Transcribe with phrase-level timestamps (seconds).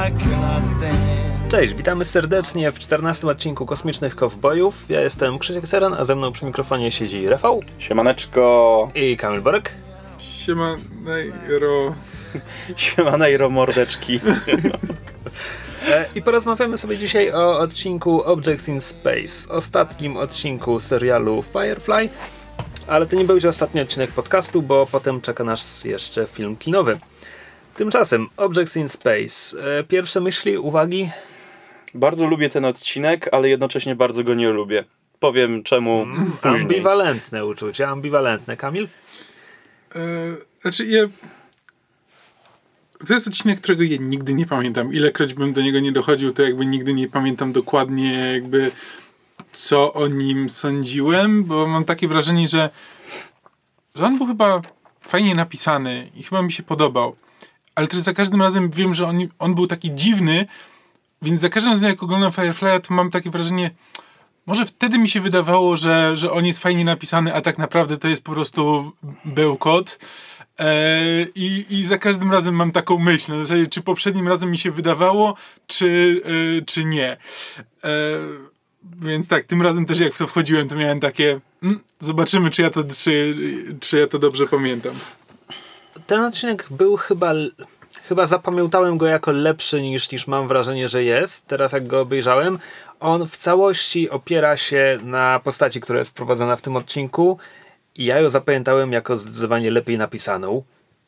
[0.00, 0.20] Stand.
[1.48, 4.84] Cześć, witamy serdecznie w 14 odcinku Kosmicznych Kowbojów.
[4.88, 9.72] Ja jestem Krzysiek Seran, a ze mną przy mikrofonie siedzi Rafał Siemaneczko, i Kamil Borek.
[10.18, 11.94] Siema, Najro.
[12.76, 14.20] siemanejro mordeczki.
[15.88, 22.08] E, I porozmawiamy sobie dzisiaj o odcinku Objects in Space, ostatnim odcinku serialu Firefly,
[22.86, 26.98] ale to nie będzie ostatni odcinek podcastu, bo potem czeka nas jeszcze film kinowy.
[27.80, 29.56] Tymczasem Objects in Space.
[29.78, 31.10] E, Pierwsze myśli, uwagi?
[31.94, 34.84] Bardzo lubię ten odcinek, ale jednocześnie bardzo go nie lubię.
[35.20, 36.06] Powiem czemu
[36.42, 36.62] później.
[36.62, 38.56] Ambiwalentne uczucie, ambiwalentne.
[38.56, 38.88] Kamil?
[39.94, 40.00] E,
[40.62, 41.02] znaczy, ja...
[43.06, 44.92] To jest odcinek, którego ja nigdy nie pamiętam.
[44.92, 48.70] Ilekroć bym do niego nie dochodził, to jakby nigdy nie pamiętam dokładnie jakby
[49.52, 52.70] co o nim sądziłem, bo mam takie wrażenie, że,
[53.94, 54.62] że on był chyba
[55.00, 57.16] fajnie napisany i chyba mi się podobał.
[57.74, 60.46] Ale też za każdym razem wiem, że on, on był taki dziwny,
[61.22, 63.70] więc za każdym razem jak oglądam Firefly'a, to mam takie wrażenie,
[64.46, 68.08] może wtedy mi się wydawało, że, że on jest fajnie napisany, a tak naprawdę to
[68.08, 68.92] jest po prostu
[69.24, 69.98] bełkot.
[70.60, 74.58] E, i, I za każdym razem mam taką myśl, na zasadzie, czy poprzednim razem mi
[74.58, 75.34] się wydawało,
[75.66, 76.20] czy,
[76.58, 77.16] e, czy nie.
[77.84, 77.88] E,
[78.82, 82.62] więc tak, tym razem też jak w to wchodziłem, to miałem takie, mm, zobaczymy, czy
[82.62, 83.36] ja, to, czy,
[83.80, 84.94] czy ja to dobrze pamiętam.
[86.10, 87.32] Ten odcinek był chyba.
[88.08, 91.46] Chyba zapamiętałem go jako lepszy niż, niż mam wrażenie, że jest.
[91.46, 92.58] Teraz jak go obejrzałem,
[93.00, 97.38] on w całości opiera się na postaci, która jest wprowadzona w tym odcinku.
[97.96, 100.62] I ja ją zapamiętałem jako zdecydowanie lepiej napisaną.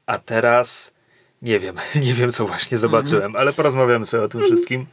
[0.07, 0.95] A teraz
[1.43, 4.87] nie wiem, nie wiem co właśnie zobaczyłem, ale porozmawiamy sobie o tym wszystkim.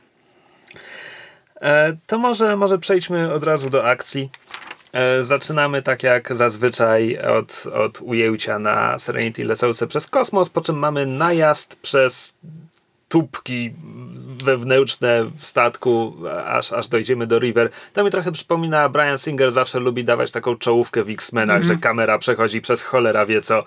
[1.62, 4.30] E, to może, może przejdźmy od razu do akcji.
[4.94, 10.76] E, zaczynamy tak jak zazwyczaj od, od ujęcia na Serenity lecące przez kosmos, po czym
[10.76, 12.34] mamy najazd przez
[13.10, 13.74] tubki
[14.44, 16.14] wewnętrzne w statku,
[16.46, 17.70] aż, aż dojdziemy do River.
[17.94, 22.18] To mi trochę przypomina, Brian Singer zawsze lubi dawać taką czołówkę w X-Menach, że kamera
[22.18, 23.64] przechodzi przez cholera wie co,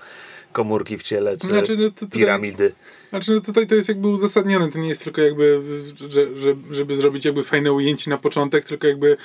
[0.52, 2.72] komórki w ciele, czy Znaczy, no tutaj- piramidy.
[3.10, 5.60] Znaczy, no tutaj to jest jakby uzasadnione, to nie jest tylko jakby,
[6.08, 9.16] że, że, żeby zrobić jakby fajne ujęcie na początek, tylko jakby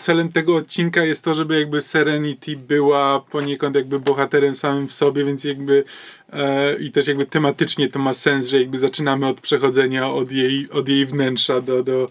[0.00, 5.24] celem tego odcinka jest to, żeby jakby Serenity była poniekąd jakby bohaterem samym w sobie,
[5.24, 5.84] więc jakby
[6.32, 10.70] e, i też jakby tematycznie to ma sens, że jakby zaczynamy od przechodzenia od jej,
[10.70, 12.08] od jej wnętrza do, do,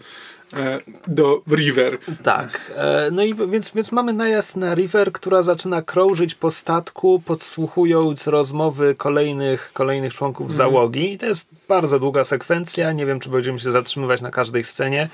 [0.56, 1.98] e, do River.
[2.22, 7.22] Tak, e, no i więc, więc mamy najazd na River, która zaczyna krążyć po statku,
[7.26, 11.12] podsłuchując rozmowy kolejnych, kolejnych członków załogi.
[11.12, 12.92] I to jest bardzo długa sekwencja.
[12.92, 15.08] Nie wiem, czy będziemy się zatrzymywać na każdej scenie.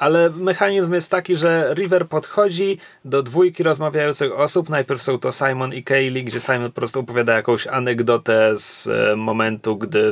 [0.00, 4.68] Ale mechanizm jest taki, że River podchodzi do dwójki rozmawiających osób.
[4.68, 9.16] Najpierw są to Simon i Kaylee, gdzie Simon po prostu opowiada jakąś anegdotę z e,
[9.16, 10.10] momentu, gdy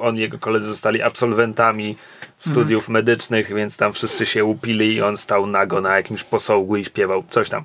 [0.00, 1.96] on i jego koledzy zostali absolwentami
[2.38, 6.84] studiów medycznych, więc tam wszyscy się upili i on stał nago na jakimś posągu i
[6.84, 7.64] śpiewał coś tam.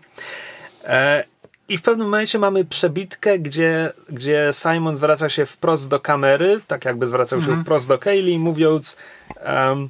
[0.84, 1.24] E,
[1.70, 6.86] I w pewnym momencie mamy przebitkę, gdzie, gdzie Simon zwraca się wprost do kamery, tak
[6.86, 8.98] jakby zwracał się wprost do Kaylee, mówiąc
[9.40, 9.90] em,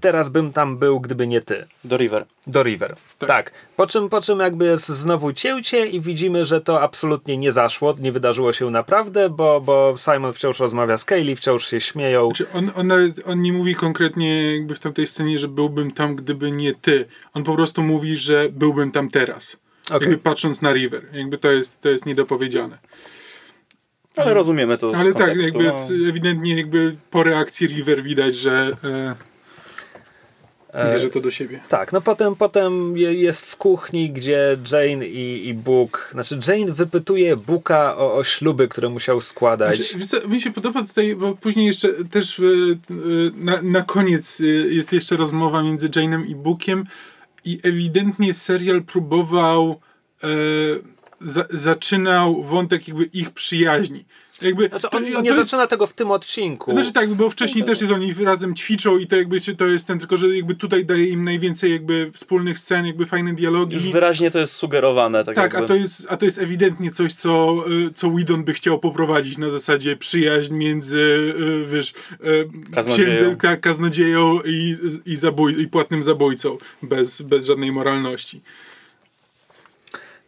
[0.00, 1.66] teraz bym tam był, gdyby nie ty.
[1.84, 2.26] Do River.
[2.46, 2.96] Do River.
[3.18, 3.50] Tak.
[3.76, 7.94] Po, czym, po czym jakby jest znowu cięcie i widzimy, że to absolutnie nie zaszło,
[7.98, 12.32] nie wydarzyło się naprawdę, bo, bo Simon wciąż rozmawia z Kaylee, wciąż się śmieją.
[12.32, 16.16] Czy on, on, nawet, on nie mówi konkretnie jakby w tamtej scenie, że byłbym tam,
[16.16, 17.04] gdyby nie ty.
[17.34, 19.56] On po prostu mówi, że byłbym tam teraz.
[19.90, 20.00] Okej.
[20.00, 21.02] Jakby patrząc na River.
[21.12, 22.78] Jakby to jest, to jest niedopowiedziane.
[24.16, 26.08] Ale rozumiemy to Ale z tak, jakby no.
[26.08, 29.14] ewidentnie jakby po reakcji River widać, że e,
[30.84, 31.60] bierze to do siebie.
[31.68, 36.72] Tak, no potem, potem je- jest w kuchni, gdzie Jane i, i Book, znaczy Jane
[36.72, 39.76] wypytuje Booka o, o śluby, które musiał składać.
[39.90, 42.44] Znaczy, co, mi się podoba tutaj, bo później jeszcze też e, e,
[43.34, 46.84] na, na koniec e, jest jeszcze rozmowa między Jane'em i Bookiem
[47.44, 49.80] i ewidentnie serial próbował
[50.24, 50.28] e,
[51.20, 54.04] za, zaczynał wątek jakby ich przyjaźni.
[54.42, 56.70] Jakby, Znaczy, to- on to nie jest- zaczyna tego w tym odcinku.
[56.72, 59.98] Znaczy tak, bo wcześniej też jest oni razem ćwiczą i to jakby to jest ten,
[59.98, 63.76] tylko że jakby tutaj daje im najwięcej jakby wspólnych scen, jakby fajne dialogi.
[63.76, 65.24] Już wyraźnie to jest sugerowane.
[65.24, 65.64] Tak, Tak, jakby.
[65.64, 69.38] a to, jest, a to jest ewidentnie coś, co, y, co Whedon by chciał poprowadzić
[69.38, 70.98] na zasadzie przyjaźń między,
[71.40, 73.06] y, wiesz, y, Kaznodzieją.
[73.14, 78.40] księdzem, ka- kaznodzieją i, i, zabój, i płatnym zabójcą, bez, bez żadnej moralności.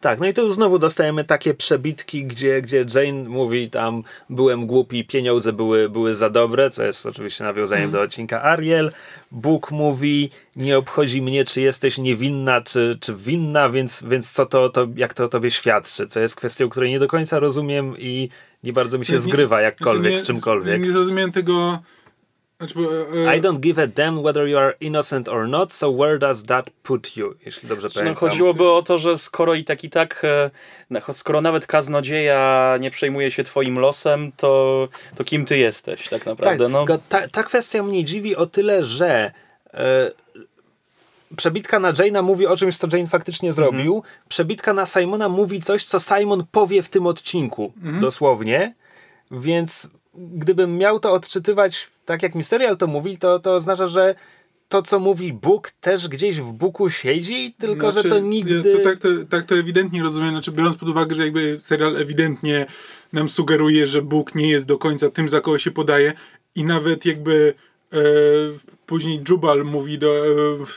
[0.01, 5.05] Tak, no i tu znowu dostajemy takie przebitki, gdzie, gdzie Jane mówi tam byłem głupi,
[5.05, 8.93] pieniądze były, były za dobre, co jest oczywiście nawiązaniem do odcinka Ariel.
[9.31, 14.69] Bóg mówi, nie obchodzi mnie, czy jesteś niewinna, czy, czy winna, więc, więc co to,
[14.69, 18.29] to, jak to o tobie świadczy, co jest kwestią, której nie do końca rozumiem i
[18.65, 20.83] nie bardzo mi się Nie- zgrywa jakkolwiek znaczy nie- z czymkolwiek.
[20.85, 21.79] Nie zrozumiałem tego.
[22.59, 22.83] Znaczy, bo,
[23.31, 26.45] e, I don't give a damn whether you are innocent or not, so where does
[26.45, 27.35] that put you?
[27.47, 28.29] Jeśli dobrze Czy no, pamiętam.
[28.29, 33.31] chodziłoby o to, że skoro i tak i tak, e, skoro nawet kaznodzieja nie przejmuje
[33.31, 36.69] się twoim losem, to, to kim ty jesteś tak Tak, naprawdę?
[36.69, 39.33] no, tylko ta, ta kwestia mnie dziwi o tyle, że
[39.75, 40.11] e,
[41.37, 43.97] przebitka na Jane'a mówi o czymś, co Jane faktycznie zrobił.
[43.97, 44.15] Mhm.
[44.29, 47.73] Przebitka na Simona mówi coś, co Simon powie w tym odcinku.
[47.77, 48.01] Mhm.
[48.01, 48.75] Dosłownie.
[49.31, 54.15] Więc gdybym miał to odczytywać tak, jak mi serial to mówi, to, to oznacza, że
[54.69, 58.55] to, co mówi Bóg, też gdzieś w Buku siedzi, tylko Znaczy, że to nigdy...
[58.55, 61.97] Ja to, tak, to, tak to ewidentnie rozumiem, znaczy biorąc pod uwagę, że jakby serial
[61.97, 62.67] ewidentnie
[63.13, 66.13] nam sugeruje, że Bóg nie jest do końca tym, za kogo się podaje
[66.55, 67.55] i nawet jakby
[67.93, 67.99] e,
[68.87, 70.27] później Jubal mówi, do,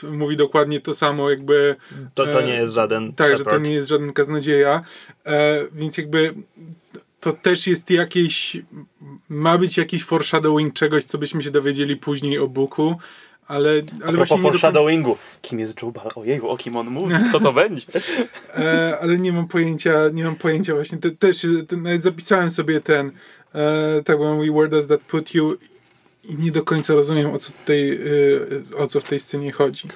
[0.02, 1.76] e, mówi dokładnie to samo, jakby
[2.14, 4.82] To, to e, nie jest żaden tak, że to nie jest żaden kaznodzieja,
[5.26, 6.34] e, więc jakby
[7.22, 8.56] to też jest jakieś
[9.28, 12.96] ma być jakiś foreshadowing czegoś, co byśmy się dowiedzieli później o Buku,
[13.46, 15.16] ale, ale właśnie nie do końca- foreshadowingu.
[15.42, 16.10] Kim jest Jubal?
[16.14, 17.14] Ojeju, o kim on mówi?
[17.28, 17.86] Kto to będzie?
[18.56, 22.80] E, ale nie mam pojęcia, nie mam pojęcia właśnie, te, też te, nawet zapisałem sobie
[22.80, 23.10] ten,
[23.54, 25.56] e, tak mówi, where does that put you
[26.24, 27.98] i nie do końca rozumiem o co tutaj,
[28.72, 29.88] e, o co w tej scenie chodzi.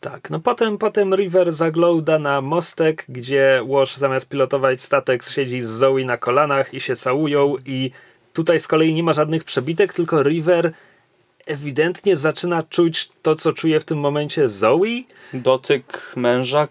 [0.00, 5.66] Tak, no potem, potem River zagląda na mostek, gdzie Wash zamiast pilotować statek siedzi z
[5.68, 7.90] Zoe na kolanach i się całują i
[8.32, 10.72] tutaj z kolei nie ma żadnych przebitek, tylko River
[11.46, 15.02] ewidentnie zaczyna czuć to, co czuje w tym momencie Zoe.
[15.34, 16.68] Dotyk męża,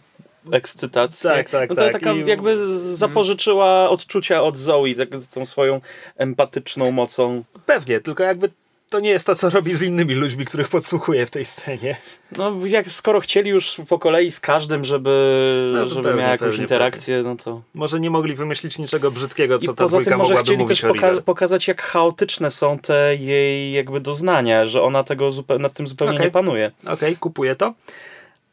[0.51, 1.31] ekscytacja.
[1.31, 1.93] Tak, tak, no to tak.
[1.93, 5.81] taka I- jakby zapożyczyła odczucia od Zoe, tak, z tą swoją
[6.17, 7.43] empatyczną mocą.
[7.65, 8.49] Pewnie, tylko jakby
[8.89, 11.97] to nie jest to, co robi z innymi ludźmi, których podsłuchuje w tej scenie.
[12.37, 16.49] No jak skoro chcieli już po kolei z każdym, żeby, No żeby pewnie, miał jakąś
[16.49, 17.61] pewnie, interakcję, no to...
[17.73, 20.83] Może nie mogli wymyślić niczego brzydkiego, co I ta poza dwójka tym może chcieli też
[20.83, 25.87] poka- pokazać, jak chaotyczne są te jej jakby doznania, że ona tego zupe- nad tym
[25.87, 26.25] zupełnie Okej.
[26.27, 26.71] nie panuje.
[26.87, 27.73] Okej, kupuję to.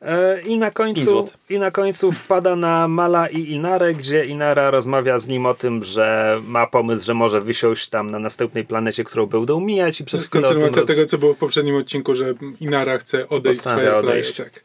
[0.02, 1.24] E, I na, końcu.
[1.50, 5.84] I na końcu wpada na Mala i Inarę, gdzie Inara rozmawia z nim o tym,
[5.84, 10.26] że ma pomysł, że może wysiąść tam na następnej planecie, którą będą mijać i przez
[10.26, 10.90] chwilę kontynuacja roz...
[10.90, 14.36] tego, co było w poprzednim odcinku, że Inara chce odejść z odejść.
[14.36, 14.62] Tak.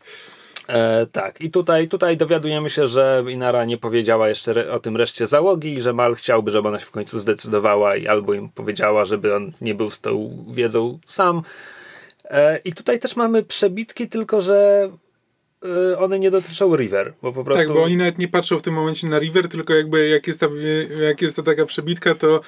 [0.68, 4.98] E, tak, i tutaj, tutaj dowiadujemy się, że Inara nie powiedziała jeszcze re- o tym
[4.98, 9.06] reszcie załogi, że Mal chciałby, żeby ona się w końcu zdecydowała i albo im powiedziała,
[9.06, 11.42] żeby on nie był z tą wiedzą sam.
[12.24, 14.90] E, I tutaj też mamy przebitki, tylko że
[15.98, 17.68] one nie dotyczą River, bo po prostu...
[17.68, 20.40] Tak, bo oni nawet nie patrzą w tym momencie na River, tylko jakby jak jest
[20.40, 20.48] ta,
[21.02, 22.42] jak jest ta taka przebitka, to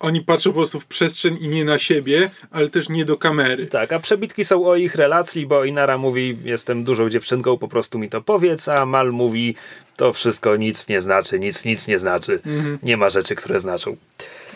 [0.00, 3.66] oni patrzą po prostu w przestrzeń i nie na siebie, ale też nie do kamery.
[3.66, 7.98] Tak, a przebitki są o ich relacji, bo Inara mówi, jestem dużą dziewczynką, po prostu
[7.98, 9.54] mi to powiedz, a Mal mówi,
[9.96, 12.40] to wszystko nic nie znaczy, nic, nic nie znaczy.
[12.82, 13.96] Nie ma rzeczy, które znaczą.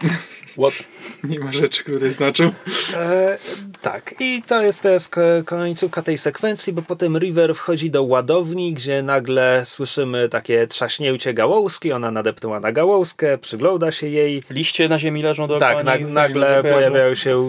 [0.58, 0.84] What?
[1.30, 2.52] Nie ma rzeczy, które znaczą.
[2.94, 3.38] E,
[3.82, 9.02] tak, i to jest, ko- końcówka tej sekwencji, bo potem River wchodzi do ładowni, gdzie
[9.02, 14.42] nagle słyszymy takie trzaśnięcie gałązki, ona nadepnęła na gałązkę, przygląda się jej.
[14.50, 17.48] Liście na ziemi leżą dookoła Tak, na, nagle pojawiają się u,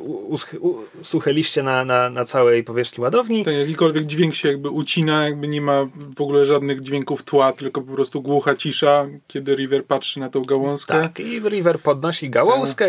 [0.00, 3.44] u, u, suche liście na, na, na całej powierzchni ładowni.
[3.44, 5.86] Tak, jakikolwiek dźwięk się jakby ucina, jakby nie ma
[6.16, 10.42] w ogóle żadnych dźwięków tła, tylko po prostu głucha cisza, kiedy River patrzy na tą
[10.42, 10.94] gałązkę.
[10.94, 12.39] Tak, i River podnosi gałązkę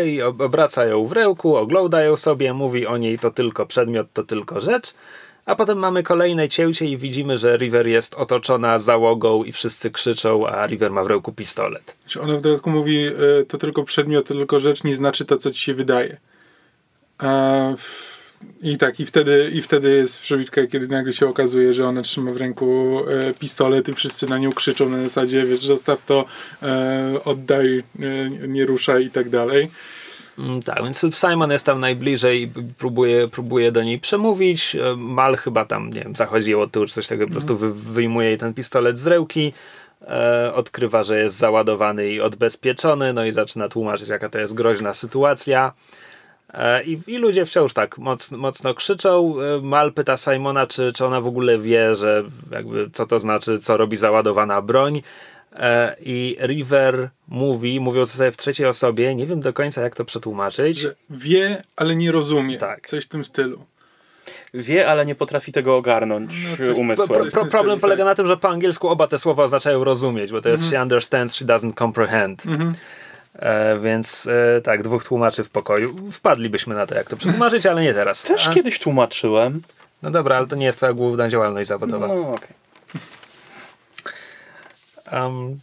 [0.06, 4.06] i ob- obraca ją w rełku, ogląda ją sobie, mówi o niej to tylko przedmiot,
[4.12, 4.94] to tylko rzecz.
[5.46, 10.46] A potem mamy kolejne cięcie i widzimy, że River jest otoczona załogą i wszyscy krzyczą,
[10.46, 11.96] a River ma w ręku pistolet.
[12.06, 13.12] Czy ona w dodatku mówi, e,
[13.48, 16.16] to tylko przedmiot, to tylko rzecz, nie znaczy to, co ci się wydaje.
[17.22, 18.11] E, w-
[18.62, 22.32] I tak, i wtedy, i wtedy jest przebitka, kiedy nagle się okazuje, że ona trzyma
[22.32, 26.24] w ręku e, pistolet i wszyscy na nią krzyczą na zasadzie, wiesz, zostaw to,
[26.62, 29.70] e, oddaj, e, nie ruszaj i tak dalej.
[30.38, 34.76] Mm, Tak, więc Simon jest tam najbliżej próbuje, próbuje do niej przemówić.
[34.76, 37.56] E, Mal chyba tam, nie wiem, zachodzi ją od tyłu czy coś takiego, po prostu
[37.56, 39.52] wy, wyjmuje jej ten pistolet z rełki,
[40.02, 44.94] e, odkrywa, że jest załadowany i odbezpieczony, no i zaczyna tłumaczyć, jaka to jest groźna
[44.94, 45.72] sytuacja.
[46.54, 49.34] E, I, I ludzie wciąż tak mocno, mocno krzyczą.
[49.40, 53.58] E, Mal pyta Simona, czy, czy ona w ogóle wie, że jakby co to znaczy,
[53.58, 55.02] co robi załadowana broń.
[55.52, 60.04] E, I River mówi, mówiąc sobie w trzeciej osobie, nie wiem do końca jak to
[60.04, 60.78] przetłumaczyć.
[60.78, 62.58] Że wie, ale nie rozumie.
[62.58, 62.88] Tak.
[62.88, 63.64] Coś w tym stylu.
[64.54, 67.08] wie, ale nie potrafi tego ogarnąć No, coś- umysłem.
[67.08, 68.10] pro, pro, problem stylu, polega tak.
[68.10, 70.78] na tym, że po angielsku oba te słowa oznaczają rozumieć, bo to jest Mhm.
[70.78, 72.42] she understands, she doesn't comprehend.
[73.34, 76.10] E, więc e, tak, dwóch tłumaczy w pokoju.
[76.12, 78.22] Wpadlibyśmy na to, jak to przetłumaczyć, ale nie teraz.
[78.22, 79.62] Też A, kiedyś tłumaczyłem.
[80.02, 82.08] no dobra, ale to nie jest twoja główna działalność zawodowa.
[82.08, 82.62] No, okej.
[85.12, 85.58] Um,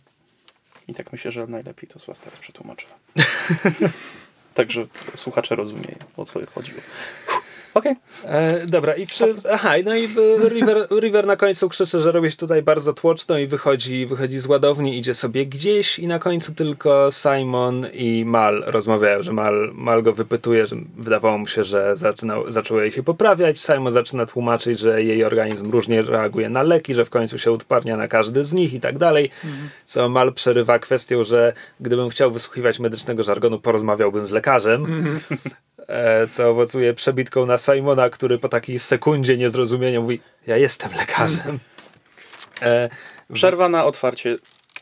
[0.88, 2.96] I tak myślę, że najlepiej to z was teraz przetłumaczyłem.
[4.54, 6.82] Także słuchacze rozumieją, o co chodziło.
[7.74, 7.96] Okej.
[8.26, 9.34] E, dobra, i przy...
[9.52, 13.38] Aha, no i e, River, River na końcu krzyczy, że robi się tutaj bardzo tłoczno
[13.38, 18.64] i wychodzi, wychodzi z ładowni, idzie sobie gdzieś i na końcu tylko Simon i Mal
[18.68, 23.04] rozmawiają, że Mal, Mal go wypytuje, że wydawało mu się, że zaczynał, zaczęło jej się
[23.04, 23.60] poprawiać.
[23.62, 27.98] Simon zaczyna tłumaczyć, że jej organizm różnie reaguje na leki, że w końcu się odparnia
[27.98, 29.30] na każdy z nich i tak dalej.
[29.86, 34.49] Co Mal przerywa kwestią, że gdybym chciał wysłuchiwać medycznego żargonu, porozmawiałbym z lekarzem
[35.88, 41.60] e, co owocuje przebitką na Simona, który po takiej sekundzie niezrozumienia mówi, ja jestem lekarzem.
[42.62, 42.90] E,
[43.34, 44.36] Przerwa na otwarcie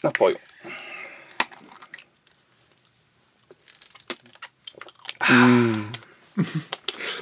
[0.03, 0.35] napoju.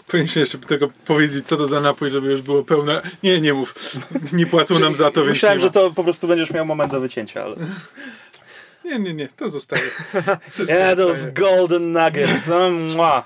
[0.08, 3.02] Powinniśmy jeszcze tylko powiedzieć, co to za napój, żeby już było pełne.
[3.24, 3.76] Nie, nie mów.
[4.34, 6.92] Nie płacą nam za to, więc Myślałem, nie że to po prostu będziesz miał moment
[6.92, 7.56] do wycięcia, ale...
[8.86, 9.82] Nie, nie, nie, to zostaje.
[10.68, 12.48] Yeah, those golden nuggets.
[12.48, 13.24] No, mua.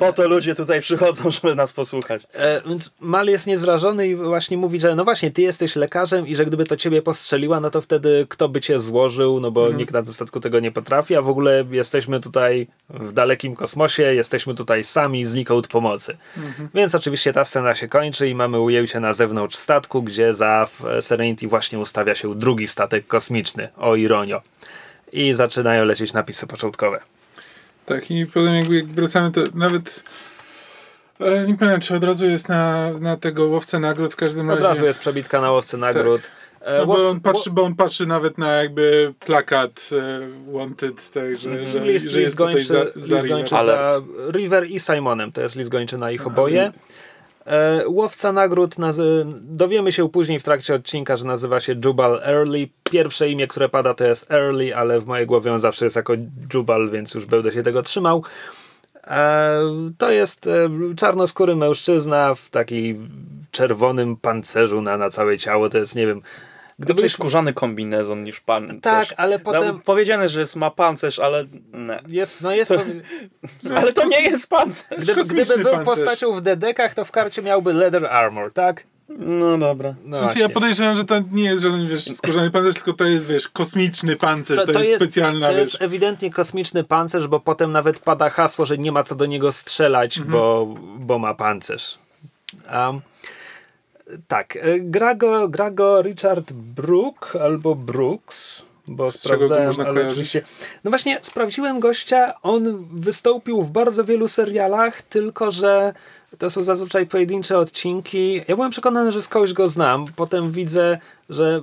[0.00, 2.22] Po to ludzie tutaj przychodzą, żeby nas posłuchać.
[2.34, 6.34] e, więc Mal jest niezrażony i właśnie mówi, że no właśnie, ty jesteś lekarzem i
[6.34, 9.92] że gdyby to ciebie postrzeliła, no to wtedy kto by cię złożył, no bo nikt
[9.92, 14.54] na tym statku tego nie potrafi, a w ogóle jesteśmy tutaj w dalekim kosmosie, jesteśmy
[14.54, 16.16] tutaj sami, znikąd pomocy.
[16.74, 21.04] Więc oczywiście ta scena się kończy i mamy ujęcie na zewnątrz statku, gdzie za w
[21.04, 24.42] Serenity właśnie ustawia się drugi statek kosmiczny, o ironio.
[25.12, 27.00] I zaczynają lecieć napisy początkowe.
[27.94, 30.02] Tak, i potem jakby jak wracamy, to nawet.
[31.20, 34.68] Nie pamiętam, czy od razu jest na, na tego łowcę nagród w każdym Od razie.
[34.68, 36.20] razu jest przebitka na łowcy nagród.
[36.60, 41.36] E, No bo, on patrzy, bo on patrzy nawet na jakby plakat e, Wanted, tak,
[41.38, 43.66] że, że, list, że list jest tutaj gończy, za, list za gończy River.
[43.66, 44.00] za.
[44.32, 45.32] River i Simonem.
[45.32, 46.72] To jest list gończy na ich oboje.
[47.46, 52.68] E, łowca nagród, nazy- dowiemy się później w trakcie odcinka, że nazywa się Jubal Early.
[52.90, 56.12] Pierwsze imię, które pada to jest Early, ale w mojej głowie on zawsze jest jako
[56.54, 58.24] Jubal, więc już będę się tego trzymał.
[59.06, 59.60] E,
[59.98, 63.08] to jest e, czarnoskóry mężczyzna w takim
[63.50, 65.68] czerwonym pancerzu na, na całe ciało.
[65.70, 66.22] To jest, nie wiem...
[66.80, 68.80] Gdyby skórzany kombinezon niż pan.
[68.80, 72.00] Tak, ale potem- No, powiedziane, że jest, ma pancerz, ale nie.
[72.18, 72.72] Jest, no jest,
[73.76, 74.98] Ale to nie jest pancerz.
[75.00, 75.84] Gdyby, gdyby był pancerz.
[75.84, 78.84] postacią w dedekach, to w karcie miałby leather armor, tak?
[79.18, 79.94] No dobra.
[80.04, 80.42] No Znaczy właśnie.
[80.42, 84.16] ja podejrzewam, że to nie jest żaden, wiesz, skórzany pancerz, tylko to jest, wiesz, kosmiczny
[84.16, 85.60] pancerz, to, jest, specjalna, to wiesz.
[85.72, 89.52] jest ewidentnie kosmiczny pancerz, bo potem nawet pada hasło, że nie ma co do niego
[89.52, 90.32] strzelać, Mhm.
[90.32, 91.98] bo, bo ma pancerz.
[92.72, 93.00] Um,
[94.28, 100.42] tak, e, gra go, gra go Richard Brook albo Brooks, bo Z sprawdzałem, ale oczywiście...
[100.84, 105.92] No właśnie, sprawdziłem gościa, on wystąpił w bardzo wielu serialach, tylko że
[106.38, 108.42] to są zazwyczaj pojedyncze odcinki.
[108.48, 110.98] Ja byłem przekonany, że skądś go znam, potem widzę,
[111.30, 111.60] że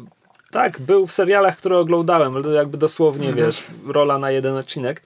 [0.51, 5.01] tak, był w serialach, które oglądałem, ale to jakby dosłownie, wiesz, rola na jeden odcinek.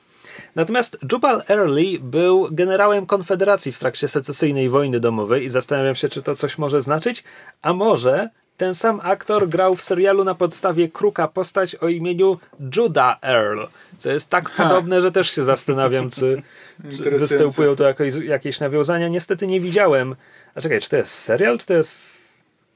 [0.56, 6.24] Natomiast Jubal Early był generałem Konfederacji w trakcie secesyjnej wojny domowej i zastanawiam się, czy
[6.24, 7.24] to coś może znaczyć,
[7.62, 12.40] a może ten sam aktor grał w serialu na podstawie Kruka postać o imieniu
[12.76, 13.60] Judah Earl,
[13.98, 16.42] co jest tak podobne, że też się zastanawiam, czy,
[16.98, 19.08] czy występują tu jakieś, jakieś nawiązania.
[19.08, 20.16] Niestety nie widziałem.
[20.56, 21.96] A czekaj, czy to jest serial, czy to jest...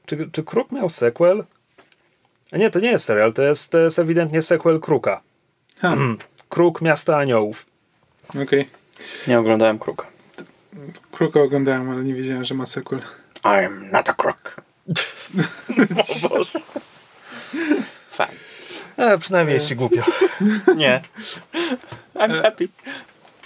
[0.06, 1.44] Czy, czy Kruk miał sequel?
[2.52, 5.20] A nie, to nie jest serial, to jest, to jest ewidentnie sequel Kruka.
[5.78, 5.96] Ha,
[6.48, 7.66] Kruk Miasta Aniołów.
[8.42, 8.68] okej.
[9.28, 10.06] Nie oglądałem kruka.
[11.12, 13.00] Kruka oglądałem, ale nie wiedziałem, że ma sequel.
[13.42, 14.56] I'm not a crook.
[16.24, 16.60] o Boże.
[18.10, 18.34] Fajnie.
[18.96, 20.02] E, przynajmniej jest ci głupio.
[20.76, 21.02] Nie.
[22.14, 22.68] I'm happy.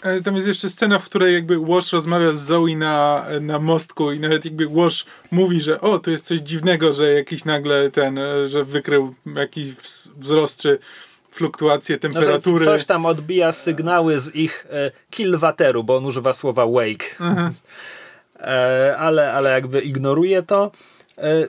[0.02, 4.12] Ale tam jest jeszcze scena, w której jakby Wash rozmawia z Zoe na, na mostku
[4.12, 8.19] i nawet jakby Wash mówi, że o, to jest coś dziwnego, że jakiś nagle ten,
[8.19, 10.78] e, że wykrył jakiś wz- wzrost czy
[11.40, 12.64] fluktuacje No, temperatury.
[12.64, 17.16] coś tam odbija sygnały z ich e, kilwateru, bo on używa słowa wake.
[18.40, 20.70] E, ale, ale jakby ignoruje to.
[21.18, 21.49] E,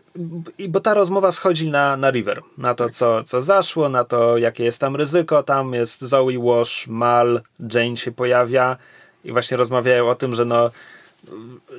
[0.69, 4.63] bo ta rozmowa schodzi na, na River, na to, co, co zaszło, na to, jakie
[4.63, 5.43] jest tam ryzyko.
[5.43, 7.41] Tam jest Zoe, Wash, Mal,
[7.73, 8.77] Jane się pojawia
[9.23, 10.71] i właśnie rozmawiają o tym, że no,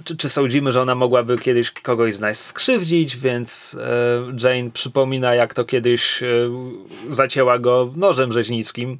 [0.04, 5.34] czy, czy sądzimy, że ona mogłaby kiedyś kogoś z nas skrzywdzić, więc e, Jane przypomina,
[5.34, 6.26] jak to kiedyś e,
[7.10, 8.98] zacięła go nożem rzeźnickim,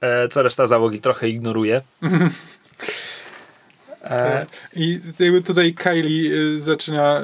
[0.00, 1.82] e, co reszta załogi trochę ignoruje.
[4.04, 4.98] E, I
[5.44, 6.30] tutaj Kylie
[6.60, 7.20] zaczyna,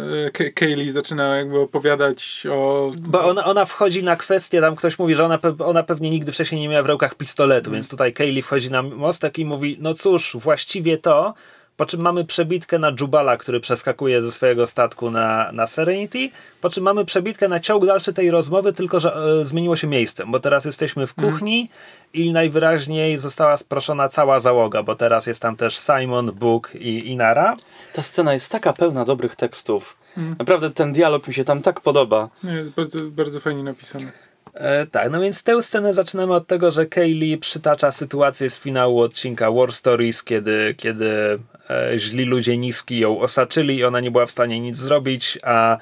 [0.54, 2.90] Kaylee zaczyna jakby opowiadać o...
[2.98, 6.32] Bo ona, ona wchodzi na kwestię, tam ktoś mówi, że ona, pe- ona pewnie nigdy
[6.32, 9.94] wcześniej nie miała w rękach pistoletu, więc tutaj Kaylee wchodzi na mostek i mówi, no
[9.94, 11.34] cóż, właściwie to,
[11.78, 16.30] po czym mamy przebitkę na Jubala, który przeskakuje ze swojego statku na, na Serenity,
[16.60, 20.30] po czym mamy przebitkę na ciąg dalszy tej rozmowy, tylko że e, zmieniło się miejscem,
[20.30, 21.70] bo teraz jesteśmy w kuchni
[22.12, 27.56] i najwyraźniej została sproszona cała załoga, bo teraz jest tam też Simon, Book i Inara.
[27.92, 29.96] Ta scena jest taka pełna dobrych tekstów.
[30.38, 32.28] Naprawdę ten dialog mi się tam tak podoba.
[32.42, 34.27] Nie, jest bardzo, bardzo fajnie napisane.
[34.58, 39.00] E, tak, no więc tę scenę zaczynamy od tego, że Kaylee przytacza sytuację z finału
[39.00, 41.38] odcinka War Stories, kiedy, kiedy
[41.70, 45.78] e, źli ludzie niski ją osaczyli i ona nie była w stanie nic zrobić, a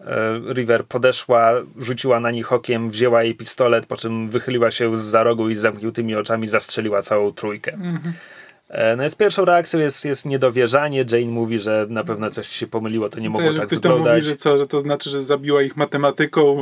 [0.00, 5.02] e, River podeszła, rzuciła na nich okiem, wzięła jej pistolet, po czym wychyliła się z
[5.02, 7.78] za rogu i z zamkniętymi oczami zastrzeliła całą trójkę.
[8.68, 11.04] E, No jest pierwszą reakcją jest, jest niedowierzanie.
[11.10, 14.04] Jane mówi, że na pewno coś się pomyliło, to nie mogło tak ktoś tam mówi,
[14.04, 14.24] wyglądać.
[14.24, 16.56] że co, że to znaczy, że zabiła ich matematyką,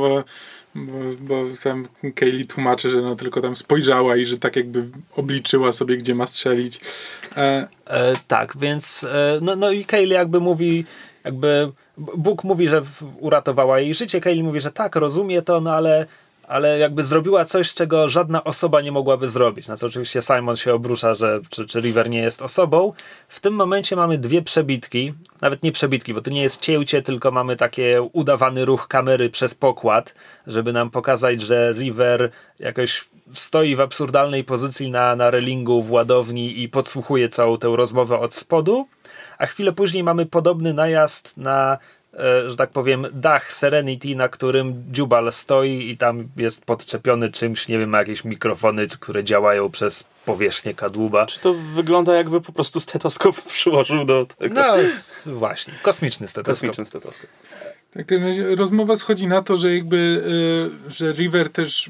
[0.75, 5.71] bo, bo, tam Kaylee tłumaczy, że no tylko tam spojrzała i że tak jakby obliczyła
[5.71, 6.81] sobie, gdzie ma strzelić.
[7.37, 10.85] E, E, tak, więc e, no, no i Kaylee jakby mówi,
[11.23, 12.81] jakby Bóg mówi, że
[13.19, 16.05] uratowała jej życie, Kaylee mówi, że tak, rozumie to, no ale,
[16.47, 19.67] ale jakby zrobiła coś, czego żadna osoba nie mogłaby zrobić.
[19.67, 22.93] Na co oczywiście Simon się obrusza, że czy, czy River nie jest osobą.
[23.27, 27.31] W tym momencie mamy dwie przebitki, nawet nie przebitki, bo to nie jest cięcie, tylko
[27.31, 30.15] mamy takie udawany ruch kamery przez pokład,
[30.47, 36.61] żeby nam pokazać, że River jakoś stoi w absurdalnej pozycji na, na relingu w ładowni
[36.61, 38.87] i podsłuchuje całą tę rozmowę od spodu,
[39.37, 41.77] a chwilę później mamy podobny najazd na,
[42.47, 47.79] że tak powiem, dach Serenity, na którym Jubal stoi i tam jest podczepiony czymś, nie
[47.79, 51.25] wiem, jakieś mikrofony, które działają przez powierzchnię kadłuba.
[51.25, 54.61] Czy to wygląda jakby po prostu stetoskop przyłożył do tego?
[55.25, 56.69] No właśnie, kosmiczny stetoskop.
[56.69, 57.29] Kosmiczny stetoskop.
[57.93, 60.23] tak, w każdym razie rozmowa schodzi na to, że jakby,
[60.87, 61.89] e, że River też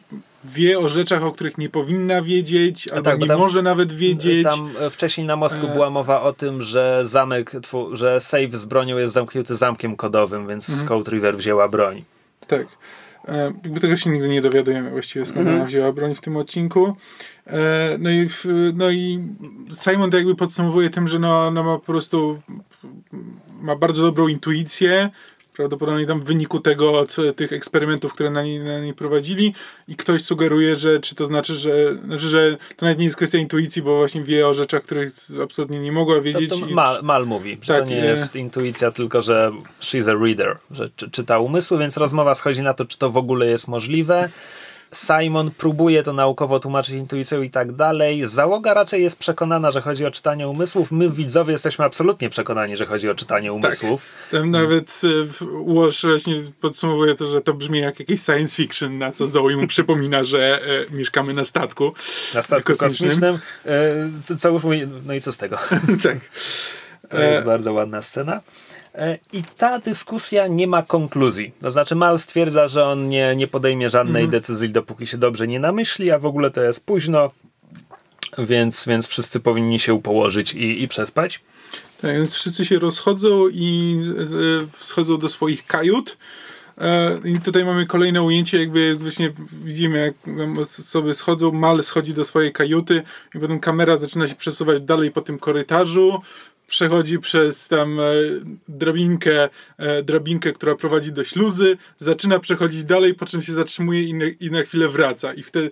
[0.53, 4.43] wie o rzeczach, o których nie powinna wiedzieć, albo tak, nie tam- może nawet wiedzieć.
[4.43, 5.73] Tam e, wcześniej na mostku E.
[5.73, 7.51] była mowa o tym, że zamek,
[7.93, 10.85] że safe z bronią jest zamknięty zamkiem kodowym, więc Mhm.
[10.85, 12.03] Scout River wzięła broń.
[12.47, 12.67] Tak.
[13.27, 15.57] E, jakby tego się nigdy nie dowiadujemy właściwie skąd Mhm.
[15.57, 16.95] ona wzięła broń w tym odcinku.
[17.47, 19.19] E, no, i w, no i
[19.73, 22.41] Simon to jakby podsumowuje tym, że no, no ma po prostu
[23.61, 25.09] ma bardzo dobrą intuicję.
[25.55, 29.53] Prawdopodobnie tam w wyniku tego, co, tych eksperymentów, które na niej, na niej prowadzili
[29.87, 33.37] i ktoś sugeruje, że czy to znaczy, że, znaczy, że to nawet nie jest kwestia
[33.37, 35.09] intuicji, bo właśnie wie o rzeczach, których
[35.43, 36.49] absolutnie nie mogła To, wiedzieć.
[36.49, 38.05] to i- Mal, Mal mówi, że Tak, to nie e.
[38.05, 42.73] jest intuicja, tylko że she's a reader, że czy, czyta umysły, więc rozmowa schodzi na
[42.73, 44.29] to, czy to w ogóle jest możliwe.
[44.95, 48.25] Simon próbuje to naukowo tłumaczyć intuicją i tak dalej.
[48.25, 50.91] Załoga raczej jest przekonana, że chodzi o czytanie umysłów.
[50.91, 54.01] My, widzowie, jesteśmy absolutnie przekonani, że chodzi o czytanie umysłów.
[54.31, 55.07] Tam nawet e,
[55.73, 59.67] Walsh właśnie podsumowuje to, że to brzmi jak jakieś science fiction, na co Zoe mu
[59.67, 60.59] przypomina, że
[60.91, 61.93] e, mieszkamy na statku.
[62.33, 63.09] Na statku Kosmicznym.
[63.09, 63.39] kosmicznym.
[63.65, 64.61] E, co- co
[65.05, 65.57] no i co z tego?
[66.03, 66.17] tak.
[67.09, 67.45] To jest E.
[67.45, 68.41] bardzo ładna scena.
[68.97, 71.51] E, I ta dyskusja nie ma konkluzji.
[71.61, 74.31] To znaczy, Mal stwierdza, że on nie, nie podejmie żadnej Mhm.
[74.41, 77.31] decyzji, dopóki się dobrze nie namyśli, a w ogóle to jest późno,
[78.37, 81.41] więc, więc wszyscy powinni się położyć i, i przespać.
[82.01, 83.97] Tak, więc wszyscy się rozchodzą i
[84.79, 86.17] schodzą do swoich kajut.
[86.81, 92.25] E, I tutaj mamy kolejne ujęcie, jakby właśnie widzimy, jak sobie schodzą, Mal schodzi do
[92.25, 93.03] swojej kajuty
[93.35, 96.21] i potem kamera zaczyna się przesuwać dalej po tym korytarzu.
[96.67, 98.03] Przechodzi przez tam e,
[98.67, 104.13] drabinkę, e, drabinkę, która prowadzi do śluzy, zaczyna przechodzić dalej, po czym się zatrzymuje i
[104.13, 105.33] na, i na chwilę wraca.
[105.33, 105.71] I wtedy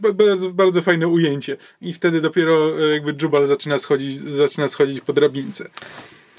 [0.00, 1.56] ba- bardzo, bardzo fajne ujęcie.
[1.80, 5.70] I wtedy dopiero e, jakby Jubal zaczyna schodzić, zaczyna schodzić po drabince.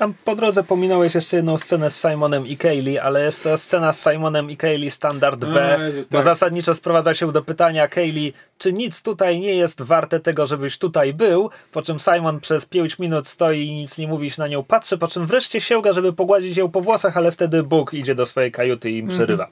[0.02, 3.94] Tam po drodze pominąłeś jeszcze jedną scenę z Simonem i Kaylee, ale jest to scena
[3.94, 6.24] z Simonem i Kaylee standard B, A, Jezus, bo tak.
[6.24, 11.14] zasadniczo sprowadza się do pytania Kaylee, czy nic tutaj nie jest warte tego, żebyś tutaj
[11.14, 14.64] był, po czym Simon przez 5 minut stoi i nic nie mówi, się na nią
[14.64, 18.26] patrzy, po czym wreszcie sięga, żeby pogładzić ją po włosach, ale wtedy Bóg idzie do
[18.26, 19.48] swojej kajuty i im przerywa.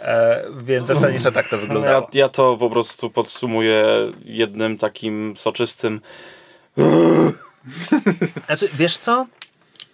[0.00, 2.08] E, więc zasadniczo tak to Ja, wyglądało.
[2.12, 3.84] ja to po prostu podsumuję
[4.24, 6.00] jednym takim soczystym
[8.46, 9.26] Znaczy, wiesz co?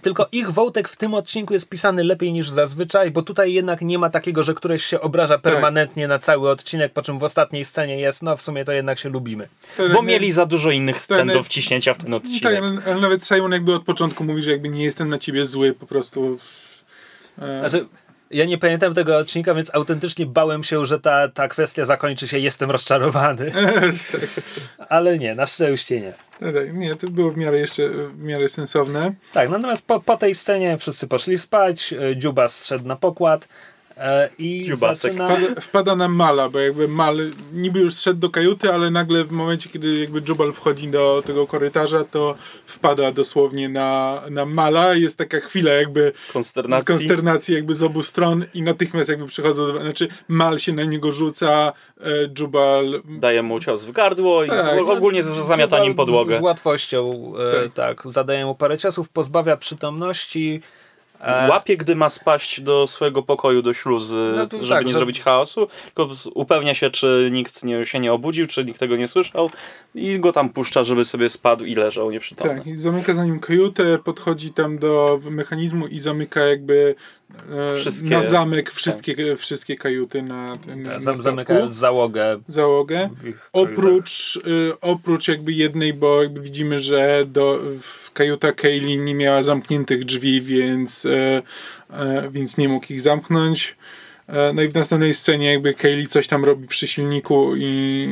[0.02, 3.98] Tylko ich wątek w tym odcinku jest pisany lepiej niż zazwyczaj, bo tutaj jednak nie
[3.98, 7.98] ma takiego, że któreś się obraża permanentnie na cały odcinek, po czym w ostatniej scenie
[8.00, 9.48] jest, no w sumie to jednak się lubimy.
[9.92, 12.62] Bo mieli za dużo innych scen Ten- do wciśnięcia w ten Tak, odcinek.
[12.62, 15.72] ale, ale nawet Simon jakby od początku mówi, że jakby nie jestem na ciebie zły,
[15.72, 16.38] po prostu.
[17.38, 17.86] E, Znaczy,
[18.30, 22.38] Ja nie pamiętam tego odcinka, więc autentycznie bałem się, że ta, ta kwestia zakończy się
[22.38, 23.52] jestem rozczarowany.
[24.88, 26.12] Ale nie, na szczęście nie.
[26.40, 29.14] No tak, nie, to było w miarę jeszcze w miarę sensowne.
[29.32, 33.48] Tak, natomiast po, po tej scenie wszyscy poszli spać, e, Dziubas szedł na pokład
[34.38, 35.12] i Dziubasek.
[35.12, 35.28] zaczyna...
[35.36, 37.16] Wpada, wpada na Mala, bo jakby Mal
[37.52, 41.46] niby już szedł do kajuty, ale nagle w momencie, kiedy jakby Jubal wchodzi do tego
[41.46, 42.34] korytarza, to
[42.66, 44.94] wpada dosłownie na, na Mala.
[44.94, 46.86] Jest taka chwila jakby Konsternacji.
[46.96, 51.12] konsternacji jakby z obu stron i natychmiast jakby przychodzą, do- znaczy Mal się na niego
[51.12, 52.04] rzuca, e,
[52.38, 54.78] Jubal Daje mu cios w gardło i Tak.
[54.88, 56.36] ogólnie zamiata nim podłogę.
[56.36, 57.32] Z, z łatwością,
[57.64, 58.02] e, tak.
[58.06, 60.60] zadaje mu parę ciosów, pozbawia przytomności.
[61.20, 65.22] E, Łapie, gdy ma spaść do swojego pokoju, do śluzy, No żeby tak, nie zrobić
[65.22, 69.50] chaosu, tylko upewnia się, czy nikt nie, się nie obudził, czy nikt tego nie słyszał
[69.94, 72.54] i go tam puszcza, żeby sobie spadł i leżał nieprzytomny.
[72.54, 76.94] Tak, i zamyka za nim kajutę, podchodzi tam do mechanizmu i zamyka jakby
[77.76, 82.40] Wszystkie- na zamek wszystkie, wszystkie kajuty na na zam- zamykając załogę.
[82.48, 83.10] załogę.
[83.52, 89.42] Oprócz, y, oprócz jakby jednej, bo jakby widzimy, że do, w kajuta Kaylee nie miała
[89.42, 91.42] zamkniętych drzwi, więc, e,
[91.90, 93.76] e, więc nie mógł ich zamknąć.
[94.26, 98.08] E, no i w następnej scenie jakby Kaylee coś tam robi przy silniku i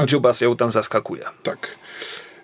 [0.00, 1.24] y, Dziubas ją tam zaskakuje.
[1.42, 1.68] tak.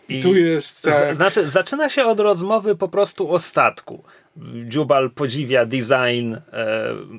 [0.09, 1.15] I, I tu jest tak.
[1.15, 4.05] Z, znaczy, zaczyna się od rozmowy po prostu o statku.
[4.69, 6.41] Dziubal podziwia design e,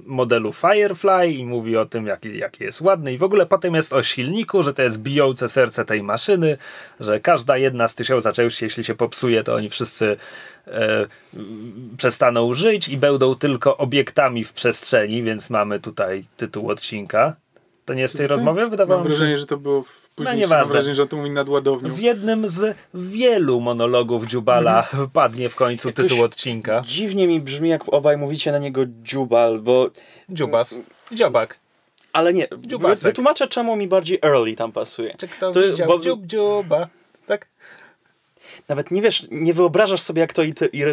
[0.05, 3.13] modelu Firefly i mówi o tym, jaki, jaki jest ładny.
[3.13, 6.57] I w ogóle potem jest o silniku, że to jest bijące serce tej maszyny,
[6.99, 10.17] że każda jedna z tysiąca części, jeśli się popsuje, to oni wszyscy
[10.67, 11.05] e,
[11.97, 17.35] przestaną żyć i będą tylko obiektami w przestrzeni, więc mamy tutaj tytuł odcinka.
[17.85, 18.67] To nie jest tej rozmowie?
[18.67, 20.33] Wydawało Mam mi się, wrażenie, że to było w, później.
[20.33, 20.73] mam nieważne.
[20.73, 21.89] wrażenie, że to mówi nad ładownią.
[21.93, 26.81] w jednym z wielu monologów Dziubala padnie w końcu Jakoś- tytuł odcinka.
[26.85, 29.89] Dziwnie mi brzmi, jak obaj mówicie na niego dziubal, bo...
[30.29, 30.79] Dziubas.
[31.11, 31.59] Dziobak.
[32.13, 33.03] Ale nie, Dziubasek.
[33.03, 35.15] wytłumaczę, czemu mi bardziej early tam pasuje.
[35.17, 36.87] Czy kto To- widział bo- dziób dziuba?
[37.25, 37.47] Tak?
[38.67, 40.41] Nawet nie wiesz, nie wyobrażasz sobie, jak to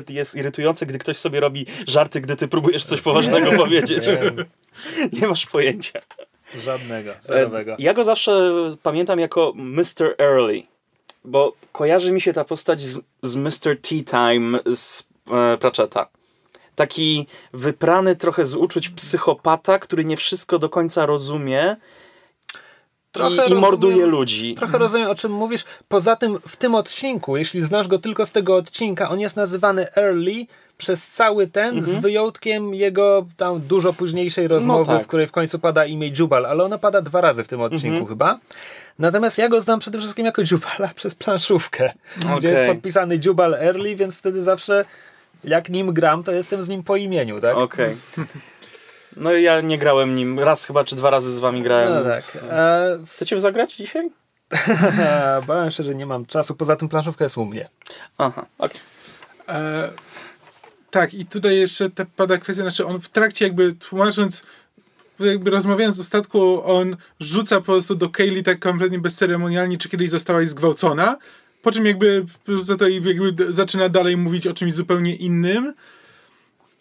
[0.08, 4.04] jest irytujące, gdy ktoś sobie robi żarty, gdy ty próbujesz coś poważnego powiedzieć.
[5.20, 6.00] Nie masz pojęcia.
[6.62, 7.76] Żadnego, E, zerowego.
[7.78, 8.52] Ja go zawsze
[8.83, 10.14] pamiętam jako Mr.
[10.18, 10.62] Early,
[11.24, 13.80] bo kojarzy mi się ta postać z, z Mr.
[13.83, 16.07] Tea Time z e, Pratchetta.
[16.74, 21.76] Taki wyprany trochę z uczuć psychopata, który nie wszystko do końca rozumie
[23.12, 24.54] Trochę i, i rozumiem- morduje ludzi.
[24.54, 25.64] Trochę rozumiem, o czym mówisz.
[25.88, 29.87] Poza tym, w tym odcinku, jeśli znasz go tylko z tego odcinka, on jest nazywany
[29.96, 30.46] Early
[30.78, 35.02] przez cały ten, z wyjątkiem jego tam dużo późniejszej rozmowy, tak.
[35.02, 38.06] w której w końcu pada imię Jubal, ale ono pada dwa razy w tym odcinku
[38.06, 38.38] chyba.
[38.98, 41.92] Natomiast ja go znam przede wszystkim jako Jubala przez planszówkę,
[42.38, 44.84] gdzie jest podpisany Jubal Early, więc wtedy zawsze
[45.44, 47.56] jak nim gram, to jestem z nim po imieniu, tak?
[47.56, 47.96] Okej.
[49.16, 50.38] No i ja nie grałem nim.
[50.38, 51.94] Raz chyba, czy dwa razy z wami grałem.
[51.94, 52.24] No tak.
[52.50, 54.10] E, Chcecie zagrać dzisiaj?
[55.46, 57.68] bałem się, że nie mam czasu, poza tym planszówka jest u mnie.
[58.18, 58.80] Aha, okej.
[59.48, 59.88] E,
[60.94, 64.42] tak, i tutaj jeszcze te pada kwestia, znaczy on w trakcie jakby tłumacząc,
[65.20, 70.11] jakby rozmawiając o statku, on rzuca po prostu do Kaylee tak kompletnie bezceremonialnie, czy kiedyś
[70.11, 71.16] zostałaś zgwałcona,
[71.62, 75.74] po czym jakby rzuca to i jakby zaczyna dalej mówić o czymś zupełnie innym.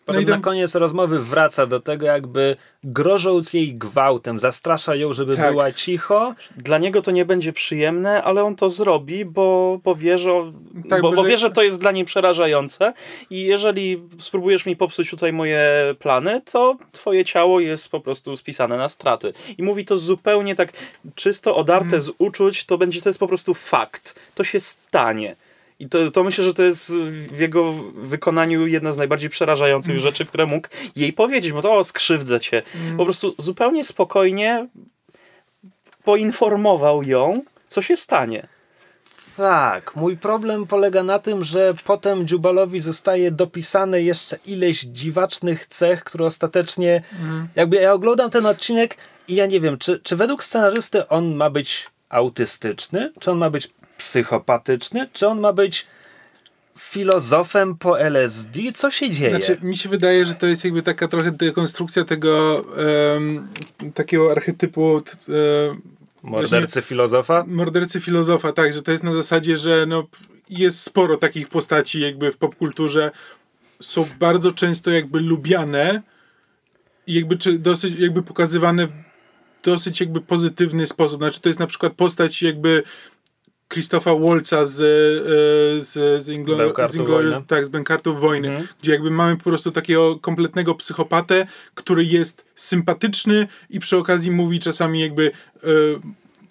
[0.05, 5.13] Potem i tam- na koniec rozmowy wraca do tego, jakby grożąc jej gwałtem, zastrasza ją,
[5.13, 5.51] żeby Tak.
[5.51, 6.35] była cicho.
[6.57, 10.31] Dla niego to nie będzie przyjemne, ale on to zrobi, bo, bo, wie, że,
[10.89, 12.93] Tak, bo, bo wie, że to jest dla niej przerażające
[13.29, 18.77] i jeżeli spróbujesz mi popsuć tutaj moje plany, to twoje ciało jest po prostu spisane
[18.77, 19.33] na straty.
[19.57, 20.73] I mówi to zupełnie tak
[21.15, 24.15] czysto odarte z uczuć, to będzie, to jest po prostu fakt.
[24.35, 25.35] To się stanie.
[25.79, 26.93] I to, to myślę, że to jest
[27.31, 31.83] w jego wykonaniu jedna z najbardziej przerażających rzeczy, które mógł jej powiedzieć, bo to o,
[31.83, 32.61] skrzywdzę cię.
[32.97, 34.67] Po prostu zupełnie spokojnie
[36.03, 38.47] poinformował ją, co się stanie.
[39.37, 46.03] Tak, mój problem polega na tym, że potem Jubalowi zostaje dopisane jeszcze ileś dziwacznych cech,
[46.03, 47.03] które ostatecznie.
[47.55, 51.49] Jakby ja oglądam ten odcinek i ja nie wiem, czy, czy według scenarzysty on ma
[51.49, 55.85] być autystyczny, czy on ma być psychopatyczny, czy on ma być
[56.79, 58.59] filozofem po LSD?
[58.73, 59.29] Co się dzieje?
[59.29, 62.65] Znaczy, mi się wydaje, że to jest jakby taka trochę dekonstrukcja tego
[63.15, 63.47] em,
[63.93, 65.01] takiego archetypu e,
[66.23, 67.43] Mordercy filozofa?
[67.47, 70.07] mordercy filozofa, tak, że to jest na zasadzie, że no,
[70.49, 73.11] jest sporo takich postaci jakby w popkulturze,
[73.81, 76.01] są bardzo często jakby lubiane
[77.07, 78.91] i jakby czy dosyć jakby pokazywane w
[79.63, 81.19] dosyć jakby pozytywny sposób.
[81.19, 82.83] Znaczy to jest na przykład postać jakby
[83.73, 86.57] Christopha Waltza z, e, z, z, Inglo,
[86.89, 87.41] z, Wojny.
[87.47, 88.67] tak, z Bękartów Wojny, Mhm.
[88.81, 94.59] gdzie jakby mamy po prostu takiego kompletnego psychopatę, który jest sympatyczny i przy okazji mówi
[94.59, 95.31] czasami jakby
[95.63, 95.67] e,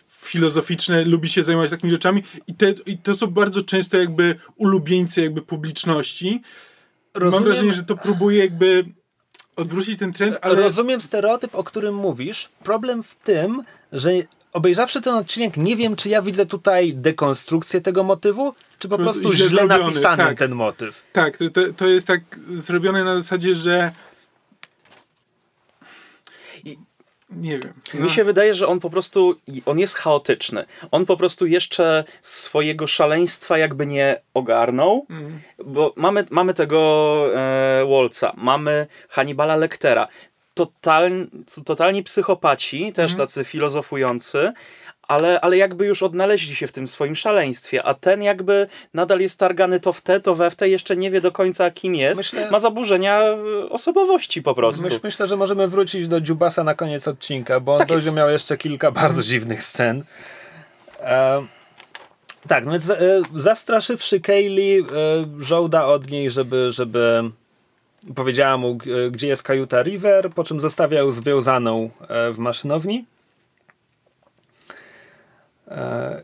[0.08, 5.22] filozoficzne, lubi się zajmować takimi rzeczami i, te, i to są bardzo często jakby ulubieńcy
[5.22, 6.42] jakby publiczności.
[7.14, 8.84] Mam Rozumiem- wrażenie, że to próbuje jakby
[9.56, 12.48] odwrócić ten trend, ale Rozumiem stereotyp, o którym mówisz.
[12.64, 14.10] Problem w tym, że
[14.52, 19.22] obejrzawszy ten odcinek, nie wiem, czy ja widzę tutaj dekonstrukcję tego motywu, czy po prostu
[19.22, 20.38] prostu źle źle zrobiony, napisany tak.
[20.38, 21.06] ten motyw.
[21.12, 21.44] Tak, to,
[21.76, 23.92] to, jest tak zrobione na zasadzie, że.
[27.30, 27.72] Nie wiem.
[27.94, 29.34] Mi się wydaje, że on po prostu,
[29.66, 30.64] on jest chaotyczny.
[30.90, 35.06] On po prostu jeszcze swojego szaleństwa jakby nie ogarnął,
[35.64, 40.08] bo mamy, mamy tego e, Wolca, mamy Hannibala Lectera.
[40.54, 41.10] Total,
[41.64, 44.52] totalni psychopaci, też tacy filozofujący,
[45.08, 49.38] ale, ale jakby już odnaleźli się w tym swoim szaleństwie, a ten jakby nadal jest
[49.38, 52.18] targany to w te, to we w te, jeszcze nie wie do końca kim jest,
[52.18, 53.36] Myślę- ma zaburzenia e,
[53.70, 54.82] osobowości po prostu.
[54.82, 58.16] Myśl, myślę, że możemy wrócić do Dziubasa na koniec odcinka, bo on Tak będzie jest.
[58.16, 60.04] miał jeszcze kilka bardzo dziwnych scen.
[62.48, 64.84] Tak, no więc e, zastraszywszy Kaylee, e,
[65.38, 67.22] żołda od niej, żeby, żeby
[68.14, 68.78] powiedziała mu,
[69.10, 73.04] gdzie jest kajuta River, po czym zostawia ją związaną e, w maszynowni.
[75.68, 76.22] E,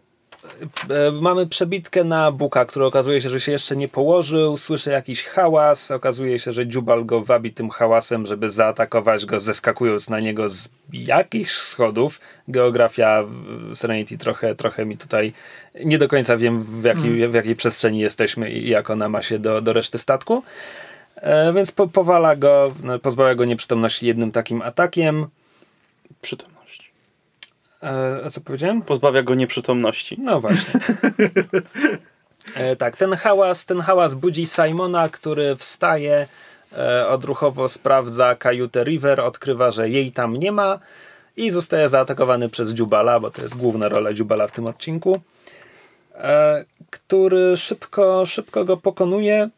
[0.90, 4.56] e, Mamy przebitkę na Buka, który okazuje się, że się jeszcze nie położył.
[4.56, 5.90] Słyszy jakiś hałas.
[5.90, 10.68] Okazuje się, że Dziubal go wabi tym hałasem, żeby zaatakować go, zeskakując na niego z
[10.92, 12.20] jakichś schodów.
[12.48, 13.24] Geografia
[13.74, 15.32] Serenity trochę, trochę mi tutaj
[15.84, 19.38] nie do końca wiem, w jakiej, w jakiej przestrzeni jesteśmy i jak ona ma się
[19.38, 20.42] do, do reszty statku.
[21.20, 25.26] E, więc po, powala go, no, pozbawia go nieprzytomności jednym takim atakiem.
[26.22, 26.92] Przytomność.
[27.82, 28.82] E, a co powiedziałem?
[28.82, 30.16] Pozbawia go nieprzytomności.
[30.20, 30.80] No właśnie.
[32.54, 36.26] E, tak, ten hałas, ten hałas budzi Simona, który wstaje,
[36.78, 40.78] e, odruchowo sprawdza kajutę River, odkrywa, że jej tam nie ma
[41.36, 45.20] i zostaje zaatakowany przez Dziubala, bo to jest główna rola Dziubala w tym odcinku,
[46.14, 49.48] e, który szybko, szybko go pokonuje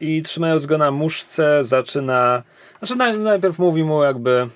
[0.00, 2.42] i trzymając go na muszce zaczyna,
[2.78, 4.48] znaczy naj, najpierw mówi mu jakby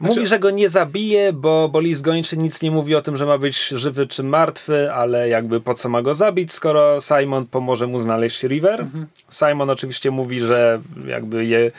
[0.00, 3.26] Mówi, że go nie zabije, bo, bo list gończy nic nie mówi o tym, że
[3.26, 7.86] ma być żywy czy martwy, ale jakby po co ma go zabić, skoro Simon pomoże
[7.86, 8.86] mu znaleźć River.
[9.30, 11.70] Simon oczywiście mówi, że jakby je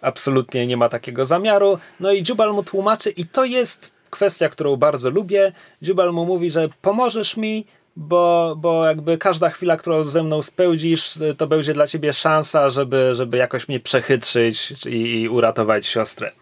[0.00, 1.78] absolutnie nie ma takiego zamiaru.
[2.00, 5.52] No i Jubal mu tłumaczy i to jest kwestia, którą bardzo lubię.
[5.82, 7.66] Jubal mu mówi, że pomożesz mi,
[7.98, 13.14] bo, bo jakby każda chwila, którą ze mną spędzisz, to będzie dla ciebie szansa, żeby,
[13.14, 16.32] żeby jakoś mnie przechytrzyć i, i uratować siostrę.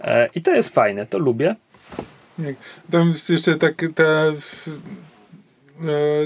[0.00, 1.56] E, I to jest fajne, to lubię.
[2.90, 4.34] Tam jeszcze tak ta, e,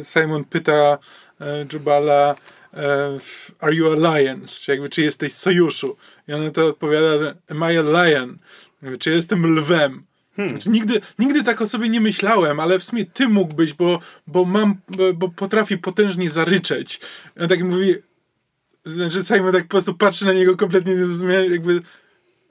[0.05, 0.99] Simon pyta
[1.41, 2.35] e, Jubala
[2.75, 3.19] e,
[3.61, 4.47] Are you a lion?
[4.47, 5.97] Czy, jakby, czy jesteś sojuszu?
[6.29, 8.39] I on na to odpowiada, że Am I a lion?
[8.99, 10.05] Czy jestem lwem?
[10.35, 14.45] Znaczy, nigdy, nigdy tak o sobie nie myślałem, ale w sumie ty mógłbyś, bo, bo
[14.45, 17.01] mam, bo, bo potrafi potężnie zaryczeć.
[17.41, 17.95] On tak mówi,
[18.87, 21.83] znaczy Simon tak po prostu patrzy na niego kompletnie niezrozumiale, jakby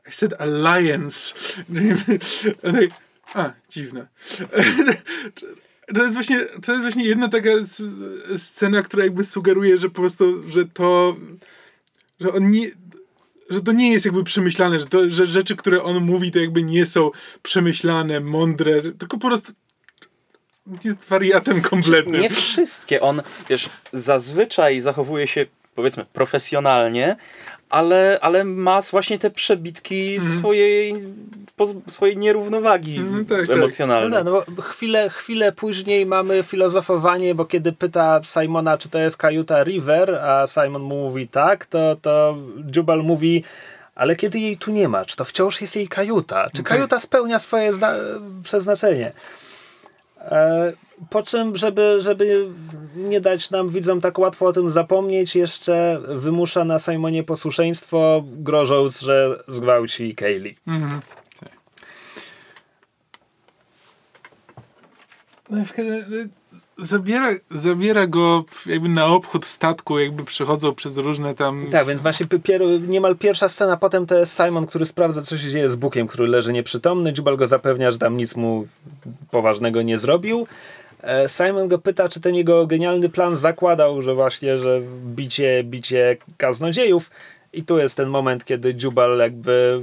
[0.09, 1.33] I said alliance.
[2.61, 2.89] Tak,
[3.33, 4.07] A, dziwne.
[5.95, 7.49] To jest właśnie, to jest właśnie jedna taka
[8.37, 11.15] scena, która jakby sugeruje, że po prostu, że to,
[12.19, 12.69] że on nie,
[13.51, 16.63] że to nie jest jakby przemyślane, że, to, że rzeczy, które on mówi, to jakby
[16.63, 17.11] nie są
[17.41, 19.51] przemyślane, mądre, tylko po prostu
[20.83, 22.21] jest wariatem kompletnym.
[22.21, 23.01] Nie wszystkie.
[23.01, 27.15] On, wiesz, zazwyczaj zachowuje się, powiedzmy, profesjonalnie,
[27.71, 30.93] ale, ale ma właśnie te przebitki swojej,
[31.57, 33.47] poz- swojej nierównowagi Mhm, tak, tak.
[33.47, 34.11] No, emocjonalnej.
[34.11, 39.17] tak, no bo chwilę, chwilę później mamy filozofowanie, bo kiedy pyta Simona, czy to jest
[39.17, 42.37] kajuta River, a Simon mu mówi tak, to, to
[42.75, 43.43] Jubal mówi,
[43.95, 46.49] ale kiedy jej tu nie ma, czy to wciąż jest jej kajuta?
[46.55, 47.95] Czy kajuta spełnia swoje zna-
[48.43, 49.11] przeznaczenie?
[50.21, 50.73] E,
[51.09, 52.47] po czym, żeby, żeby
[52.95, 59.01] nie dać nam widzom tak łatwo o tym zapomnieć, jeszcze wymusza na Simonie posłuszeństwo, grożąc,
[59.01, 60.55] że zgwałci Kaylee.
[60.67, 61.01] Mhm.
[65.49, 66.27] No i w każdym razie
[66.77, 71.65] zabiera, zabiera go jakby na obchód statku, jakby przechodzą przez różne tam...
[71.71, 75.49] Tak, więc właśnie pier, niemal pierwsza scena potem to jest Simon, który sprawdza, co się
[75.49, 77.13] dzieje z Bukiem, który leży nieprzytomny.
[77.17, 78.67] Jubal go zapewnia, że tam nic mu
[79.31, 80.47] poważnego nie zrobił.
[81.03, 86.17] E, Simon go pyta, czy ten jego genialny plan zakładał, że właśnie, że bicie, bicie
[86.37, 87.11] kaznodziejów.
[87.53, 89.81] I tu jest ten moment, kiedy Jubal jakby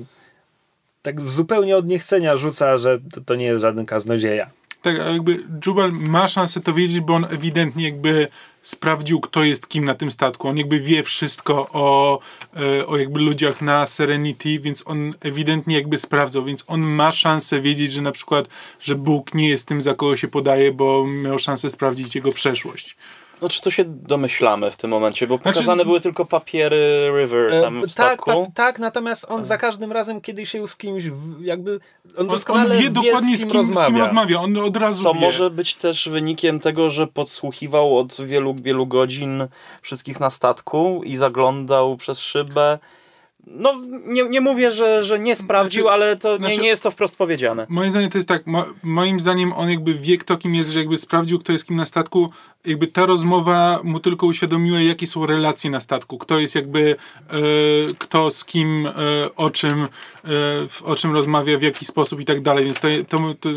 [1.02, 4.50] tak zupełnie od niechcenia rzuca, że to, to nie jest żaden kaznodzieja.
[4.82, 8.28] tak jakby Jubal ma szansę to wiedzieć, bo on ewidentnie jakby
[8.68, 10.48] sprawdził, kto jest kim na tym statku.
[10.48, 12.18] On jakby wie wszystko o,
[12.56, 17.60] e, o jakby ludziach na Serenity, więc on ewidentnie jakby sprawdzał, więc on ma szansę
[17.60, 18.48] wiedzieć, że na przykład,
[18.80, 22.96] że Bóg nie jest tym, za kogo się podaje, bo miał szansę sprawdzić jego przeszłość.
[23.38, 27.82] Znaczy to się domyślamy w tym momencie, bo pokazane były tylko papiery River tam w
[27.82, 28.30] tak, statku.
[28.30, 31.04] tak, tak, natomiast on za każdym razem, kiedy się z kimś
[31.40, 31.80] jakby.
[32.16, 33.86] On On, doskonale on wie dokładnie z kim, z kim, z rozmawia.
[33.86, 34.40] kim rozmawia.
[34.40, 35.20] On od razu Co wie.
[35.20, 39.46] może być też wynikiem tego, że podsłuchiwał od wielu, wielu godzin
[39.82, 42.78] wszystkich na statku i zaglądał przez szybę.
[43.50, 43.74] No,
[44.06, 46.90] nie, nie mówię, że, że nie sprawdził, Znaczy- ale to nie, znaczy- nie jest to
[46.90, 47.66] wprost powiedziane.
[47.68, 50.78] Moim zdaniem to jest tak, mo, moim zdaniem on jakby wie kto kim jest, że
[50.78, 52.30] jakby sprawdził kto jest kim na statku,
[52.66, 56.96] jakby ta rozmowa mu tylko uświadomiła jakie są relacje na statku, kto jest jakby,
[57.30, 57.34] e,
[57.98, 58.90] kto z kim, e,
[59.36, 59.88] o czym, e,
[60.84, 63.48] o czym rozmawia, w jaki sposób i tak dalej, więc to, to, to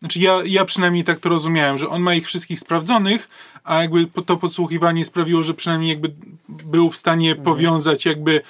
[0.00, 3.28] znaczy ja, ja przynajmniej tak to rozumiałem, że on ma ich wszystkich sprawdzonych,
[3.64, 6.12] a jakby to podsłuchiwanie sprawiło, że przynajmniej jakby
[6.48, 8.40] był w stanie powiązać jakby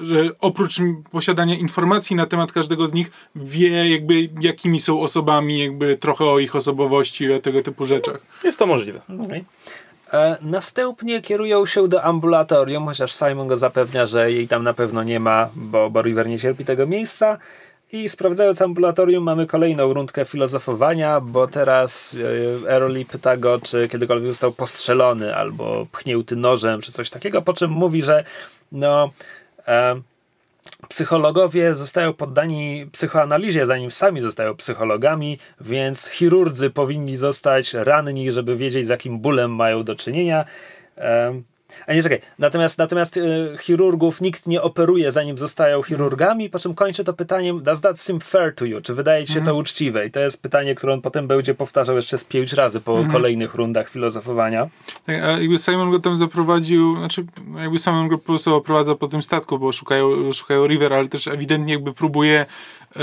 [0.00, 0.76] że oprócz
[1.10, 6.38] posiadania informacji na temat każdego z nich, wie jakby jakimi są osobami, jakby trochę o
[6.38, 8.18] ich osobowości i o tego typu rzeczach.
[8.44, 9.00] Jest to możliwe.
[9.24, 9.44] Okej.
[10.12, 15.02] E, następnie kierują się do ambulatorium, chociaż Simon go zapewnia, że jej tam na pewno
[15.02, 17.38] nie ma, bo, bo River nie cierpi tego miejsca.
[17.92, 22.16] I sprawdzając ambulatorium, mamy kolejną rundkę filozofowania, bo teraz
[22.64, 27.54] e, Early pyta go, czy kiedykolwiek został postrzelony albo pchnięty nożem, czy coś takiego, po
[27.54, 28.24] czym mówi, że
[28.72, 29.10] no.
[29.68, 30.00] E,
[30.88, 38.86] Psychologowie zostają poddani psychoanalizie, zanim sami zostają psychologami, więc chirurdzy powinni zostać ranni, żeby wiedzieć,
[38.86, 40.44] z jakim bólem mają do czynienia.
[41.86, 43.20] A nie czekaj, natomiast, natomiast e,
[43.58, 48.20] chirurgów nikt nie operuje, zanim zostają chirurgami, po czym kończy to pytaniem, does that seem
[48.20, 48.80] fair to you?
[48.80, 50.06] Czy wydaje ci się to uczciwe?
[50.06, 53.54] I to jest pytanie, które on potem będzie powtarzał jeszcze z pięć razy po kolejnych
[53.54, 54.68] rundach filozofowania.
[55.06, 57.26] Tak, a jakby Simon go tam zaprowadził, znaczy
[57.60, 61.28] jakby Simon go po prostu oprowadza po tym statku, bo szukają, szukają River, ale też
[61.28, 62.46] ewidentnie jakby próbuje,
[62.96, 63.02] e,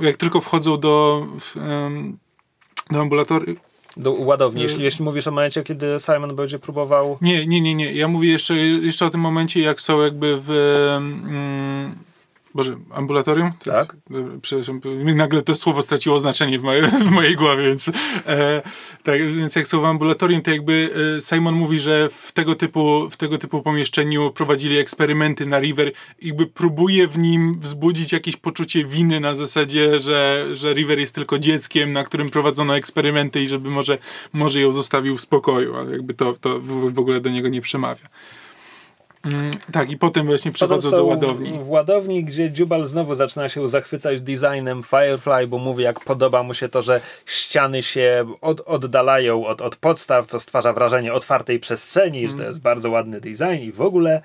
[0.00, 2.18] jak tylko wchodzą do, w, em,
[2.90, 3.56] do ambulatorium,
[3.96, 7.18] Do ładowni, jeśli, jeśli mówisz o momencie, kiedy Simon będzie próbował...
[7.20, 7.92] Nie, nie, nie, nie.
[7.92, 10.50] Ja mówię jeszcze, jeszcze o tym momencie, jak są jakby w.
[10.96, 11.94] Mm,
[12.54, 13.52] Boże, ambulatorium?
[13.52, 13.96] To Tak.
[14.10, 14.80] Dobra, przepraszam,
[15.14, 17.88] nagle to słowo straciło znaczenie w mojej, w mojej głowie, więc.
[18.26, 18.62] E,
[19.02, 23.16] tak, więc jak w ambulatorium, to jakby e, Simon mówi, że w tego typu, w
[23.16, 28.84] tego typu pomieszczeniu prowadzili eksperymenty na River, i jakby próbuje w nim wzbudzić jakieś poczucie
[28.84, 33.70] winy na zasadzie, że, że River jest tylko dzieckiem, na którym prowadzono eksperymenty i żeby
[33.70, 33.98] może,
[34.32, 38.06] może ją zostawił w spokoju, ale jakby to, to w ogóle do niego nie przemawia.
[39.24, 41.52] Mm, tak, i potem właśnie Potem przechodzą do ładowni.
[41.52, 46.42] W, w ładowni, gdzie Jubal znowu zaczyna się zachwycać designem Firefly, bo mówi, jak podoba
[46.42, 51.60] mu się to, że ściany się od, oddalają od, od podstaw, co stwarza wrażenie otwartej
[51.60, 54.22] przestrzeni, że to jest bardzo ładny design i w ogóle.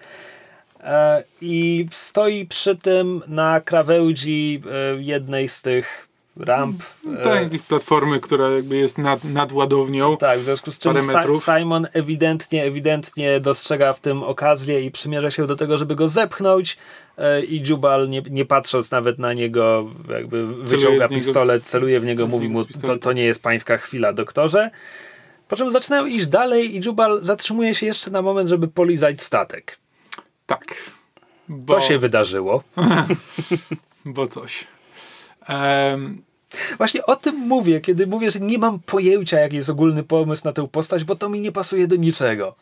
[0.84, 6.07] E, I stoi przy tym na krawędzi e, jednej z tych
[6.40, 6.84] ramp.
[7.20, 10.18] e, Tak, jakieś platformy, która jakby jest nad, nad ładownią.
[10.18, 11.42] tak, w związku z czym Si-.
[11.60, 16.78] Simon ewidentnie, ewidentnie dostrzega w tym okazję i przymierza się do tego, żeby go zepchnąć
[17.18, 22.00] e, i Jubal, nie, nie patrząc nawet na niego, jakby wyciąga z niego- pistolet, celuje
[22.00, 24.72] w niego, mówi mu, to, to nie jest pańska chwila, doktorze.
[25.48, 29.78] Po czym zaczynają iść dalej i Jubal zatrzymuje się jeszcze na moment, żeby polizać statek.
[30.46, 30.76] Tak.
[31.50, 32.64] Bo, To się wydarzyło.
[34.06, 34.68] bo coś.
[36.78, 40.54] Właśnie o tym mówię, kiedy mówię, że nie mam pojęcia, jaki jest ogólny pomysł na
[40.54, 42.56] tę postać, bo to mi nie pasuje do niczego.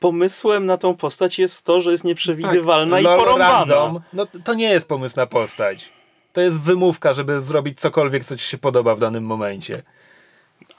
[0.00, 4.02] Pomysłem na tą postać jest to, że jest nieprzewidywalna i Lol porąbana.
[4.12, 5.92] no to nie jest pomysł na postać.
[6.32, 9.82] To jest wymówka, żeby zrobić cokolwiek, co ci się podoba w danym momencie.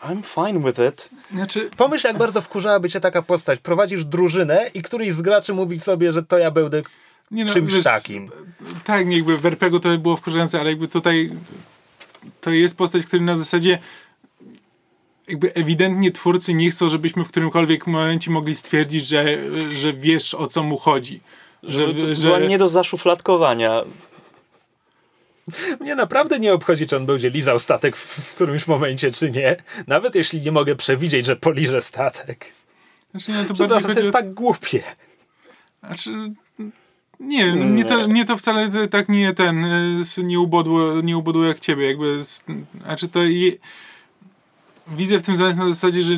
[0.03, 1.09] I'm fine with it.
[1.31, 3.59] znaczy, Pomyśl, jak bardzo wkurzałaby cię taka postać.
[3.59, 6.81] Prowadzisz drużynę i któryś z graczy mówi sobie, że to ja będę
[7.31, 8.29] nie no, czymś wiesz, takim.
[8.83, 11.31] Tak, jakby w RPG to by było wkurzające, ale jakby tutaj
[12.45, 13.79] to jest postać, który na zasadzie
[15.27, 19.37] jakby ewidentnie twórcy nie chcą, żebyśmy w którymkolwiek momencie mogli stwierdzić, że,
[19.69, 21.19] że wiesz o co mu chodzi.
[21.63, 23.81] Że, to Że, była nie do zaszufladkowania.
[25.79, 29.55] Mnie naprawdę nie obchodzi, czy on będzie lizał statek w, którymś momencie, czy nie.
[29.87, 32.53] Nawet jeśli nie mogę przewidzieć, że poliże statek.
[33.11, 34.83] znaczy, no, to bardziej Przepraszam, to jest o- tak głupie.
[35.83, 36.33] Znaczy,
[37.19, 38.25] nie, nie, to, nie.
[38.25, 39.65] to wcale tak nie ten,
[40.01, 42.21] s- nie ubodło, nie ubodło jak ciebie, jakby,
[42.83, 43.51] znaczy to je,
[44.87, 46.13] widzę w tym zamiast na zasadzie, że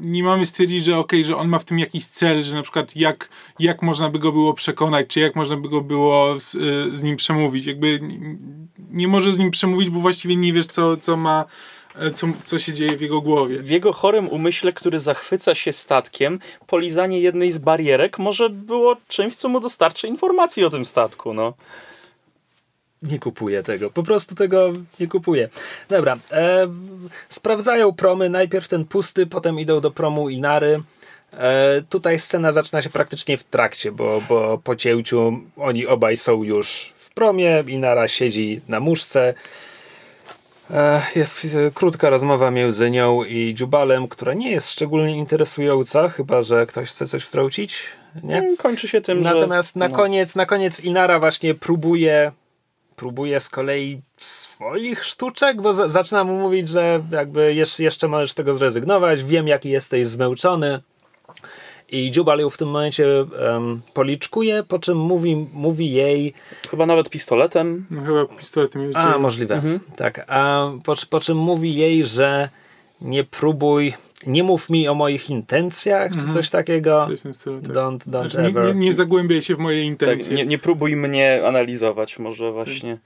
[0.00, 2.96] nie mamy stwierdzić, że okej, że on ma w tym jakiś cel, że na przykład
[2.96, 6.98] jak, jak można by go było przekonać, czy jak można by go było z, y,
[6.98, 10.96] z nim przemówić, jakby n- nie może z nim przemówić, bo właściwie nie wiesz, co,
[10.96, 11.46] co ma e,
[12.14, 13.58] co, co się dzieje w jego głowie.
[13.58, 19.34] W jego chorym umyśle, który zachwyca się statkiem, polizanie jednej z barierek może było czymś,
[19.34, 21.54] co mu dostarczy informacji o tym statku, no.
[23.02, 25.48] Nie kupuję tego, po prostu tego nie kupuję.
[25.88, 26.68] Dobra, e,
[27.28, 30.82] sprawdzają promy, najpierw ten pusty, potem idą do promu Inary.
[31.32, 36.42] E, tutaj scena zaczyna się praktycznie w trakcie, bo, bo po cięciu oni obaj są
[36.42, 39.34] już w promie, Inara siedzi na muszce.
[40.74, 46.66] E, jest krótka rozmowa między nią i Dziubalem, która nie jest szczególnie interesująca, chyba że
[46.66, 47.82] ktoś chce coś wtrącić.
[48.22, 48.56] Nie?
[48.56, 49.34] Kończy się tym, że...
[49.34, 49.96] Natomiast na, no.
[49.96, 52.32] koniec, na koniec Inara właśnie próbuje
[52.96, 58.30] próbuje z kolei swoich sztuczek, bo za, zaczyna mu mówić, że jakby jeszcze, jeszcze możesz
[58.30, 60.80] z tego zrezygnować, wiem jaki jesteś zmęczony.
[61.92, 63.06] I Jubal ją w tym momencie
[63.52, 66.32] um, policzkuje, po czym mówi, mówi jej.
[66.70, 67.86] Chyba nawet pistoletem.
[67.90, 69.62] No chyba pistoletem już A, możliwe.
[69.96, 70.24] Tak.
[70.28, 72.48] A po, po czym mówi jej, że
[73.00, 73.94] nie próbuj,
[74.26, 77.08] nie mów mi o moich intencjach, czy coś takiego.
[77.16, 77.70] Coś stylu, tak.
[77.72, 78.66] Don't, don't Znaczy, nie, ever.
[78.66, 80.36] nie, nie zagłębiaj się w moje Tak, intencje.
[80.36, 82.98] nie, nie próbuj mnie analizować, może właśnie.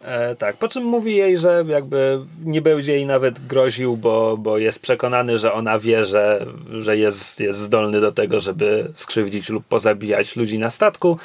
[0.00, 4.58] E, tak, po czym mówi jej, że jakby nie będzie jej nawet groził, bo, bo
[4.58, 6.46] jest przekonany, że ona wie, że,
[6.80, 11.18] że jest, jest zdolny do tego, żeby skrzywdzić lub pozabijać ludzi na statku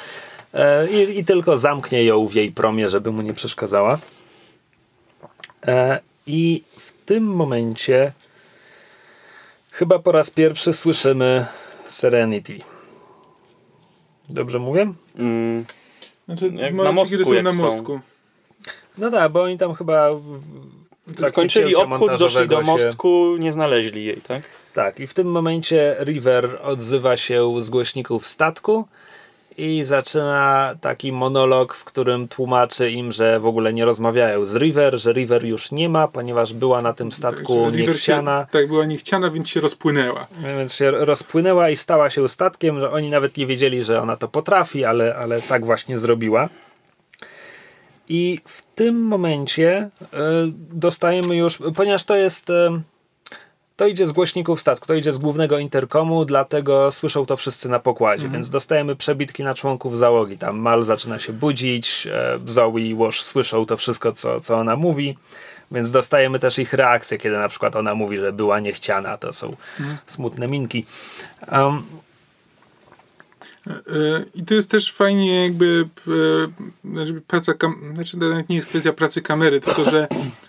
[0.54, 3.98] e, i, i tylko zamknie ją w jej promie, żeby mu nie przeszkadzała.
[5.66, 8.12] E, I w tym momencie
[9.72, 11.46] chyba po raz pierwszy słyszymy
[11.86, 12.58] Serenity.
[14.28, 14.92] Dobrze mówię?
[15.18, 15.64] Mm,
[16.26, 18.00] Znaczy, Jak na mostku, kiedy są na są.
[18.98, 20.10] No tak, bo oni tam chyba
[21.28, 24.42] skończyli obchód, doszli do się- mostku, nie znaleźli jej, tak?
[24.74, 28.84] Tak, i w tym momencie River odzywa się z głośników statku
[29.58, 34.98] i zaczyna taki monolog, w którym tłumaczy im, że w ogóle nie rozmawiają z River,
[34.98, 38.84] że River już nie ma, ponieważ była na tym statku River niechciana, Się, tak, była
[38.84, 40.26] niechciana, więc się rozpłynęła.
[40.58, 44.28] więc się rozpłynęła i stała się statkiem, że oni nawet nie wiedzieli, że ona to
[44.28, 46.48] potrafi, ale, ale tak właśnie zrobiła.
[48.08, 50.08] I w tym momencie y,
[50.72, 52.50] dostajemy już, ponieważ to jest.
[52.50, 52.54] Y,
[53.76, 57.78] to idzie z głośników statku, to idzie z głównego interkomu, dlatego słyszą to wszyscy na
[57.78, 60.38] pokładzie, więc dostajemy przebitki na członków załogi.
[60.38, 64.76] Tam Mal zaczyna się budzić, e, Zoe i Wash słyszą to wszystko, co, co ona
[64.76, 65.18] mówi,
[65.70, 69.16] więc dostajemy też ich reakcje, kiedy na przykład ona mówi, że była niechciana.
[69.16, 69.56] To są
[70.06, 70.86] smutne minki.
[71.52, 72.13] Um, E,
[74.34, 76.10] I to jest też fajnie jakby e,
[76.90, 80.08] znaczy praca, kam- znaczy to nawet nie jest kwestia pracy kamery, tylko że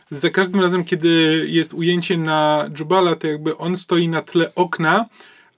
[0.09, 5.05] za każdym razem, kiedy jest ujęcie na Jubala, to jakby on stoi na tle okna,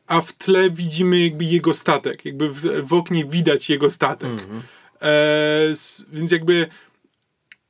[0.07, 2.25] a w tle widzimy jakby jego statek.
[2.25, 4.29] Jakby w, w oknie widać jego statek.
[5.01, 6.67] E, s, więc jakby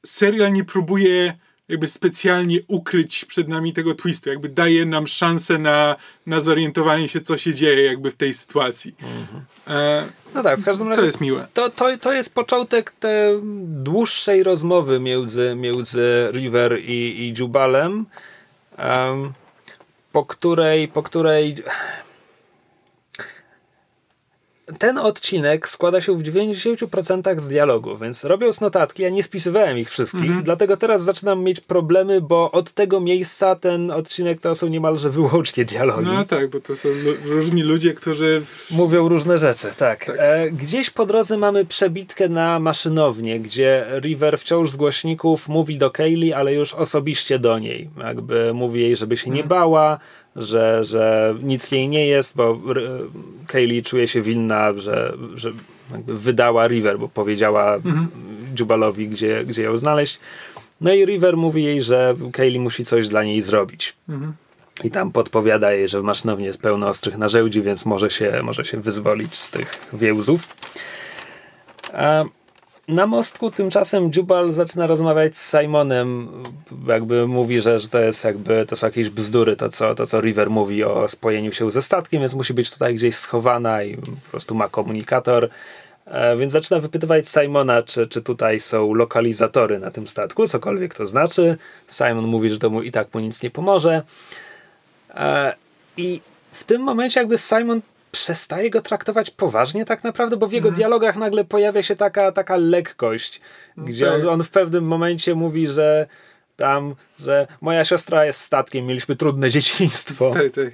[0.06, 1.38] serial nie próbuje
[1.70, 4.30] jakby specjalnie ukryć przed nami tego twistu.
[4.30, 5.96] Jakby daje nam szansę na,
[6.26, 8.96] na zorientowanie się, co się dzieje jakby w tej sytuacji.
[9.68, 10.06] E,
[10.36, 11.48] no tak, w każdym razie co jest miłe.
[11.54, 18.06] to, to, to jest początek tej dłuższej rozmowy między, między River i, i Jubalem,
[18.78, 19.34] em,
[20.12, 21.56] po której, po której
[24.80, 29.90] ten odcinek składa się w 90% z dialogu, więc robiąc notatki, ja nie spisywałem ich
[29.90, 35.10] wszystkich, dlatego teraz zaczynam mieć problemy, bo od tego miejsca ten odcinek to są niemalże
[35.10, 36.12] wyłącznie dialogi.
[36.14, 36.90] No tak, bo to są
[37.26, 38.42] różni ludzie, którzy...
[38.72, 40.12] Mówią różne rzeczy, tak.
[40.18, 45.92] E, gdzieś po drodze mamy przebitkę na maszynownię, gdzie River wciąż z głośników mówi do
[45.92, 47.90] Kaylee, ale już osobiście do niej.
[47.98, 50.00] Jakby mówi jej, żeby się nie bała,
[50.38, 52.60] że, że nic jej nie jest, bo
[53.48, 55.52] Kaylee czuje się winna, że, że
[55.92, 57.78] jakby wydała River, bo powiedziała
[58.60, 60.20] Jubalowi, gdzie, gdzie ją znaleźć.
[60.82, 63.96] No i River mówi jej, że Kaylee musi coś dla niej zrobić.
[64.84, 68.66] I tam podpowiada jej, że w maszynowni jest pełno ostrych narzędzi, więc może się, może
[68.66, 70.56] się wyzwolić z tych więzów.
[71.94, 72.24] A
[72.88, 76.30] na mostku tymczasem Jubal zaczyna rozmawiać z Simonem.
[76.88, 80.22] Jakby mówi, że, że to jest jakby, to są jakieś bzdury, to co, to co
[80.22, 84.32] River mówi o spojeniu się ze statkiem, więc musi być tutaj gdzieś schowana i po
[84.32, 85.50] prostu ma komunikator.
[86.06, 91.06] E, Więc zaczyna wypytywać Simona, czy, czy tutaj są lokalizatory na tym statku, cokolwiek to
[91.06, 91.58] znaczy.
[91.88, 94.02] Simon mówi, że to mu i tak mu nic nie pomoże.
[95.16, 95.56] E,
[95.98, 96.22] I
[96.52, 97.82] w tym momencie jakby Simon
[98.24, 102.56] przestaje go traktować poważnie tak naprawdę, bo w jego dialogach nagle pojawia się taka, taka
[102.58, 103.42] lekkość,
[103.78, 104.30] gdzie on, tak.
[104.30, 106.08] on w pewnym momencie mówi, że
[106.56, 110.32] tam, że moja siostra jest statkiem, mieliśmy trudne dzieciństwo.
[110.34, 110.74] Tak, tak.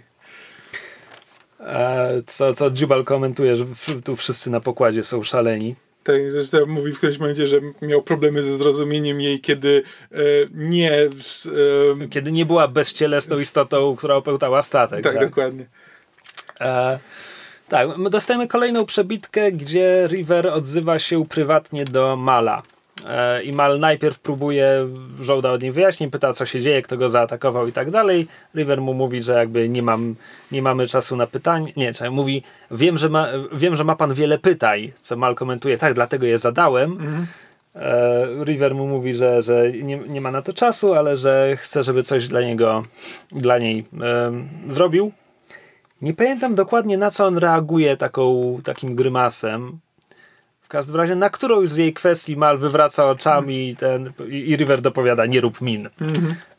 [1.59, 3.65] E, Co, co Jubal komentuje, że
[4.03, 5.75] tu wszyscy na pokładzie są szaleni.
[6.03, 10.15] Tak, zresztą mówi w którymś momencie, że miał problemy ze zrozumieniem jej, kiedy e,
[10.53, 10.91] nie...
[10.93, 11.09] e,
[12.09, 15.03] Kiedy nie była bezcielesną istotą, która opełtała statek.
[15.03, 15.65] tak, dokładnie.
[16.61, 16.99] E,
[17.73, 22.61] tak, my dostajemy kolejną przebitkę, gdzie River odzywa się prywatnie do Mala.
[23.07, 24.87] E, I Mal najpierw próbuje,
[25.19, 28.27] żołda od niej wyjaśnień, pyta co się dzieje, kto go zaatakował i tak dalej.
[28.55, 30.15] River mu mówi, że jakby nie, mam,
[30.51, 31.73] nie mamy czasu na pytanie.
[31.77, 35.77] Nie, czekaj, mówi, wiem że, ma, wiem, że ma pan wiele pytań, co Mal komentuje,
[35.77, 36.97] tak, dlatego je zadałem.
[37.75, 41.83] E, River mu mówi, że, że nie, nie ma na to czasu, ale że chce,
[41.83, 42.83] żeby coś dla niego,
[43.31, 45.11] dla niej em, zrobił.
[46.03, 49.79] Nie pamiętam dokładnie na co on reaguje taką, takim grymasem.
[50.61, 54.55] W każdym razie na którąś z jej kwestii Mal wywraca oczami i, ten, i, i
[54.55, 55.89] River dopowiada nie rób min.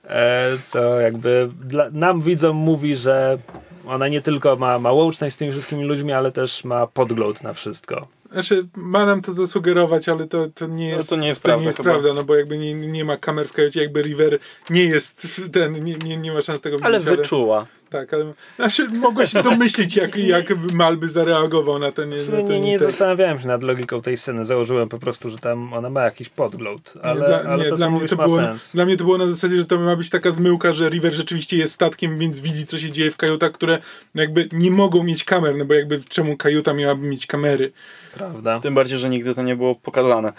[0.04, 3.38] E, co jakby dla, nam widzom mówi, że
[3.86, 7.52] ona nie tylko ma, ma łączność z tymi wszystkimi ludźmi, ale też ma podgląd na
[7.52, 8.08] wszystko.
[8.32, 11.46] Znaczy, ma nam to zasugerować, ale to, to nie Ale jest, to nie jest to
[11.46, 14.38] prawda nie jest prawda, no bo jakby nie, nie ma kamer w kajucie, jakby River
[14.70, 17.66] nie jest ten, nie, nie, nie ma szans tego Ale widzieć, wyczuła.
[17.94, 22.46] Tak, ale znaczy, mogłeś się domyślić, jak, jak Mal by zareagował na ten, na ten
[22.46, 24.44] nie, nie zastanawiałem się nad logiką tej sceny.
[24.44, 26.94] Założyłem po prostu, że tam ona ma jakiś podgląd.
[27.02, 28.72] Ale, Nie, dla, ale nie, to, dla co mnie mówisz, to ma było, sens.
[28.72, 31.56] Dla mnie to było na zasadzie, że to ma być taka zmyłka, że River rzeczywiście
[31.56, 33.78] jest statkiem, więc widzi, co się dzieje w kajutach, które
[34.14, 37.72] jakby nie mogą mieć kamer, no bo jakby czemu kajuta miałaby mieć kamery?
[38.14, 40.32] Prawda, Tym bardziej, że nigdy to nie było pokazane.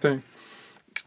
[0.00, 0.14] Tak.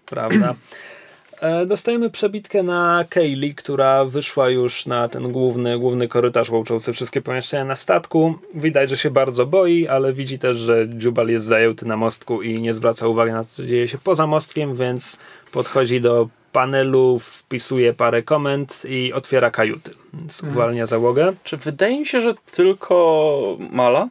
[0.05, 0.55] prawda.
[1.41, 7.21] E, Dostajemy przebitkę na Kaylee, która wyszła już na ten główny, główny korytarz łączący wszystkie
[7.21, 8.35] pomieszczenia na statku.
[8.53, 12.61] Widać, że się bardzo boi, ale widzi też, że Jubal jest zajęty na mostku i
[12.61, 15.17] nie zwraca uwagi na to, co dzieje się poza mostkiem, więc
[15.51, 19.91] podchodzi do panelu, wpisuje parę komend i otwiera kajuty.
[20.13, 21.33] Więc uwalnia załogę.
[21.43, 24.09] Czy wydaje mi się, że tylko Mala?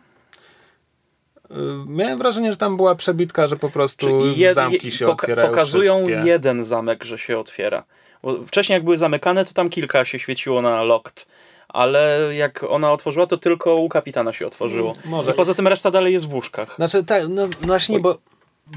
[1.50, 1.54] Y,
[1.86, 5.96] Miałem wrażenie, że tam była przebitka, że po prostu jed- zamki się poka- otwierają Pokazują
[5.96, 6.28] wszystkie.
[6.28, 7.84] jeden zamek, że się otwiera.
[8.22, 11.26] Bo wcześniej jak były zamykane, to tam kilka się świeciło na locked.
[11.68, 14.92] Ale jak ona otworzyła, to tylko u kapitana się otworzyło.
[15.04, 15.30] Może.
[15.30, 16.74] I poza tym reszta dalej jest w łóżkach.
[16.76, 18.18] Znaczy tak, no właśnie, bo,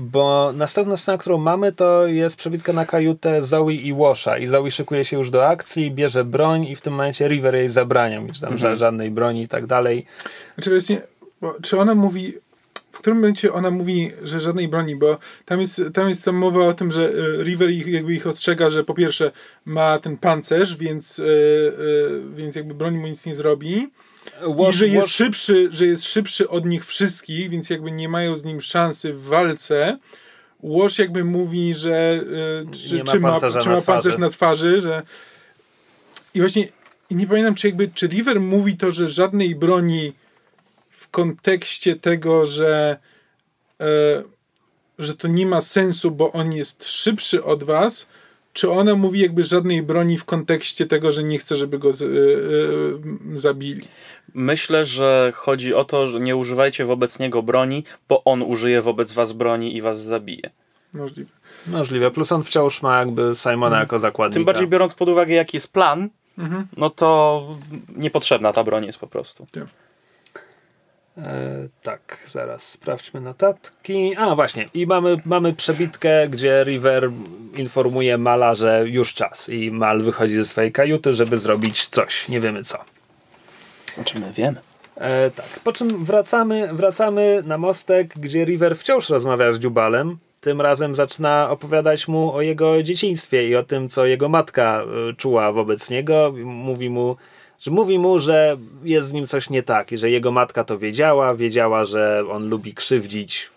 [0.02, 4.72] bo następna scena, którą mamy, to jest przebitka na kajutę Zoe i Washa i Zoe
[4.72, 8.40] szykuje się już do akcji, bierze broń i w tym momencie River jej zabrania mieć
[8.40, 10.06] tam ża- żadnej broni i tak dalej.
[10.56, 11.02] Znaczy właśnie,
[11.42, 12.34] bo, czy ona mówi,
[12.92, 16.66] w którym momencie ona mówi, że żadnej broni, bo tam jest, tam jest tam mowa
[16.66, 19.32] o tym, że e, River ich, jakby ich ostrzega, że po pierwsze
[19.66, 21.26] ma ten pancerz, więc, e, e,
[22.36, 23.90] więc jakby broń mu nic nie zrobi.
[24.70, 28.44] I że jest, szybszy, że jest szybszy od nich wszystkich, więc jakby nie mają z
[28.44, 29.98] nim szansy w walce.
[30.62, 32.22] Łoż jakby mówi, że
[32.68, 35.02] e, czy, ma czy, ma, czy na ma pancerz na twarzy, że
[36.34, 36.68] i właśnie
[37.10, 40.14] i nie pamiętam, czy jakby czy River mówi to, że żadnej broni
[41.12, 42.98] kontekście tego, że
[43.82, 44.24] e,
[45.00, 48.08] że to nie ma sensu, bo on jest szybszy od was,
[48.54, 52.02] czy ona mówi jakby żadnej broni w kontekście tego, że nie chce, żeby go z,
[52.02, 53.88] e, e, zabili.
[54.34, 59.14] Myślę, że chodzi o to, że nie używajcie wobec niego broni, bo on użyje wobec
[59.14, 60.50] was broni i was zabije.
[60.94, 61.32] Możliwe.
[61.68, 64.34] Możliwe, plus on wciąż ma jakby Simona jako zakładnika.
[64.34, 66.10] Tym bardziej biorąc pod uwagę, jaki jest plan,
[66.78, 67.48] no to
[67.96, 69.48] niepotrzebna ta broń jest po prostu.
[71.24, 74.16] E, tak, zaraz sprawdźmy notatki.
[74.18, 77.12] A właśnie, i mamy, mamy przebitkę, gdzie River
[77.56, 82.40] informuje Mala, że już czas i Mal wychodzi ze swojej kajuty, żeby zrobić coś, nie
[82.40, 82.78] wiemy co.
[83.94, 84.62] Znaczy my wiemy.
[84.96, 90.18] E, tak, po czym wracamy, wracamy na mostek, gdzie River wciąż rozmawia z Dziubalem.
[90.42, 95.14] Tym razem zaczyna opowiadać mu o jego dzieciństwie i o tym, co jego matka e,
[95.14, 96.34] czuła wobec niego.
[96.44, 97.16] Mówi mu,
[97.60, 100.78] że mówi mu, że jest z nim coś nie tak i że jego matka to
[100.78, 103.50] wiedziała, wiedziała, że on lubi krzywdzić.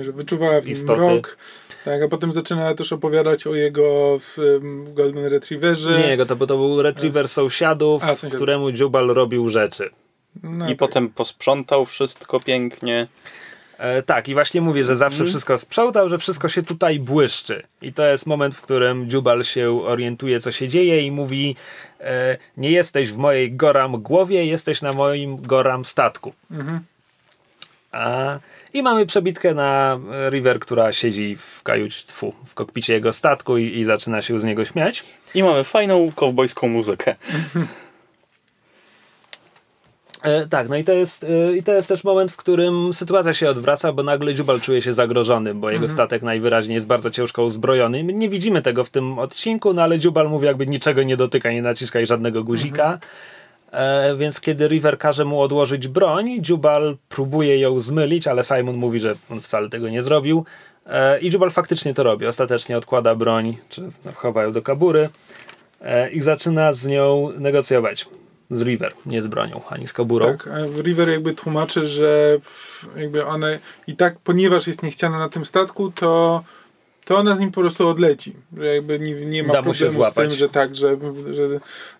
[0.00, 1.00] Że wyczuwała w nim Istoty.
[1.00, 1.36] mrok.
[1.84, 5.98] Tak, a potem zaczyna też opowiadać o jego w, em, Golden Retrieverze.
[5.98, 8.36] Nie jego, to, bo to był retriever sąsiadów, A, sąsiadów.
[8.36, 9.90] któremu Dziubal robił rzeczy.
[10.42, 10.78] No, I tak.
[10.78, 13.06] potem posprzątał wszystko pięknie.
[13.78, 17.62] E, tak, i właśnie mówię, że zawsze wszystko sprzątał, że wszystko się tutaj błyszczy.
[17.82, 21.56] I to jest moment, w którym Dziubal się orientuje, co się dzieje i mówi
[22.00, 26.32] e, nie jesteś w mojej goram głowie, jesteś na moim goram statku.
[27.92, 28.38] A,
[28.72, 30.00] I mamy przebitkę na
[30.30, 34.44] River, która siedzi w kajucie, tfu, w kokpicie jego statku i, i zaczyna się z
[34.44, 35.04] niego śmiać.
[35.34, 37.14] I mamy fajną kowbojską muzykę.
[40.24, 43.34] E, tak, no i to, jest, e, i to jest też moment, w którym sytuacja
[43.34, 47.44] się odwraca, bo nagle Dziubal czuje się zagrożony, bo jego statek najwyraźniej jest bardzo ciężko
[47.44, 48.04] uzbrojony.
[48.04, 51.52] My nie widzimy tego w tym odcinku, no ale Dziubal mówi jakby niczego nie dotyka,
[51.52, 52.98] nie naciskaj żadnego guzika.
[53.70, 59.00] E, więc kiedy River każe mu odłożyć broń, Jubal próbuje ją zmylić, ale Simon mówi,
[59.00, 60.44] że on wcale tego nie zrobił.
[60.86, 62.26] E, I Jubal faktycznie to robi.
[62.26, 63.82] Ostatecznie odkłada broń, czy
[64.14, 65.08] chowa ją do kabury
[66.12, 68.06] i zaczyna z nią negocjować.
[68.54, 70.26] Z River, nie z bronią, ani z kaburą.
[70.26, 73.46] Tak, a River jakby tłumaczy, że w- jakby ona
[73.86, 76.44] i tak, ponieważ jest niechciana na tym statku, to,
[77.04, 78.32] to ona z nim po prostu odleci.
[78.58, 80.28] Że jakby nie, nie ma Da problemu z złapać.
[80.28, 80.96] tym, że tak, że,
[81.32, 81.48] że,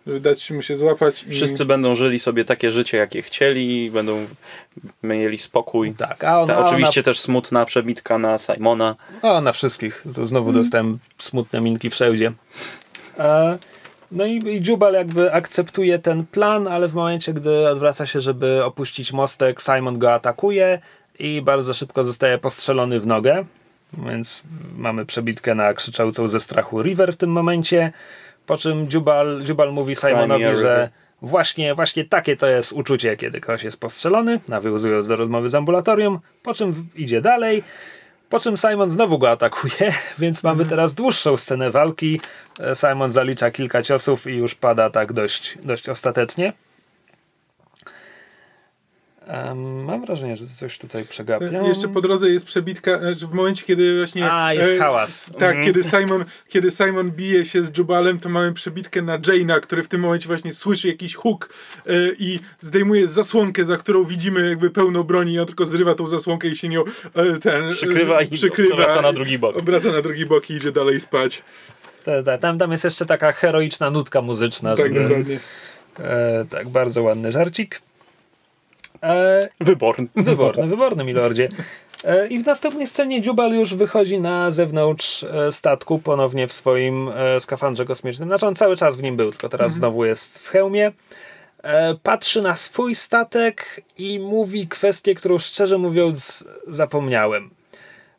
[0.07, 1.23] że dać mu się złapać.
[1.29, 4.27] I, Wszyscy będą żyli sobie takie życie, jakie chcieli, będą
[5.03, 5.95] mieli spokój.
[5.95, 8.97] Tak, a ona, Ta, a oczywiście też smutna przebitka na Simona.
[9.23, 10.03] ona, o, na wszystkich.
[10.15, 10.65] Tu znowu Mhm.
[10.65, 12.33] dostałem smutne minki wszędzie.
[13.19, 13.59] E,
[14.15, 18.65] no i, i Jubal jakby akceptuje ten plan, ale w momencie, gdy odwraca się, żeby
[18.65, 20.79] opuścić mostek, Simon go atakuje
[21.19, 23.45] i bardzo szybko zostaje postrzelony w nogę.
[24.07, 24.45] Więc
[24.77, 27.93] mamy przebitkę na krzyczałcą ze strachu River w tym momencie.
[28.47, 30.91] Po czym Jubal, Jubal mówi Simonowi, że
[31.23, 36.19] właśnie, właśnie takie to jest uczucie, kiedy ktoś jest postrzelony, nawiązując do rozmowy z ambulatorium,
[36.43, 37.63] po czym idzie dalej.
[38.35, 42.21] Po czym Simon znowu go atakuje, więc mamy teraz dłuższą scenę walki.
[42.61, 46.53] E, Simon zalicza kilka ciosów i już pada tak dość, dość ostatecznie.
[49.85, 51.57] Mam wrażenie, że coś tutaj przegapiam.
[51.57, 54.33] E, Jeszcze po drodze jest przebitka, znaczy w momencie, kiedy właśnie...
[54.33, 55.31] A, jest e, hałas.
[55.39, 55.65] Tak, Mhm.
[55.65, 59.89] kiedy, Simon, kiedy Simon bije się z Jubalem, to mamy przebitkę na Jane'a, który w
[59.89, 61.49] tym momencie właśnie słyszy jakiś huk
[61.87, 66.09] e, i zdejmuje zasłonkę, za którą widzimy jakby pełno broni i on tylko zrywa tą
[66.09, 68.29] zasłonkę i się nią e, ten, e, Przykrywa i
[68.73, 69.57] obraca na drugi bok.
[69.57, 71.43] Obraca na drugi bok i idzie dalej spać.
[72.05, 74.77] Ta, ta, tam, tam jest jeszcze taka heroiczna nutka muzyczna.
[74.77, 75.39] tak, żeby, dokładnie.
[75.99, 77.81] e, tak, bardzo ładny żarcik.
[79.05, 80.07] E, Wyborny.
[80.17, 81.49] Wyborny, wyborny, milordzie.
[82.05, 87.11] E, I w następnej scenie Jubal już wychodzi na zewnątrz e, statku, ponownie w swoim
[87.39, 88.29] skafandrze kosmicznym.
[88.29, 90.93] Znaczy on cały czas w nim był, tylko teraz znowu jest w hełmie.
[92.03, 97.51] Patrzy na swój statek i mówi kwestię, którą szczerze mówiąc zapomniałem.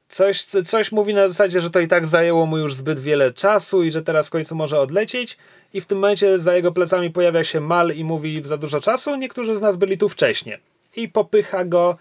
[0.10, 3.34] Coś, co- coś mówi na zasadzie, że to i tak zajęło mu już zbyt wiele
[3.34, 5.38] czasu i że teraz w końcu może odlecieć.
[5.74, 9.16] I w tym momencie za jego plecami pojawia się Mal i mówi za dużo czasu.
[9.16, 10.58] Niektórzy z nas byli tu wcześniej.
[10.96, 11.98] I popycha go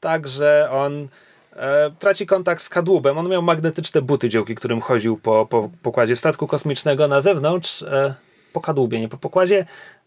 [0.00, 1.08] tak, że on
[1.56, 3.18] e, traci kontakt z kadłubem.
[3.18, 7.82] On miał magnetyczne buty, dzięki którym chodził po, po pokładzie statku kosmicznego na zewnątrz.
[7.82, 8.14] E,
[8.52, 9.66] po kadłubie, nie po pokładzie.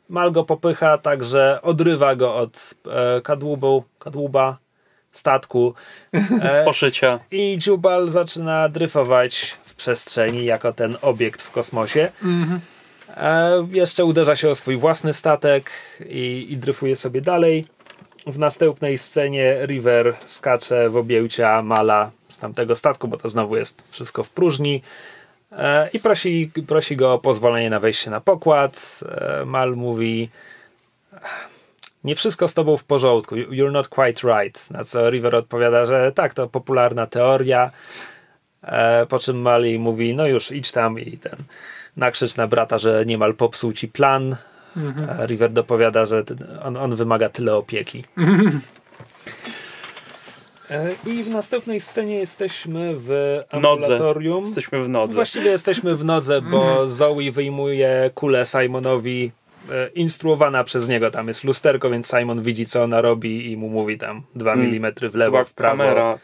[0.09, 4.57] Mal go popycha, także odrywa go od e, kadłubu, kadłuba
[5.11, 5.73] statku.
[6.41, 7.19] E, Poszycia.
[7.31, 12.11] i Jubal zaczyna dryfować w przestrzeni jako ten obiekt w kosmosie.
[13.17, 15.71] E, jeszcze uderza się o swój własny statek
[16.05, 17.65] i, i dryfuje sobie dalej.
[18.27, 23.83] W następnej scenie River skacze w objęcia Mala z tamtego statku, bo to znowu jest
[23.89, 24.81] wszystko w próżni.
[25.51, 28.99] E, I prosi, prosi go o pozwolenie na wejście na pokład.
[29.09, 30.29] E, Mal mówi:
[32.03, 33.35] Nie wszystko z tobą w porządku.
[33.35, 34.71] You're not quite right.
[34.71, 37.71] Na co River odpowiada, że tak, to popularna teoria.
[38.63, 41.35] E, po czym Mali mówi: No już idź tam i ten
[41.97, 44.35] nakrzycz na brata, że niemal popsuł ci plan.
[45.19, 46.23] A River dopowiada, że
[46.63, 48.03] on, on wymaga tyle opieki.
[50.71, 53.07] E, I w następnej scenie jesteśmy w
[53.53, 53.85] Nodze.
[53.85, 54.45] ambulatorium.
[54.45, 55.13] Jesteśmy w nodze.
[55.13, 59.31] Właściwie jesteśmy w nodze, bo Zoe wyjmuje kulę Simonowi
[59.71, 61.11] e, instruowana przez niego.
[61.11, 64.67] Tam jest lusterko, więc Simon widzi, co ona robi i mu mówi tam 2 Mm.
[64.75, 65.77] mm w lewo, w prawo.
[65.77, 66.17] kamera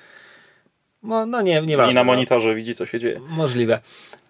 [1.04, 1.92] No, no nie, nieważne.
[1.92, 2.12] i na no.
[2.14, 3.20] monitorze widzi, co się dzieje.
[3.30, 3.80] Możliwe.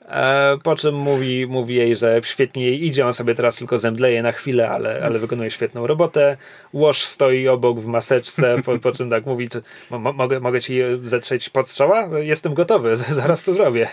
[0.10, 4.24] E, po czym mówi, mówi jej, że świetnie jej idzie, on sobie teraz tylko zemdleje
[4.24, 6.38] na chwilę, ale, ale wykonuje świetną robotę.
[6.74, 9.50] Łoż stoi obok w maseczce, po, po czym tak mówi,
[9.90, 12.10] mogę, mogę ci zetrzeć podstrzała?
[12.20, 13.88] Jestem gotowy, zaraz to zrobię.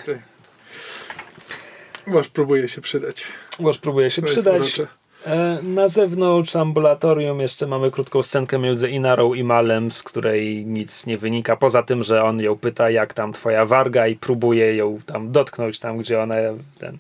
[2.07, 3.23] Łoż próbuje się przydać.
[3.59, 4.83] Łoż próbuje się To przydać.
[5.27, 11.07] E, Na zewnątrz ambulatorium jeszcze mamy krótką scenkę między Inarą i Malem, z której nic
[11.07, 14.99] nie wynika, poza tym, że on ją pyta, jak tam twoja warga i próbuje ją
[15.07, 16.35] tam dotknąć, tam gdzie ona
[16.79, 16.99] ten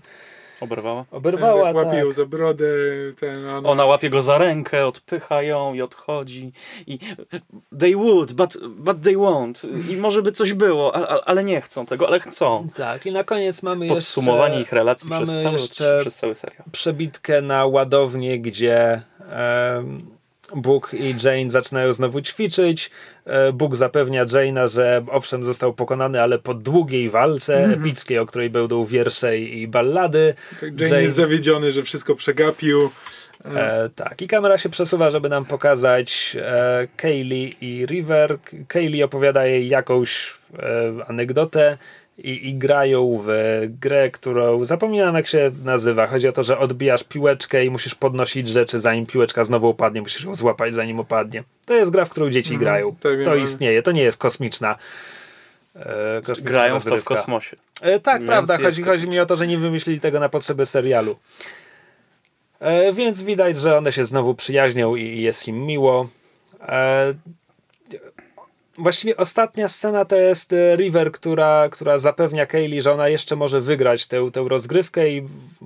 [0.60, 1.04] Oberwała.
[1.10, 1.64] oberwała.
[1.64, 1.98] Tak, łapie tak.
[1.98, 2.64] ją za brodę.
[3.20, 6.52] Ten, ona, Ona łapie go za rękę, odpycha ją i odchodzi.
[6.86, 6.98] I
[7.78, 9.66] they would, but, but they won't.
[9.92, 12.68] I może by coś było, a- a- ale nie chcą tego, ale chcą.
[12.76, 16.62] Tak, i na koniec mamy Podsumowanie jeszcze, ich relacji mamy przez cały, przez cały serial.
[16.72, 19.02] przebitkę na ładownię, gdzie
[19.32, 19.98] em,
[20.54, 22.90] Bóg i Jane zaczynają znowu ćwiczyć.
[23.24, 28.50] E, Bóg zapewnia Jane'a, że owszem został pokonany, ale po długiej walce epickiej, o której
[28.50, 30.34] będą wiersze i ballady.
[30.60, 32.90] Tak, Jane jest zawiedziony, że wszystko przegapił.
[33.44, 38.38] E, tak, i kamera się przesuwa, żeby nam pokazać e, Kaylee i River.
[38.68, 41.78] Kaylee opowiada jej jakąś e, anegdotę
[42.24, 43.30] i, i grają w
[43.80, 46.06] grę, którą zapominam jak się nazywa.
[46.06, 50.24] Chodzi o to, że odbijasz piłeczkę i musisz podnosić rzeczy zanim piłeczka znowu opadnie, musisz
[50.24, 51.44] ją złapać zanim opadnie.
[51.66, 52.96] To jest gra, w którą dzieci grają.
[53.00, 54.76] tak to istnieje, to nie jest kosmiczna.
[55.76, 57.56] E, kosmiczna Grają w to w kosmosie.
[57.82, 58.58] E, tak, Więc prawda.
[58.58, 61.16] Chodzi, chodzi mi o to, że nie wymyślili tego na potrzeby serialu.
[62.60, 66.08] E, więc widać, że one się znowu przyjaźnią i jest im miło.
[68.80, 73.60] Właściwie ostatnia scena to jest e, River, która, która zapewnia Kaylee, że ona jeszcze może
[73.60, 75.22] wygrać tę, tę rozgrywkę i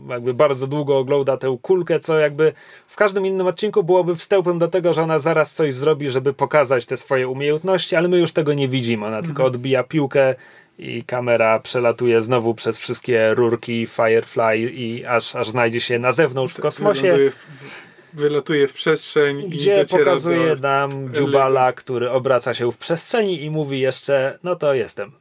[0.08, 2.52] jakby bardzo długo ogląda tę kulkę, co jakby
[2.86, 6.86] w każdym innym odcinku byłoby wstępem do tego, że ona zaraz coś zrobi, żeby pokazać
[6.86, 9.06] te swoje umiejętności, ale my już tego nie widzimy.
[9.06, 10.34] Ona tylko odbija piłkę
[10.78, 16.54] i kamera przelatuje znowu przez wszystkie rurki Firefly i aż, aż znajdzie się na zewnątrz
[16.54, 20.62] w kosmosie, Wyląduje w, wylatuje w przestrzeń i gdzie dociera pokazuje do...
[20.62, 25.12] nam Jubala, który obraca się w przestrzeni i mówi jeszcze, no to jestem.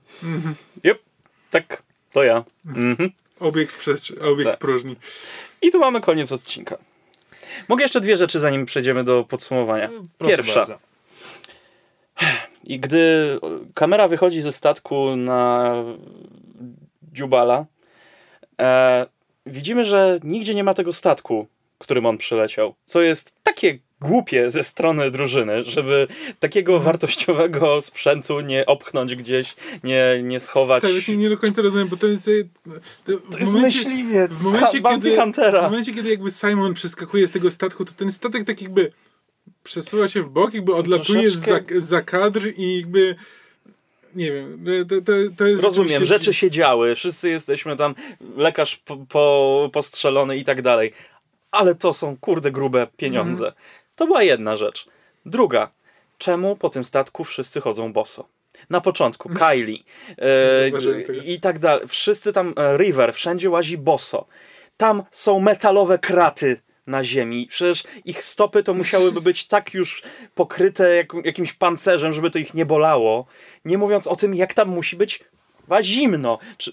[0.86, 1.00] Yep,
[1.50, 1.84] tak,
[2.14, 2.44] to ja.
[2.66, 3.12] Mhm.
[3.40, 4.56] Obiekt w, przestrzeń, obiekt Tak.
[4.56, 4.96] w próżni.
[5.62, 6.78] I tu mamy koniec odcinka.
[7.68, 9.90] Mogę jeszcze dwie rzeczy, zanim przejdziemy do podsumowania.
[10.18, 10.60] Proszę Pierwsza.
[10.60, 10.78] bardzo.
[12.64, 13.40] I gdy
[13.74, 15.74] kamera wychodzi ze statku na
[17.14, 17.66] Dziubala,
[18.62, 19.06] e,
[19.46, 21.48] widzimy, że nigdzie nie ma tego statku,
[21.78, 22.76] którym on przyleciał.
[22.86, 26.08] Co jest takie głupie ze strony drużyny, żeby
[26.40, 30.82] takiego wartościowego sprzętu nie opchnąć gdzieś, nie, nie schować.
[30.82, 32.30] Tak, właśnie nie do końca rozumiem, bo to jest...
[33.06, 35.62] To, To jest myśliwiec, w momencie, Bounty kiedy, Huntera.
[35.62, 38.92] w momencie, kiedy jakby Simon przeskakuje z tego statku, to ten statek tak jakby
[39.64, 43.16] przesuwa się w bok, jakby odlatuje za, Troszeczkę- za kadr i jakby
[44.16, 47.96] nie wiem, to, to, to jest Rozumiem, rzeczy się działy, wszyscy jesteśmy tam,
[48.38, 50.94] lekarz po, po, postrzelony i tak dalej,
[51.54, 53.46] ale to są kurde grube pieniądze.
[53.46, 53.64] Mhm.
[53.96, 54.88] To była jedna rzecz.
[55.26, 55.72] Druga,
[56.18, 58.28] czemu po tym statku wszyscy chodzą boso?
[58.70, 59.80] Na początku Kylie
[60.18, 60.70] e,
[61.26, 64.26] i tak dalej, wszyscy tam, e, River, wszędzie łazi boso.
[64.78, 67.48] Tam są metalowe kraty na ziemi.
[67.50, 70.04] Przecież ich stopy to musiałyby być tak już
[70.36, 73.26] pokryte jak, jakimś pancerzem, żeby to ich nie bolało.
[73.66, 75.24] Nie mówiąc o tym, jak tam musi być
[75.64, 76.40] chyba zimno.
[76.58, 76.72] Czy,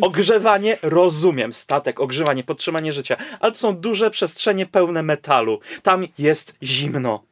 [0.00, 1.52] ogrzewanie, rozumiem.
[1.52, 3.16] Statek, ogrzewanie, podtrzymanie życia.
[3.40, 5.60] Ale to są duże przestrzenie pełne metalu.
[5.82, 7.22] Tam jest zimno.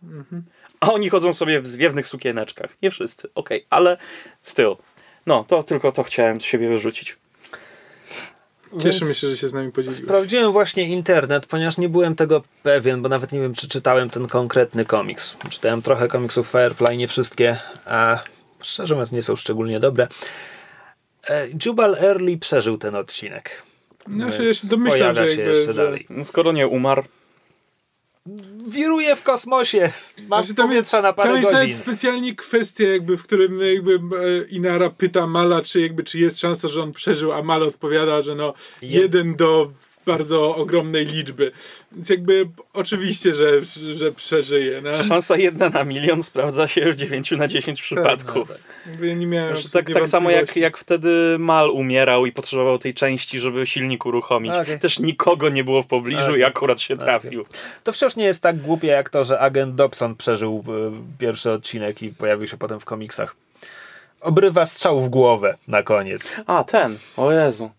[0.80, 2.70] A oni chodzą sobie w zwiewnych sukieneczkach.
[2.82, 3.96] Nie wszyscy, okej, ale
[4.42, 4.76] styl.
[5.26, 7.16] No, to tylko to chciałem z siebie wyrzucić.
[8.82, 10.04] Cieszymy się, że się z nami podzieliłeś.
[10.04, 14.28] Sprawdziłem właśnie internet, ponieważ nie byłem tego pewien, bo nawet nie wiem, czy czytałem ten
[14.28, 15.36] konkretny komiks.
[15.50, 18.18] Czytałem trochę komiksów Firefly, nie wszystkie, a
[18.62, 20.08] szczerze mówiąc nie są szczególnie dobre.
[21.28, 23.62] E, Jubal Early przeżył ten odcinek.
[24.08, 26.06] No się jeszcze domyślam, że się jakby, jeszcze że- dalej.
[26.10, 27.02] No, skoro nie umarł,
[28.66, 29.92] Wiruje w kosmosie.
[30.28, 31.60] Mam Znaczy, tam powietrza na parę Tam jest godzin.
[31.62, 36.38] nawet specjalnie kwestia, jakby, w którym jakby e, Inara pyta Mala, czy jakby, czy jest
[36.40, 39.72] szansa, że on przeżył, a Mal odpowiada, że no Je- jeden do
[40.06, 41.52] bardzo ogromnej liczby.
[41.92, 44.80] Więc jakby oczywiście, że, że przeżyje.
[44.80, 45.04] No.
[45.04, 48.48] szansa jedna na milion sprawdza się w 9 na 10 przypadków.
[48.86, 52.94] Jakby nie miałem Znaczy, tak, tak samo jak, jak wtedy Mal umierał i potrzebował tej
[52.94, 54.52] części, żeby silnik uruchomić.
[54.52, 54.78] Okej.
[54.78, 56.40] Też nikogo nie było w pobliżu Okej.
[56.40, 57.46] i akurat się trafił.
[57.84, 60.72] To wciąż nie jest tak głupie jak to, że agent Dobson przeżył e,
[61.18, 63.36] pierwszy odcinek i pojawił się potem w komiksach.
[64.20, 66.32] Obrywa strzał w głowę na koniec.
[66.46, 66.98] A, ten.
[67.16, 67.70] O Jezu.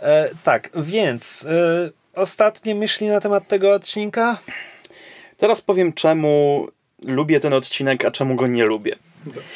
[0.00, 4.38] E, tak, więc e, ostatnie myśli na temat tego odcinka?
[5.36, 6.66] Teraz powiem, czemu
[7.04, 8.96] lubię ten odcinek, a czemu go nie lubię.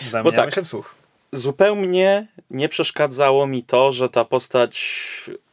[0.08, 0.54] Zamieniamy tak.
[0.54, 0.94] się w słuch.
[1.32, 4.94] Zupełnie nie przeszkadzało mi to, że ta postać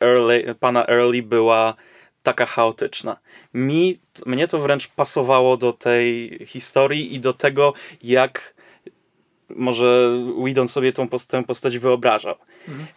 [0.01, 1.75] Early, pana Early była
[2.23, 3.17] taka chaotyczna.
[3.53, 7.73] Mi, mnie to wręcz pasowało do tej historii i do tego,
[8.03, 8.50] jak
[9.55, 10.11] może
[10.45, 12.35] Whedon sobie tą post- tę postać wyobrażał.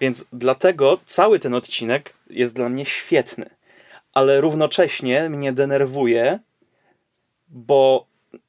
[0.00, 3.50] Więc dlatego cały ten odcinek jest dla mnie świetny.
[4.12, 6.38] Ale równocześnie mnie denerwuje,
[7.48, 8.06] bo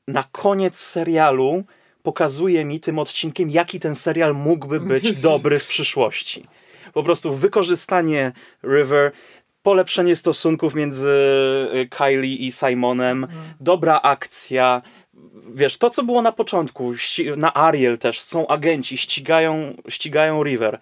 [0.08, 1.64] na koniec serialu
[2.04, 6.48] pokazuje mi tym odcinkiem, jaki ten serial mógłby być dobry w przyszłości.
[6.94, 8.32] Po prostu wykorzystanie
[8.64, 9.12] River,
[9.64, 11.10] polepszenie stosunków między
[11.76, 13.28] y, Kylie i Simonem,
[13.60, 14.82] dobra akcja.
[15.54, 16.94] Wiesz, to co było na początku,
[17.38, 20.80] na Ariel też, są agenci, ścigają, ścigają River.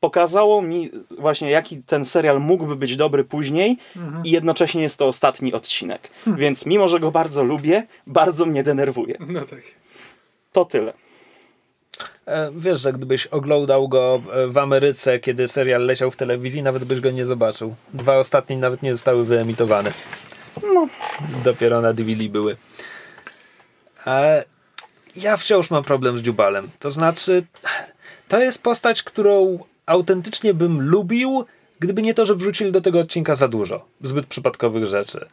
[0.00, 3.76] Pokazało mi właśnie, jaki ten serial mógłby być dobry później
[4.24, 6.10] i jednocześnie jest to ostatni odcinek.
[6.26, 9.16] Więc mimo, że go bardzo lubię, bardzo mnie denerwuje.
[9.20, 9.62] No tak.
[10.52, 10.92] To tyle.
[12.26, 16.84] E, wiesz, że gdybyś oglądał go e, w Ameryce, kiedy serial leciał w telewizji, nawet
[16.84, 17.74] byś go nie zobaczył.
[17.94, 19.92] Dwa ostatnie nawet nie zostały wyemitowane.
[20.74, 20.88] No.
[21.44, 22.56] Dopiero na DVD były.
[25.16, 26.68] Ja wciąż mam problem z Dziubalem.
[26.78, 27.44] To znaczy,
[28.28, 31.44] to jest postać, którą autentycznie bym lubił,
[31.80, 33.84] gdyby nie to, że wrzucili do tego odcinka za dużo.
[34.02, 35.26] Zbyt przypadkowych rzeczy.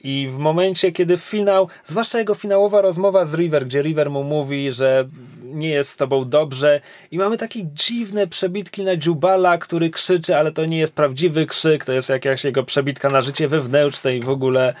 [0.00, 4.72] I w momencie, kiedy finał, zwłaszcza jego finałowa rozmowa z River, gdzie River mu mówi,
[4.72, 5.08] że
[5.42, 10.52] nie jest z tobą dobrze i mamy takie dziwne przebitki na Dziubala, który krzyczy, ale
[10.52, 14.30] to nie jest prawdziwy krzyk, to jest jakaś jego przebitka na życie wewnętrzne i w
[14.30, 14.74] ogóle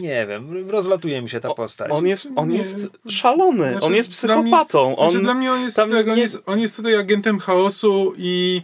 [0.00, 1.90] nie wiem, rozlatuje mi się ta postać.
[1.92, 2.56] On jest, on Nie.
[2.58, 4.96] jest szalony, Znaczy, on jest dla mnie- psychopatą.
[4.96, 8.14] On, Znaczy, dla mnie on jest, tak, on, nie- jest, on jest tutaj agentem chaosu
[8.16, 8.62] i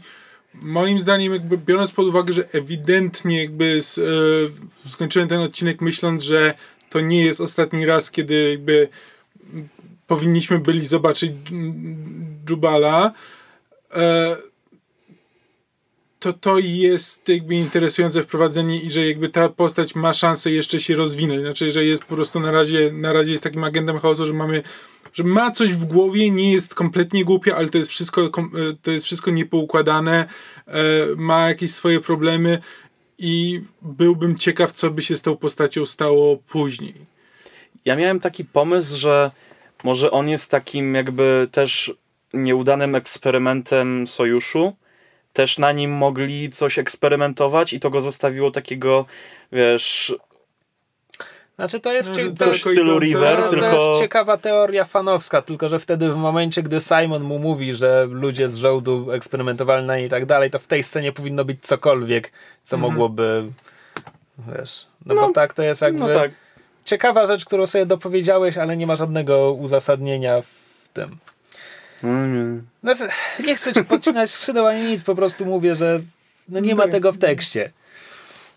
[0.55, 4.03] moim zdaniem jakby biorąc pod uwagę, że ewidentnie jakby z, e,
[4.89, 6.55] skończyłem ten odcinek myśląc, że
[6.91, 8.89] to nie jest ostatni raz, kiedy jakby
[10.07, 11.33] powinniśmy byli zobaczyć
[12.51, 13.13] Jubala,
[13.97, 14.37] e,
[16.19, 20.97] to to jest jakby interesujące wprowadzenie i że jakby ta postać ma szansę jeszcze się
[20.97, 21.41] rozwinąć.
[21.41, 24.63] Znaczy, że jest po prostu na razie, na razie jest takim agentem chaosu, że mamy,
[25.13, 28.31] że ma coś w głowie, nie jest kompletnie głupia, ale to jest wszystko, e,
[28.83, 30.27] to jest wszystko niepoukładane,
[30.67, 30.73] e,
[31.17, 32.59] ma jakieś swoje problemy
[33.19, 36.95] i byłbym ciekaw, co by się z tą postacią stało później.
[37.85, 39.31] Ja miałem taki pomysł, że
[39.85, 41.93] może on jest takim jakby też
[42.35, 44.77] nieudanym eksperymentem sojuszu.
[45.33, 49.05] Też na nim mogli coś eksperymentować i to go zostawiło takiego,
[49.53, 50.15] wiesz,
[51.57, 53.07] Znaczy to jest, No, to, coś w stylu idące.
[53.07, 53.89] River, to, jest, to tylko...
[53.89, 58.49] jest ciekawa teoria fanowska, tylko że wtedy w momencie, gdy Simon mu mówi, że ludzie
[58.49, 62.33] z żołdu eksperymentowali na niej i tak dalej, to w tej scenie powinno być cokolwiek,
[62.65, 62.93] co Mhm.
[62.93, 63.45] mogłoby
[64.59, 66.31] wiesz, no, No, bo tak to jest jakby No tak.
[66.85, 71.17] ciekawa rzecz, którą sobie dopowiedziałeś, ale nie ma żadnego uzasadnienia w tym.
[72.03, 72.67] Mm.
[72.83, 73.09] Znaczy,
[73.47, 76.01] nie chcę ci podcinać skrzydeł ani nic, po prostu mówię, że
[76.49, 77.73] no nie ma tego w tekście.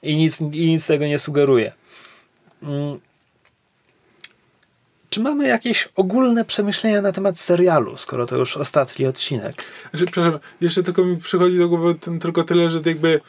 [0.04, 1.72] I nic, I nic tego nie sugeruje.
[2.64, 3.00] Mm.
[5.10, 9.54] Czy mamy jakieś ogólne przemyślenia na temat serialu, skoro to już ostatni odcinek?
[9.90, 13.22] Znaczy, przepraszam, jeszcze tylko mi przychodzi do głowy ten, tylko tyle, że jakby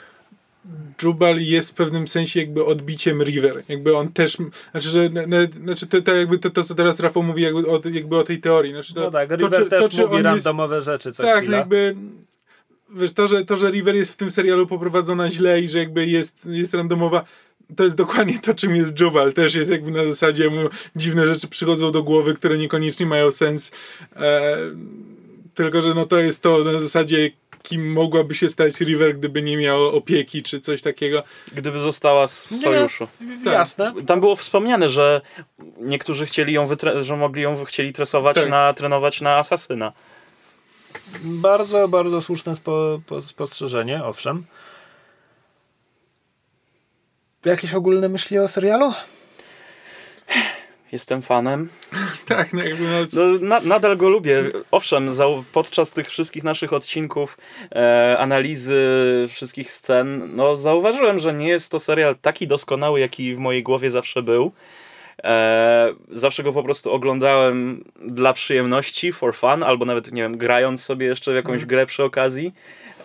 [1.02, 3.62] Jubal jest w pewnym sensie jakby odbiciem River.
[3.68, 4.36] Jakby on też,
[4.70, 7.66] znaczy, że na, na, znaczy to, to, jakby to, to, co teraz Rafał mówi jakby
[7.70, 8.72] o, jakby o tej teorii.
[8.72, 11.22] Znaczy, to, No tak, to, River czy- też to, czy mówi jest- randomowe rzeczy co
[11.22, 11.58] Tak, chwila.
[11.58, 11.96] jakby
[12.94, 16.06] wiesz, to że, to, że River jest w tym serialu poprowadzona źle i że jakby
[16.06, 17.24] jest, jest randomowa,
[17.76, 19.32] to jest dokładnie to, czym jest Jubal.
[19.32, 23.70] Też jest jakby na zasadzie mu dziwne rzeczy przychodzą do głowy, które niekoniecznie mają sens.
[24.16, 24.56] E,
[25.54, 27.30] tylko, że no to jest to na zasadzie
[27.62, 31.22] kim mogłaby się stać River, gdyby nie miała opieki czy coś takiego.
[31.54, 32.58] Gdyby została w Nie.
[32.58, 33.08] sojuszu.
[33.44, 33.52] Tak.
[33.52, 33.92] Jasne.
[34.06, 35.20] Tam było wspomniane, że
[35.78, 38.48] niektórzy chcieli ją wytre- że mogli ją chcieli tresować Tak.
[38.48, 39.92] na trenować na asasyna.
[41.22, 44.44] Bardzo, bardzo słuszne spo, po, spostrzeżenie, owszem.
[47.44, 48.92] Jakieś ogólne myśli o serialu?
[50.92, 51.68] Jestem fanem.
[52.26, 54.44] Tak, no jakby no, No, na, nadal go lubię.
[54.70, 57.38] Owszem, zau- podczas tych wszystkich naszych odcinków,
[57.74, 58.80] e, analizy
[59.28, 63.90] wszystkich scen, no zauważyłem, że nie jest to serial taki doskonały, jaki w mojej głowie
[63.90, 64.52] zawsze był.
[65.24, 70.84] E, zawsze go po prostu oglądałem dla przyjemności, for fun, albo nawet, nie wiem, grając
[70.84, 72.52] sobie jeszcze w jakąś grę przy okazji.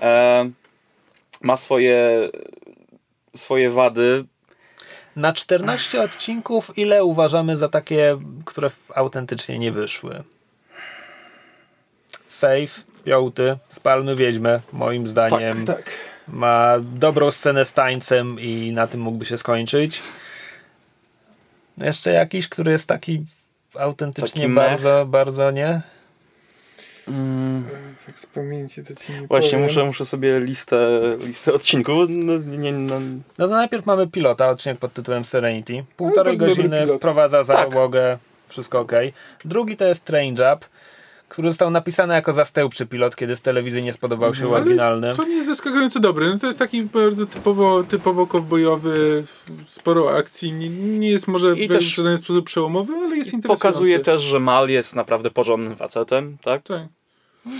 [0.01, 0.49] E,
[1.41, 2.29] ma swoje,
[3.35, 4.25] swoje wady.
[5.17, 10.23] Na 14 odcinków ile uważamy za takie, które autentycznie nie wyszły?
[12.27, 15.65] Save, Jołty, Spalmy Wiedźmę, moim zdaniem.
[15.65, 15.91] tak.
[16.27, 20.01] Ma dobrą scenę z tańcem i na tym mógłby się skończyć.
[21.77, 23.25] Jeszcze jakiś, który jest taki
[23.79, 24.65] autentycznie Taki mech.
[24.69, 25.81] bardzo, bardzo nie?
[27.07, 27.63] Mm,
[28.05, 29.63] Tak z pamięci to ci nie właśnie, powiem.
[29.65, 30.77] muszę, muszę sobie listę,
[31.25, 31.95] listę odcinków.
[32.09, 32.95] No, nie, no,
[33.37, 35.83] No to najpierw mamy pilota, odcinek pod tytułem Serenity.
[35.97, 37.45] Półtorej bardzo dobry godziny wprowadza Tak.
[37.71, 38.91] załogę, wszystko ok.
[39.45, 40.65] Drugi to jest Train Job,
[41.29, 45.15] który został napisany jako zastępczy pilot, kiedy z telewizji nie spodobał się No, oryginalny.
[45.15, 46.29] To nie jest zaskakująco dobry.
[46.29, 49.23] No to jest taki bardzo typowo, typowo kowbojowy,
[49.67, 50.53] sporo akcji.
[50.53, 53.61] Nie, nie jest może I w też- żaden sposób przełomowy, ale jest interesujący.
[53.61, 56.63] Pokazuje też, że Mal jest naprawdę porządnym facetem, tak?
[56.63, 56.81] Tak.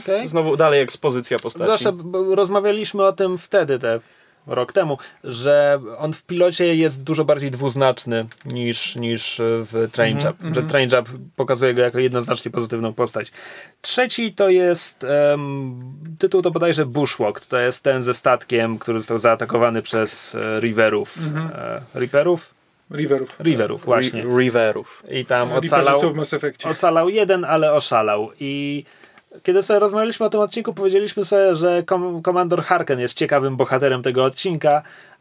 [0.03, 0.27] Okay.
[0.27, 1.71] Znowu dalej ekspozycja postaci.
[1.71, 1.93] Zawsze
[2.35, 3.99] rozmawialiśmy o tym wtedy, te
[4.47, 10.35] rok temu, że on w pilocie jest dużo bardziej dwuznaczny niż, niż w Train Mhm,
[10.43, 10.55] Job.
[10.55, 13.31] Że Train Job pokazuje go jako jednoznacznie pozytywną postać.
[13.81, 15.81] Trzeci to jest em,
[16.19, 17.39] tytuł to bodajże Bushwalk.
[17.39, 21.17] To jest ten ze statkiem, który został zaatakowany przez e, Riverów.
[21.17, 21.49] Mhm.
[21.55, 22.53] E, Reaperów?
[22.91, 23.35] Riverów.
[23.39, 24.23] Riverów, właśnie.
[24.23, 25.03] Ri- Riverów.
[25.11, 26.69] I tam Reaperzy ocalał, są w Mass Effectie.
[26.69, 28.29] ocalał jeden, ale oszalał.
[28.39, 28.83] I
[29.43, 34.03] kiedy sobie rozmawialiśmy o tym odcinku, powiedzieliśmy sobie, że kom- komandor Harken jest ciekawym bohaterem
[34.03, 34.71] tego odcinka,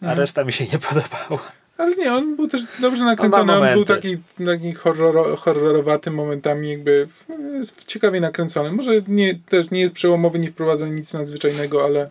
[0.00, 0.18] a Mhm.
[0.18, 1.42] reszta mi się nie podobała.
[1.78, 3.42] Ale nie, on był też dobrze nakręcony.
[3.42, 3.94] On, był momenty.
[3.94, 7.08] taki, taki horror, horrorowaty momentami, jakby
[7.52, 8.72] jest ciekawie nakręcony.
[8.72, 12.08] Może nie, też nie jest przełomowy, nie wprowadza nic nadzwyczajnego, ale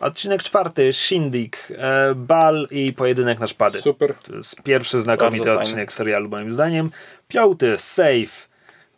[0.00, 3.80] Odcinek czwarty, Shindig, e, bal i pojedynek na szpady.
[3.80, 4.14] super.
[4.22, 6.90] To jest pierwszy znakomity odcinek serialu moim zdaniem.
[7.28, 8.48] Piąty, Safe,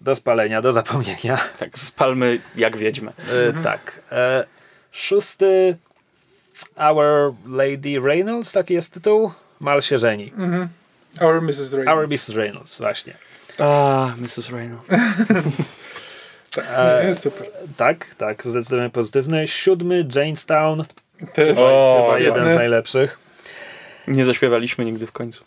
[0.03, 1.39] do spalenia, do zapomnienia.
[1.59, 3.13] Tak, spalmy jak wiedźmę.
[3.19, 4.01] E, tak.
[4.13, 4.45] E,
[4.93, 5.77] szósty,
[6.77, 9.33] Our Lady Reynolds, taki jest tytuł.
[9.61, 10.33] Mal się żeni.
[11.21, 11.73] Our Mrs.
[11.73, 11.99] Reynolds.
[11.99, 13.15] Our Miss Reynolds, właśnie.
[13.59, 14.51] A, Mrs.
[14.51, 14.89] Reynolds.
[16.55, 17.47] Tak, E, super.
[17.77, 19.49] Tak, tak, zdecydowanie pozytywny.
[19.49, 20.85] Siódmy, Janestown,
[21.35, 21.59] Też.
[21.59, 23.19] O, chyba jeden z najlepszych.
[24.09, 25.45] Nie zaśpiewaliśmy nigdy w końcu.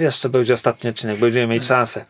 [0.00, 2.04] Jeszcze będzie ostatni odcinek, będziemy mieć szansę.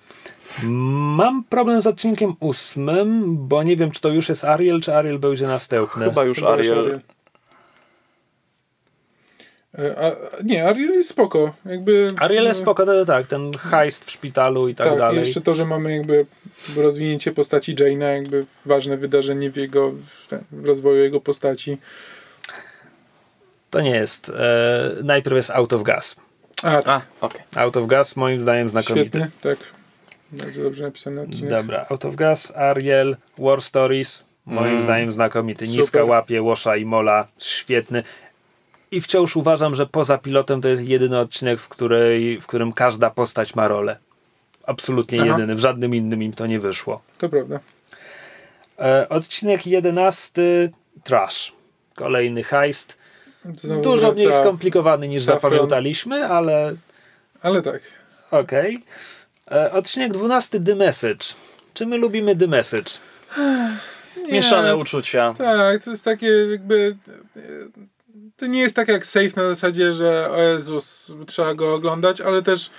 [1.16, 5.18] Mam problem z odcinkiem ósmym, bo nie wiem, czy to już jest Ariel, czy Ariel
[5.18, 6.04] będzie następny.
[6.04, 7.00] Chyba już Chyba już Ariel.
[9.78, 10.12] E, A,
[10.44, 11.52] nie, Ariel jest spoko.
[11.64, 15.18] Jakby, Ariel jest spoko, to tak, ten heist w szpitalu i tak, Tak, dalej.
[15.18, 16.26] jeszcze to, że mamy jakby
[16.76, 19.92] rozwinięcie postaci Jane'a, jakby ważne wydarzenie w jego
[20.52, 21.78] w rozwoju jego postaci.
[23.70, 24.28] To nie jest.
[24.28, 26.16] E, najpierw jest Out of Gas.
[26.62, 27.40] A, tak, A, okej.
[27.56, 29.08] Out of Gas moim zdaniem znakomity.
[29.08, 29.58] świetny, tak.
[30.38, 31.50] Bardzo dobrze napisany odcinek.
[31.50, 34.82] Dobra, Out of Gas, Ariel, War Stories, moim Mm.
[34.82, 35.64] zdaniem znakomity.
[35.66, 35.80] Super.
[35.80, 38.02] Niska łapie, Łosza i Mola, świetny.
[38.90, 43.10] I wciąż uważam, że poza pilotem to jest jedyny odcinek, w, której, w którym każda
[43.10, 43.96] postać ma rolę.
[44.66, 45.30] Absolutnie Aha.
[45.30, 45.54] jedyny.
[45.54, 47.00] W żadnym innym im to nie wyszło.
[47.18, 47.60] To prawda.
[48.78, 50.70] E, odcinek jedenasty,
[51.04, 51.52] Trash.
[51.94, 52.98] Kolejny heist.
[53.54, 55.40] Znowu Dużo mniej skomplikowany niż Safran.
[55.50, 56.74] zapamiętaliśmy, ale
[57.42, 57.80] Ale tak.
[58.30, 58.74] okej.
[58.74, 58.80] E,
[59.72, 61.24] Odcinek dwunasty, The Message.
[61.74, 62.90] Czy my lubimy The Message?
[64.32, 65.34] Mieszane Nie, uczucia.
[65.38, 66.96] Tak, to jest takie jakby...
[67.36, 67.40] e,
[68.36, 72.42] To nie jest tak jak Safe na zasadzie, że o Jezus, trzeba go oglądać, ale
[72.42, 72.70] też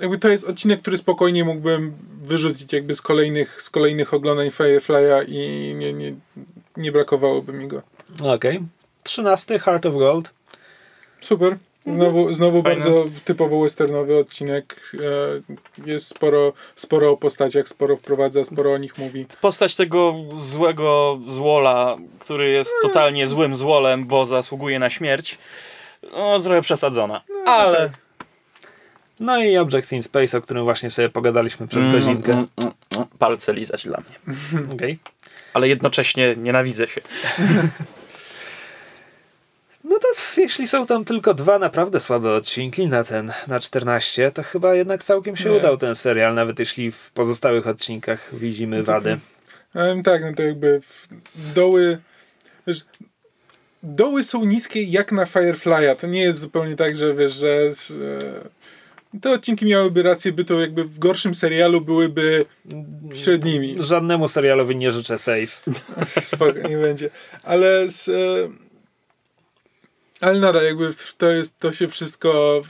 [0.00, 5.24] jakby to jest odcinek, który spokojnie mógłbym wyrzucić jakby z kolejnych, z kolejnych oglądań Firefly'a
[5.28, 6.14] i nie, nie,
[6.76, 7.82] nie brakowałoby mi go.
[8.24, 8.62] Okej.
[9.02, 10.30] Trzynasty, Heart of Gold.
[11.20, 11.56] Super.
[11.86, 12.80] Znowu, znowu Fajne.
[12.80, 14.92] bardzo typowo westernowy odcinek.
[14.94, 19.26] E, Jest sporo, sporo o postaciach, sporo wprowadza, sporo o nich mówi.
[19.40, 25.38] Postać tego złego złola, który jest totalnie złym złolem, bo zasługuje na śmierć,
[26.12, 27.22] no trochę przesadzona.
[27.46, 27.90] Ale...
[29.20, 32.32] No i Object in Space, o którym właśnie sobie pogadaliśmy przez godzinkę.
[32.32, 34.36] Mm, mm, mm, Palce lizać dla mnie.
[34.74, 34.98] Okej.
[35.54, 37.00] Ale jednocześnie nienawidzę się.
[39.88, 44.42] No to jeśli są tam tylko dwa naprawdę słabe odcinki na ten, na 14, to
[44.42, 45.56] chyba jednak całkiem się Nie.
[45.56, 49.18] udał ten serial, nawet jeśli w pozostałych odcinkach widzimy wady.
[49.74, 50.80] Em, tak, no to jakby
[51.54, 51.98] doły.
[52.66, 52.84] Wiesz,
[53.82, 55.96] doły są niskie jak na Firefly'a.
[55.96, 57.70] To nie jest zupełnie tak, że wiesz, że
[59.14, 62.44] e, te odcinki miałyby rację bytu, jakby w gorszym serialu byłyby
[63.14, 63.76] średnimi.
[63.80, 65.72] Żadnemu serialowi nie życzę safe.
[66.22, 67.10] Spoko, nie będzie.
[67.42, 68.12] Ale z, e,
[70.20, 72.60] ale nadal jakby to jest, to się wszystko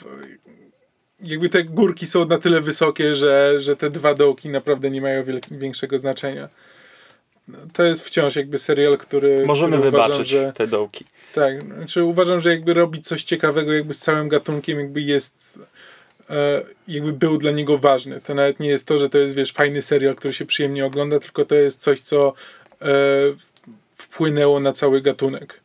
[1.21, 5.25] jakby te górki są na tyle wysokie, że, że te dwa dołki naprawdę nie mają
[5.25, 6.49] wielki, większego znaczenia.
[7.49, 11.05] No, To jest wciąż jakby serial, który Możemy który uważam, wybaczyć że, te dołki.
[11.35, 15.61] tak, znaczy uważam, że jakby robić coś ciekawego jakby z całym gatunkiem jakby jest
[16.31, 18.21] e, jakby był dla niego ważny.
[18.21, 21.19] To nawet nie jest to, że to jest wiesz fajny serial, który się przyjemnie ogląda,
[21.21, 22.33] tylko to jest coś, co
[22.83, 22.87] e,
[23.95, 25.61] wpłynęło na cały gatunek.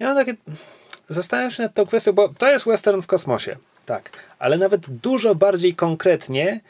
[0.00, 0.34] Ja mam takie...
[1.08, 3.56] Zastanawiam się nad tą kwestią, bo to jest western w kosmosie.
[3.86, 4.10] Tak.
[4.38, 6.60] Ale nawet dużo bardziej konkretnie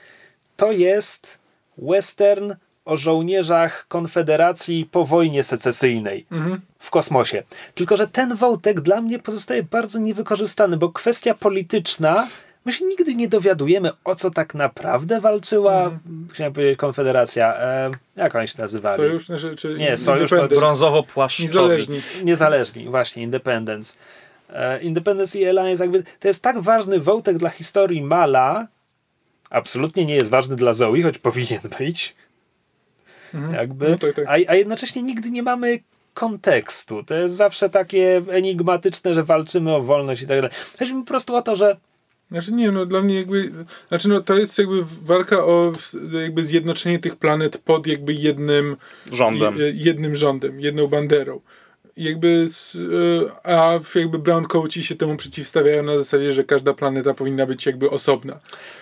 [0.57, 1.39] to jest
[1.79, 2.55] western
[2.85, 6.61] o żołnierzach Konfederacji po wojnie secesyjnej Mhm.
[6.79, 7.43] w kosmosie.
[7.75, 12.29] Tylko, że ten wątek dla mnie pozostaje bardzo niewykorzystany, bo kwestia polityczna,
[12.71, 15.91] my się nigdy nie dowiadujemy, o co tak naprawdę walczyła,
[16.33, 17.55] chciałem powiedzieć, Konfederacja.
[17.55, 18.97] E, jak oni się nazywali?
[18.97, 20.67] Sojusz, znaczy, czy Nie, Sojusz to Independence.
[20.67, 21.47] Brązowo-płaszczowi.
[21.47, 22.01] Niezależni.
[22.25, 23.97] Niezależni, właśnie, Independence.
[24.53, 28.67] E, Independence i Alliance, jakby, to jest tak ważny wątek dla historii Mala,
[29.51, 32.15] absolutnie nie jest ważny dla Zoe, choć powinien być.
[33.53, 34.27] Jakby, No tak, tak.
[34.27, 35.79] A, a jednocześnie nigdy nie mamy
[36.15, 37.05] kontekstu.
[37.05, 40.57] To jest zawsze takie enigmatyczne, że walczymy o wolność i tak dalej.
[40.79, 41.77] Chodzi mi po prostu o to, że
[42.31, 43.51] Znaczy nie, no dla mnie jakby,
[43.89, 45.73] znaczy no to jest jakby walka o
[46.23, 48.77] jakby zjednoczenie tych planet pod jakby jednym
[49.13, 49.59] Rządem.
[49.59, 51.41] je- jednym rządem, jedną banderą.
[51.97, 57.15] Jakby z, e, a jakby brown coaci się temu przeciwstawiają na zasadzie, że każda planeta
[57.15, 58.41] powinna być jakby osobna.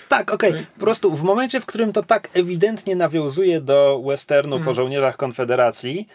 [0.08, 0.52] Tak, okej.
[0.74, 6.08] Po prostu w momencie, w którym to tak ewidentnie nawiązuje do westernów o żołnierzach Konfederacji,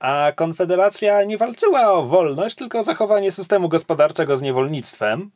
[0.00, 5.30] a Konfederacja nie walczyła o wolność, tylko o zachowanie systemu gospodarczego z niewolnictwem,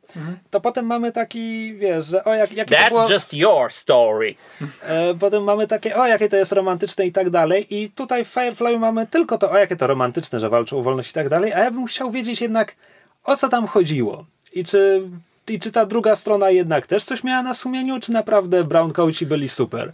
[0.49, 3.03] to potem mamy taki, wiesz, że o, jak, jakie to było...
[3.03, 4.35] That's just your story.
[4.81, 7.75] E, potem mamy takie, o jakie to jest romantyczne i tak dalej.
[7.75, 11.09] I tutaj w Firefly mamy tylko to, o jakie to romantyczne, że walczą o wolność
[11.09, 11.53] i tak dalej.
[11.53, 12.75] A ja bym chciał wiedzieć jednak,
[13.23, 14.25] o co tam chodziło.
[14.53, 15.09] I czy,
[15.47, 19.49] i czy ta druga strona jednak też coś miała na sumieniu, czy naprawdę Browncoaci byli
[19.49, 19.93] super.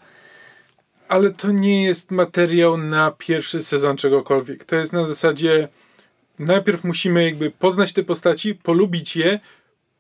[1.10, 4.64] Ale to nie jest materiał na pierwszy sezon czegokolwiek.
[4.64, 5.68] To jest na zasadzie
[6.39, 9.39] najpierw musimy jakby poznać te postaci, polubić je,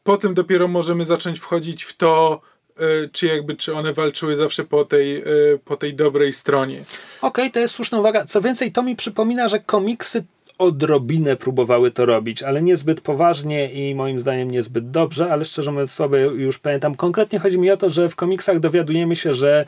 [0.03, 2.41] potem dopiero możemy zacząć wchodzić w to,
[2.77, 5.25] e, czy jakby, czy one walczyły zawsze po tej, e,
[5.65, 6.83] po tej dobrej stronie.
[7.21, 8.25] Okej, to jest słuszna uwaga.
[8.25, 10.23] Co więcej, to mi przypomina, że komiksy
[10.57, 15.91] odrobinę próbowały to robić, ale niezbyt poważnie i moim zdaniem niezbyt dobrze, ale szczerze mówiąc
[15.91, 16.95] słabo już pamiętam.
[16.95, 19.65] Konkretnie chodzi mi o to, że w komiksach dowiadujemy się, że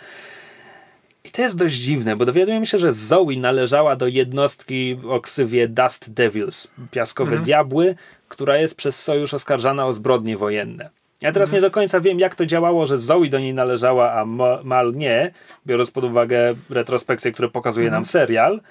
[1.24, 5.67] i to jest dość dziwne, bo dowiadujemy się, że Zoe należała do jednostki o ksywie
[5.67, 7.95] Dust Devils, piaskowe diabły,
[8.28, 10.89] która jest przez sojusz oskarżana o zbrodnie wojenne.
[11.22, 14.26] Ja teraz nie do końca wiem, jak to działało, że Zoe do niej należała, a
[14.26, 15.32] Ma- Mal nie,
[15.67, 18.61] biorąc pod uwagę retrospekcje, które pokazuje nam serial,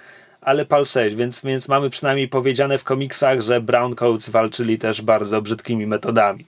[0.40, 5.42] ale PAL 6, więc, więc mamy przynajmniej powiedziane w komiksach, że Browncoats walczyli też bardzo
[5.42, 6.46] brzydkimi metodami.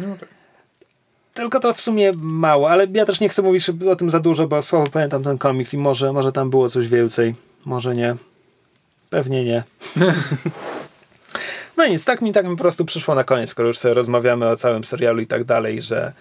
[0.00, 0.28] No tak.
[1.34, 4.46] Tylko to w sumie mało, ale ja też nie chcę mówić o tym za dużo,
[4.46, 7.34] bo słabo pamiętam ten komiks i może, może tam było coś więcej.
[7.64, 8.16] Może nie.
[9.10, 9.62] Pewnie nie.
[11.76, 14.48] no nic, tak mi, tak mi po prostu przyszło na koniec, skoro już sobie rozmawiamy
[14.48, 16.12] o całym serialu i tak dalej, że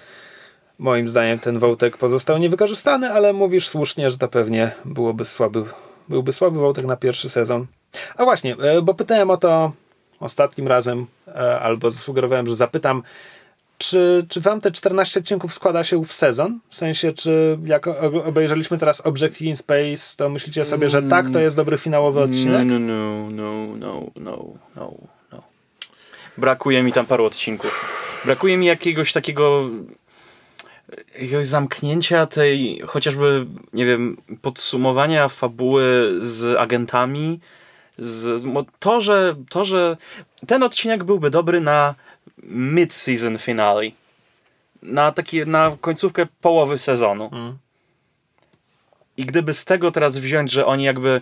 [0.79, 5.63] moim zdaniem ten wątek pozostał niewykorzystany, ale mówisz słusznie, że to pewnie byłoby słaby,
[6.09, 7.65] byłby słaby wątek na pierwszy sezon.
[8.17, 9.71] A właśnie, e, bo pytałem o to
[10.19, 13.03] ostatnim razem, e, albo zasugerowałem, że zapytam,
[13.83, 16.59] czy, czy wam te 14 odcinków składa się w sezon?
[16.69, 17.87] W sensie, czy jak
[18.25, 22.67] obejrzeliśmy teraz Object in Space, to myślicie sobie, że tak, to jest dobry finałowy odcinek?
[22.67, 24.93] No, no, no, no, no, no,
[25.31, 25.41] no.
[26.37, 27.89] Brakuje mi tam paru odcinków.
[28.25, 29.69] Brakuje mi jakiegoś takiego
[31.19, 37.39] jakiegoś zamknięcia tej, chociażby, nie wiem, podsumowania fabuły z agentami.
[37.97, 38.43] Z,
[38.79, 39.97] to, że, to, że
[40.47, 41.95] ten odcinek byłby dobry na
[42.43, 43.91] mid-season finale.
[44.81, 47.29] Na takie, na końcówkę połowy sezonu.
[47.33, 47.57] Mm.
[49.17, 51.21] I gdyby z tego teraz wziąć, że oni jakby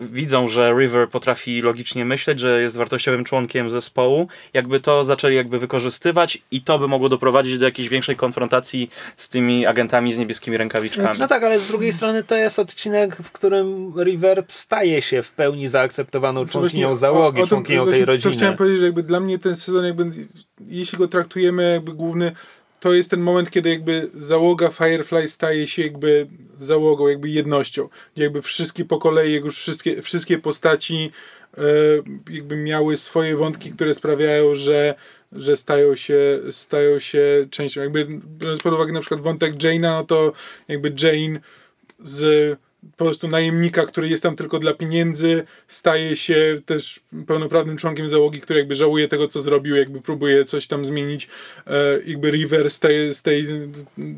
[0.00, 5.58] widzą, że River potrafi logicznie myśleć, że jest wartościowym członkiem zespołu, jakby to zaczęli jakby
[5.58, 10.56] wykorzystywać i to by mogło doprowadzić do jakiejś większej konfrontacji z tymi agentami z niebieskimi
[10.56, 11.18] rękawiczkami.
[11.18, 15.32] No tak, ale z drugiej strony to jest odcinek, w którym River staje się w
[15.32, 18.32] pełni zaakceptowaną członkinią Właśnie załogi, o- o tym- członkinią tej rodziny.
[18.32, 20.10] To chciałem powiedzieć, że jakby dla mnie ten sezon, jakby,
[20.68, 22.32] jeśli go traktujemy jakby główny,
[22.82, 26.26] to jest ten moment, kiedy jakby załoga Firefly staje się jakby
[26.60, 27.88] załogą, jakby jednością.
[28.16, 31.10] Jakby wszystkie po kolei, już wszystkie, wszystkie postaci
[31.58, 31.62] e,
[32.30, 34.94] jakby miały swoje wątki, które sprawiają, że,
[35.32, 37.80] że stają, się, stają się częścią.
[37.80, 38.06] Jakby
[38.38, 40.32] biorąc pod uwagę na przykład wątek Jane'a, no to
[40.68, 41.40] jakby Jane
[42.00, 42.58] z
[42.96, 48.40] po prostu najemnika, który jest tam tylko dla pieniędzy, staje się też pełnoprawnym członkiem załogi,
[48.40, 51.28] który jakby żałuje tego, co zrobił, jakby próbuje coś tam zmienić.
[51.66, 53.46] E, jakby River z tej, z tej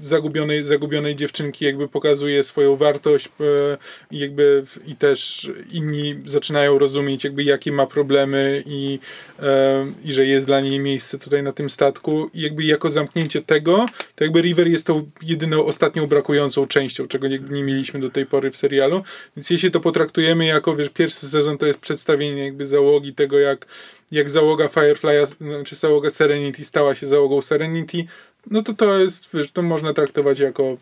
[0.01, 3.79] zagubionej, zagubionej dziewczynki jakby pokazuje swoją wartość e,
[4.11, 8.99] i jakby i też inni zaczynają rozumieć jakby jakie ma problemy i,
[9.43, 13.43] e, i że jest dla niej miejsce tutaj na tym statku i jakby jako zamknięcie
[13.43, 18.11] tego, to jakby River jest tą jedyną ostatnią brakującą częścią, czego nie, nie mieliśmy do
[18.11, 19.05] tej pory w serialu,
[19.37, 23.67] więc jeśli to potraktujemy jako, wiesz, pierwszy sezon to jest przedstawienie jakby załogi tego, jak,
[24.11, 28.05] jak załoga Firefly'a, znaczy załoga Serenity stała się załogą Serenity,
[28.51, 30.77] no to to jest, wiesz, to można traktować jako,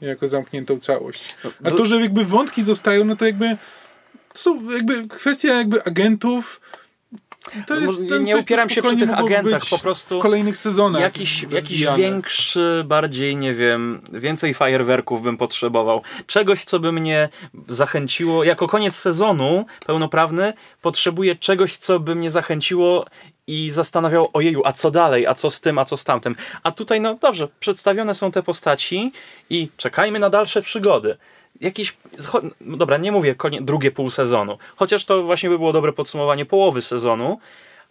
[0.00, 1.34] jako zamkniętą całość.
[1.64, 3.56] A to, że jakby wątki zostają, no to jakby
[4.32, 6.60] to są jakby kwestia jakby agentów,
[7.66, 11.02] to No jest tam nie upieram się przy tych agentach, po prostu w kolejnych sezonach
[11.02, 16.02] Jakiś, jakiś większy, bardziej, nie wiem, więcej fajerwerków bym potrzebował.
[16.26, 17.28] Czegoś, co by mnie
[17.68, 18.44] zachęciło.
[18.44, 23.06] Jako koniec sezonu pełnoprawny potrzebuję czegoś, co by mnie zachęciło
[23.46, 26.36] i zastanawiał, ojeju, a co dalej, a co z tym, a co z tamtym.
[26.62, 29.12] A tutaj, no dobrze, przedstawione są te postaci
[29.50, 31.16] i czekajmy na dalsze przygody.
[31.60, 35.72] Jakieś, cho- no dobra, nie mówię konie, drugie pół sezonu, chociaż to właśnie by było
[35.72, 37.38] dobre podsumowanie połowy sezonu,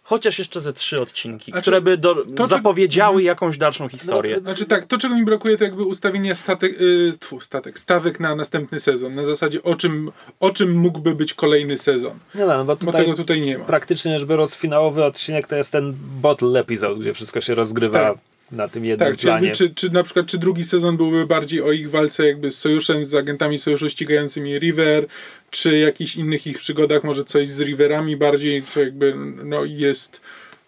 [0.02, 4.40] chociaż jeszcze ze trzy odcinki, Znaczy, które by do, to, czy- zapowiedziały jakąś dalszą historię.
[4.40, 8.34] Znaczy tak, to czego mi brakuje to jakby ustawienia statek, y, tfu, statek, stawek na
[8.36, 9.14] następny sezon.
[9.14, 10.10] Na zasadzie o czym,
[10.40, 12.18] o czym mógłby być kolejny sezon.
[12.34, 13.64] No, no, bo Bo tutaj tego tutaj nie ma.
[13.64, 18.18] praktycznie rzecz biorąc finałowy odcinek to jest ten bottle episode, gdzie wszystko się rozgrywa Tak.
[18.52, 19.50] Na tym jednym Tak, planie.
[19.50, 23.06] czy, czy na przykład, czy drugi sezon byłby bardziej o ich walce jakby z sojuszem,
[23.06, 25.06] z agentami sojuszu ścigającymi River,
[25.50, 29.14] czy jakichś innych ich przygodach, może coś z Riverami bardziej, co jakby
[29.44, 30.20] no, jest,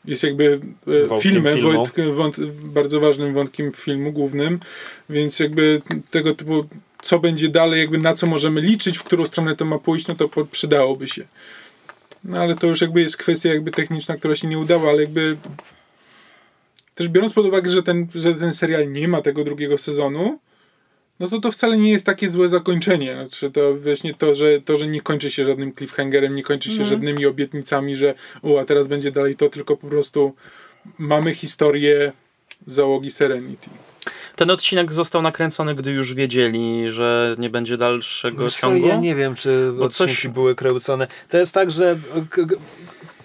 [0.05, 0.61] jest jakby
[1.13, 4.61] e, filmem, wąt, wąt, bardzo ważnym wątkiem filmu głównym,
[5.11, 6.65] więc jakby tego typu,
[7.03, 10.15] co będzie dalej, jakby na co możemy liczyć, w którą stronę to ma pójść, no
[10.15, 11.25] to po, przydałoby się.
[12.25, 15.37] No ale to już jakby jest kwestia jakby techniczna, która się nie udała, ale jakby
[16.95, 20.39] też biorąc pod uwagę, że ten, że ten serial nie ma tego drugiego sezonu,
[21.21, 23.13] no to to wcale nie jest takie złe zakończenie.
[23.15, 26.85] Znaczy to właśnie to, że, to, że nie kończy się żadnym cliffhangerem, nie kończy się
[26.85, 30.35] żadnymi obietnicami, że o, a teraz będzie dalej to, tylko po prostu
[30.99, 32.13] mamy historię
[32.67, 33.71] załogi Serenity.
[34.37, 38.87] Ten odcinek został nakręcony, gdy już wiedzieli, że nie będzie dalszego Wiesz co, ciągu.
[38.87, 41.07] ja nie wiem, czy Bo odcinki coś- były kręcone.
[41.29, 41.99] To jest tak, że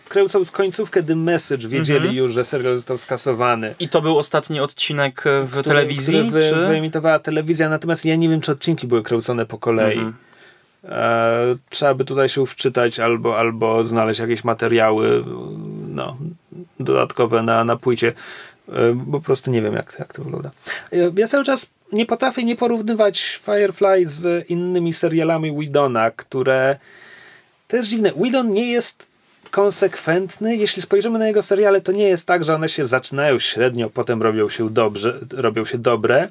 [0.10, 2.15] k- k- kręcą z końcówkę The Message, wiedzieli Mhm.
[2.15, 3.76] już, że serial został skasowany.
[3.80, 6.14] I to był ostatni odcinek w który- telewizji?
[6.27, 6.68] Który wy, czy...
[6.68, 9.98] wyemitowała telewizja, natomiast ja nie wiem, czy odcinki były kręcone po kolei.
[9.98, 10.14] Mhm.
[10.84, 15.23] E, trzeba by tutaj się wczytać albo, albo znaleźć jakieś materiały
[15.90, 16.18] no,
[16.80, 18.14] dodatkowe na, na płycie.
[18.73, 20.52] E, bo po prostu nie wiem, jak, jak to wygląda.
[20.94, 26.77] E, Ja cały czas nie potrafię nie porównywać Firefly z innymi serialami Widona, które.
[27.68, 28.11] To jest dziwne.
[28.23, 29.07] Widon nie jest
[29.52, 30.56] konsekwentny.
[30.56, 34.22] Jeśli spojrzymy na jego seriale, to nie jest tak, że one się zaczynają średnio, potem
[34.22, 36.30] robią się dobrze, robią się dobre.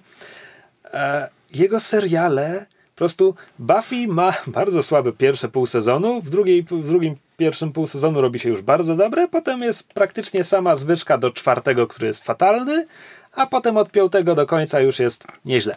[0.85, 2.66] E, jego seriale
[2.99, 7.86] po prostu Buffy ma bardzo słabe pierwsze pół sezonu, w, drugiej, w drugim pierwszym pół
[7.86, 12.24] sezonu robi się już bardzo dobre, potem jest praktycznie sama zwyczka do czwartego, który jest
[12.24, 12.86] fatalny,
[13.35, 15.77] a potem od piątego do końca już jest nieźle.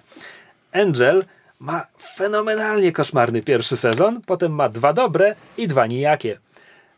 [0.72, 1.26] Angel
[1.60, 6.38] ma fenomenalnie koszmarny pierwszy sezon, potem ma dwa dobre i dwa nijakie.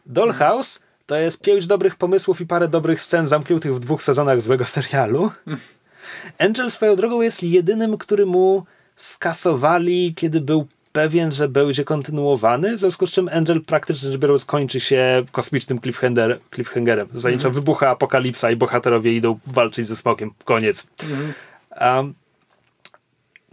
[0.06, 4.66] Dollhouse to jest pięć dobrych pomysłów i parę dobrych scen zamkniętych w dwóch sezonach złego
[4.66, 5.32] serialu.
[6.40, 8.66] Angel swoją drogą jest jedynym, który mu
[8.96, 14.46] skasowali, kiedy był pewien, że będzie kontynuowany, w związku z czym Angel praktycznie rzecz biorąc
[14.46, 17.08] kończy się kosmicznym cliffhanger, cliffhangerem.
[17.14, 20.32] Zasadniczo wybucha apokalipsa i bohaterowie idą walczyć ze smokiem.
[20.46, 20.88] Koniec.
[21.82, 22.14] Um,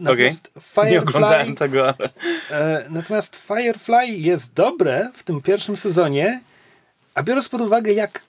[0.01, 0.51] natomiast
[0.89, 2.09] Nie oglądałem Firefly, tego, ale...
[2.51, 6.41] e, natomiast Firefly jest dobre w tym pierwszym sezonie,
[7.13, 8.21] a biorąc pod uwagę, jak,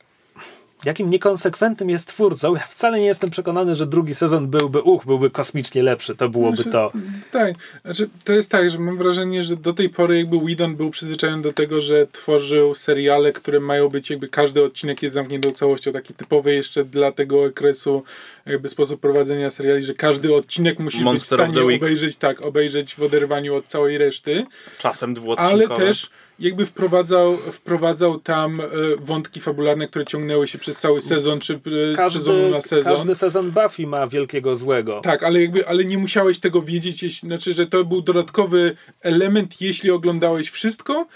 [0.85, 5.31] jakim niekonsekwentnym jest twórcą, ja wcale nie jestem przekonany, że drugi sezon byłby, uch, byłby
[5.31, 6.17] kosmicznie lepszy.
[6.17, 6.93] To byłoby Znaczy, to.
[7.33, 7.55] Tak,
[7.85, 11.43] znaczy to jest tak, że mam wrażenie, że do tej pory jakby Whedon był przyzwyczajony
[11.43, 16.15] do tego, że tworzył seriale, które mają być jakby każdy odcinek jest zamkniętą całością, taki
[16.15, 18.05] typowy jeszcze dla tego okresu
[18.47, 22.95] jakby sposób prowadzenia seriali, że każdy odcinek musisz Monster być w stanie obejrzeć, tak, obejrzeć
[22.95, 24.45] w oderwaniu od całej reszty,
[24.79, 25.75] Czasem dwuodcinkowe.
[25.75, 26.11] ale też
[26.43, 28.65] jakby wprowadzał, wprowadzał tam e,
[29.01, 32.97] wątki fabularne, które ciągnęły się przez cały sezon, czy e, z sezonu na sezon.
[32.97, 35.01] każdy sezon Buffy ma wielkiego złego.
[35.01, 39.61] Tak, ale jakby, ale nie musiałeś tego wiedzieć, jeśli, znaczy, że to był dodatkowy element,
[39.61, 41.07] jeśli oglądałeś wszystko,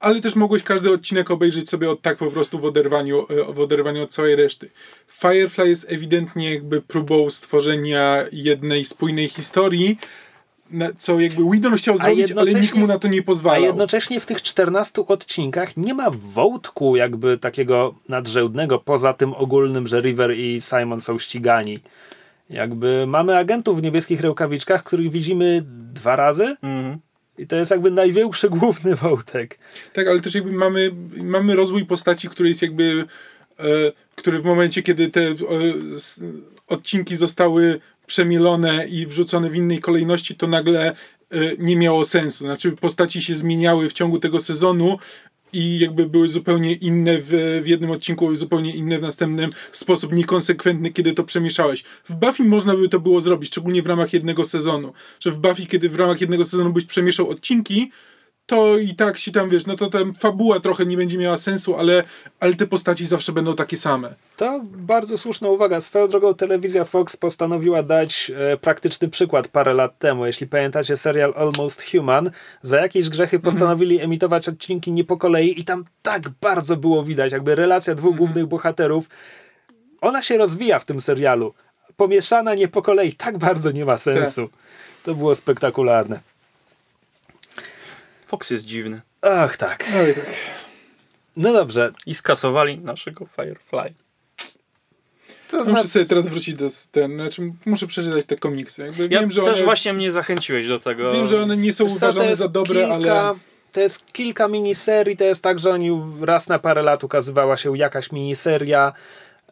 [0.00, 3.60] ale też mogłeś każdy odcinek obejrzeć sobie od tak po prostu w oderwaniu, e, w
[3.60, 4.70] oderwaniu od całej reszty.
[5.08, 9.98] Firefly jest ewidentnie jakby próbą stworzenia jednej spójnej historii,
[10.70, 13.62] na- co jakby Whedon chciał zrobić, ale nikt mu na to nie A pozwalał.
[13.64, 20.00] jednocześnie w tych 14 odcinkach nie ma wątku jakby takiego nadrzędnego, poza tym ogólnym, że
[20.00, 21.80] River i Simon są ścigani.
[22.50, 25.62] Jakby mamy agentów w niebieskich rękawiczkach, których widzimy
[25.92, 26.98] dwa razy Mhm.
[27.38, 29.58] i to jest jakby największy główny wątek.
[29.92, 30.90] Tak, ale też jakby mamy,
[31.22, 33.04] mamy rozwój postaci, który jest jakby,
[33.58, 33.64] e,
[34.16, 35.34] który w momencie, kiedy te e,
[35.96, 36.24] s,
[36.68, 40.94] odcinki zostały przemielone i wrzucone w innej kolejności, to nagle e,
[41.58, 42.44] nie miało sensu.
[42.44, 44.98] Znaczy postaci się zmieniały w ciągu tego sezonu
[45.52, 50.12] i jakby były zupełnie inne w, w jednym odcinku, zupełnie inne w następnym w sposób
[50.12, 51.84] niekonsekwentny, kiedy to przemieszałeś.
[52.08, 54.92] W Buffy można by to było zrobić, szczególnie w ramach jednego sezonu.
[55.20, 57.90] Że w Buffy, kiedy w ramach jednego sezonu byś przemieszał odcinki,
[58.46, 61.76] to i tak się tam, wiesz, no to tam fabuła trochę nie będzie miała sensu,
[61.76, 62.04] ale,
[62.40, 64.14] ale te postaci zawsze będą takie same.
[64.36, 65.80] To bardzo słuszna uwaga.
[65.80, 70.26] Swoją drogą telewizja Fox postanowiła dać e, praktyczny przykład parę lat temu.
[70.26, 72.30] Jeśli pamiętacie serial Almost Human,
[72.62, 77.32] za jakieś grzechy postanowili emitować odcinki nie po kolei i tam tak bardzo było widać,
[77.32, 79.08] jakby relacja dwóch głównych bohaterów,
[80.00, 81.54] ona się rozwija w tym serialu.
[81.96, 84.48] Pomieszana nie po kolei tak bardzo nie ma sensu.
[85.04, 86.35] To było spektakularne.
[88.26, 89.00] Fox jest dziwny.
[89.22, 89.84] Ach tak.
[89.94, 90.26] No i tak.
[91.36, 91.92] No dobrze.
[92.06, 93.94] I skasowali naszego Firefly.
[95.50, 98.82] To Muszę znaczy, sobie teraz wrócić do ten, znaczy muszę przeczytać te komiksy.
[98.82, 101.12] Jakby Ja wiem, że też one, właśnie mnie zachęciłeś do tego.
[101.12, 103.34] wiem, że one nie są Wiesz uważane za dobre, kilka, ale
[103.72, 107.78] To jest kilka miniserii, to jest tak, że oni raz na parę lat ukazywała się
[107.78, 108.92] jakaś miniseria.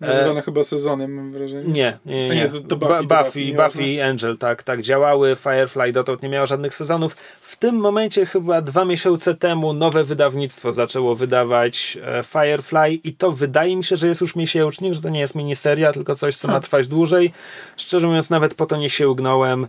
[0.07, 1.73] Nazywane chyba sezonem, mam wrażenie.
[1.73, 2.35] Nie, nie, nie.
[2.35, 5.37] nie, to- to Buffy, Buffy, Buffy, Buffy, i Angel, tak, tak działały.
[5.37, 7.17] Firefly dotąd nie miało żadnych sezonów.
[7.41, 13.33] W tym momencie, chyba dwa miesiące temu, nowe wydawnictwo zaczęło wydawać e, Firefly i to
[13.33, 16.49] wydaje mi się, że jest już miesięcznik, że to nie jest miniseria, tylko coś, co
[16.49, 17.33] ma trwać dłużej.
[17.77, 19.67] Szczerze mówiąc, nawet po to nie sięgnąłem.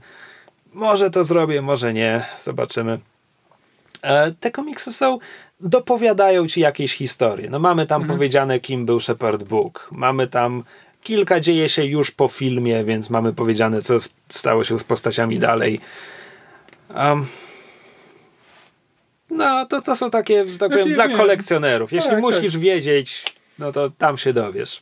[0.74, 2.26] Może to zrobię, może nie.
[2.40, 3.00] Zobaczymy.
[4.02, 5.20] E, Te komiksy są,
[5.60, 7.50] dopowiadają ci jakieś historie.
[7.50, 9.90] No mamy tam powiedziane, kim był Shepard Book.
[9.92, 10.64] Mamy tam,
[11.04, 13.98] kilka dzieje się już po filmie, więc mamy powiedziane, co
[14.30, 15.80] stało się z postaciami dalej.
[16.96, 17.26] Um,
[19.30, 21.18] no, to, to są takie, że tak Znaczy, powiem, ja dla wiem.
[21.18, 21.94] kolekcjonerów.
[21.94, 23.24] Jeśli Tak, musisz wiedzieć,
[23.60, 24.82] no to tam się dowiesz.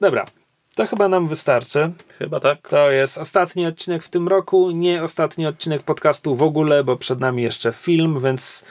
[0.00, 0.26] Dobra,
[0.74, 1.92] to chyba nam wystarczy.
[2.18, 2.68] Chyba tak.
[2.68, 7.20] To jest ostatni odcinek w tym roku, nie ostatni odcinek podcastu w ogóle, bo przed
[7.20, 8.64] nami jeszcze film, więc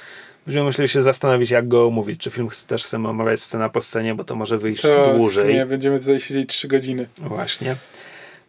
[0.45, 2.21] będziemy musieli się zastanowić, jak go omówić.
[2.21, 5.55] Czy film też chcemy omawiać scena po scenie, bo to może wyjść To dłużej.
[5.55, 7.07] nie, będziemy tutaj siedzieć 3 godziny.
[7.17, 7.75] Właśnie.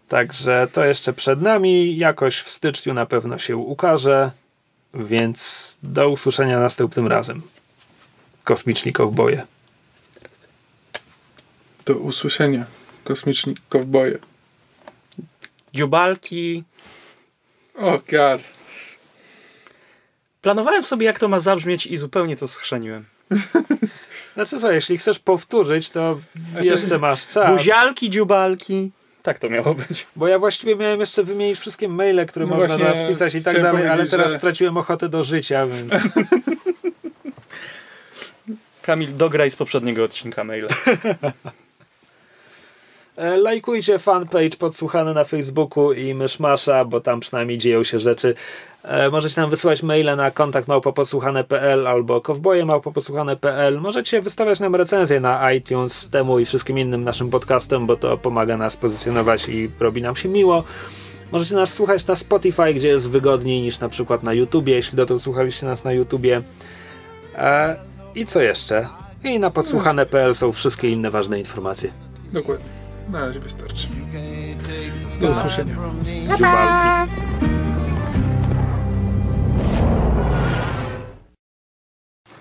[0.08, 1.96] Także to jeszcze przed nami.
[1.96, 4.30] Jakoś w styczniu na pewno się ukaże,
[4.94, 7.42] więc do usłyszenia następnym razem.
[8.44, 9.46] Kosmiczni kowboje.
[11.86, 12.66] Do usłyszenia.
[13.04, 14.18] Kosmiczni kowboje.
[15.74, 16.64] Dziubalki.
[17.74, 18.61] O oh god.
[20.42, 23.04] Planowałem sobie, jak to ma zabrzmieć i zupełnie to schrzeniłem.
[24.34, 26.18] Znaczy co, jeśli chcesz powtórzyć, to
[26.54, 27.50] co- jeszcze masz czas.
[27.50, 28.90] Buzialki, dziubalki.
[29.22, 30.06] Tak to miało być.
[30.16, 33.44] Bo ja właściwie miałem jeszcze wymienić wszystkie maile, które No można do nas pisać i
[33.44, 35.92] tak dalej, ale teraz że- straciłem ochotę do życia, więc
[38.82, 40.68] Kamil, dograj z poprzedniego odcinka maila.
[43.16, 48.34] E, Lajkujcie fanpage podsłuchany na Facebooku i Myszmasza, bo tam przynajmniej dzieją się rzeczy.
[48.84, 53.80] E, Możecie nam wysyłać maile na kontakt małpopodsłuchane.pl albo kowboje małpopodsłuchane.pl.
[53.80, 58.56] Możecie wystawiać nam recenzje na iTunes temu i wszystkim innym naszym podcastom, bo to pomaga
[58.56, 60.64] nas pozycjonować i robi nam się miło.
[61.32, 65.22] Możecie nas słuchać na Spotify, gdzie jest wygodniej niż na przykład na YouTubie, jeśli dotąd
[65.22, 66.42] słuchaliście nas na YouTubie.
[67.34, 67.76] E,
[68.14, 68.88] I co jeszcze?
[69.24, 71.92] I na podsłuchane.pl są wszystkie inne ważne informacje.
[72.32, 72.66] Dokładnie.
[73.08, 73.88] Na razie wystarczy.
[75.20, 75.76] Do usłyszenia.
[76.36, 77.61] Dziubalki.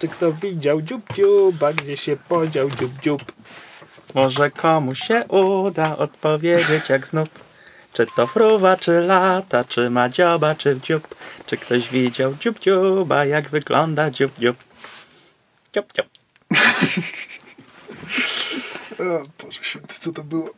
[0.02, 3.22] Czy kto widział dziób dziuba, gdzie się podział dziób dziób?
[4.14, 7.28] Może komuś się uda odpowiedzieć jak znów.
[7.94, 11.16] Czy to fruwa, czy lata, czy ma dzioba, czy dziób.
[11.46, 14.58] Czy ktoś widział dziób dziuba, jak wygląda dziób dziób.
[15.74, 16.08] Dziób dziób.
[19.00, 20.50] O Boże święty, co to było?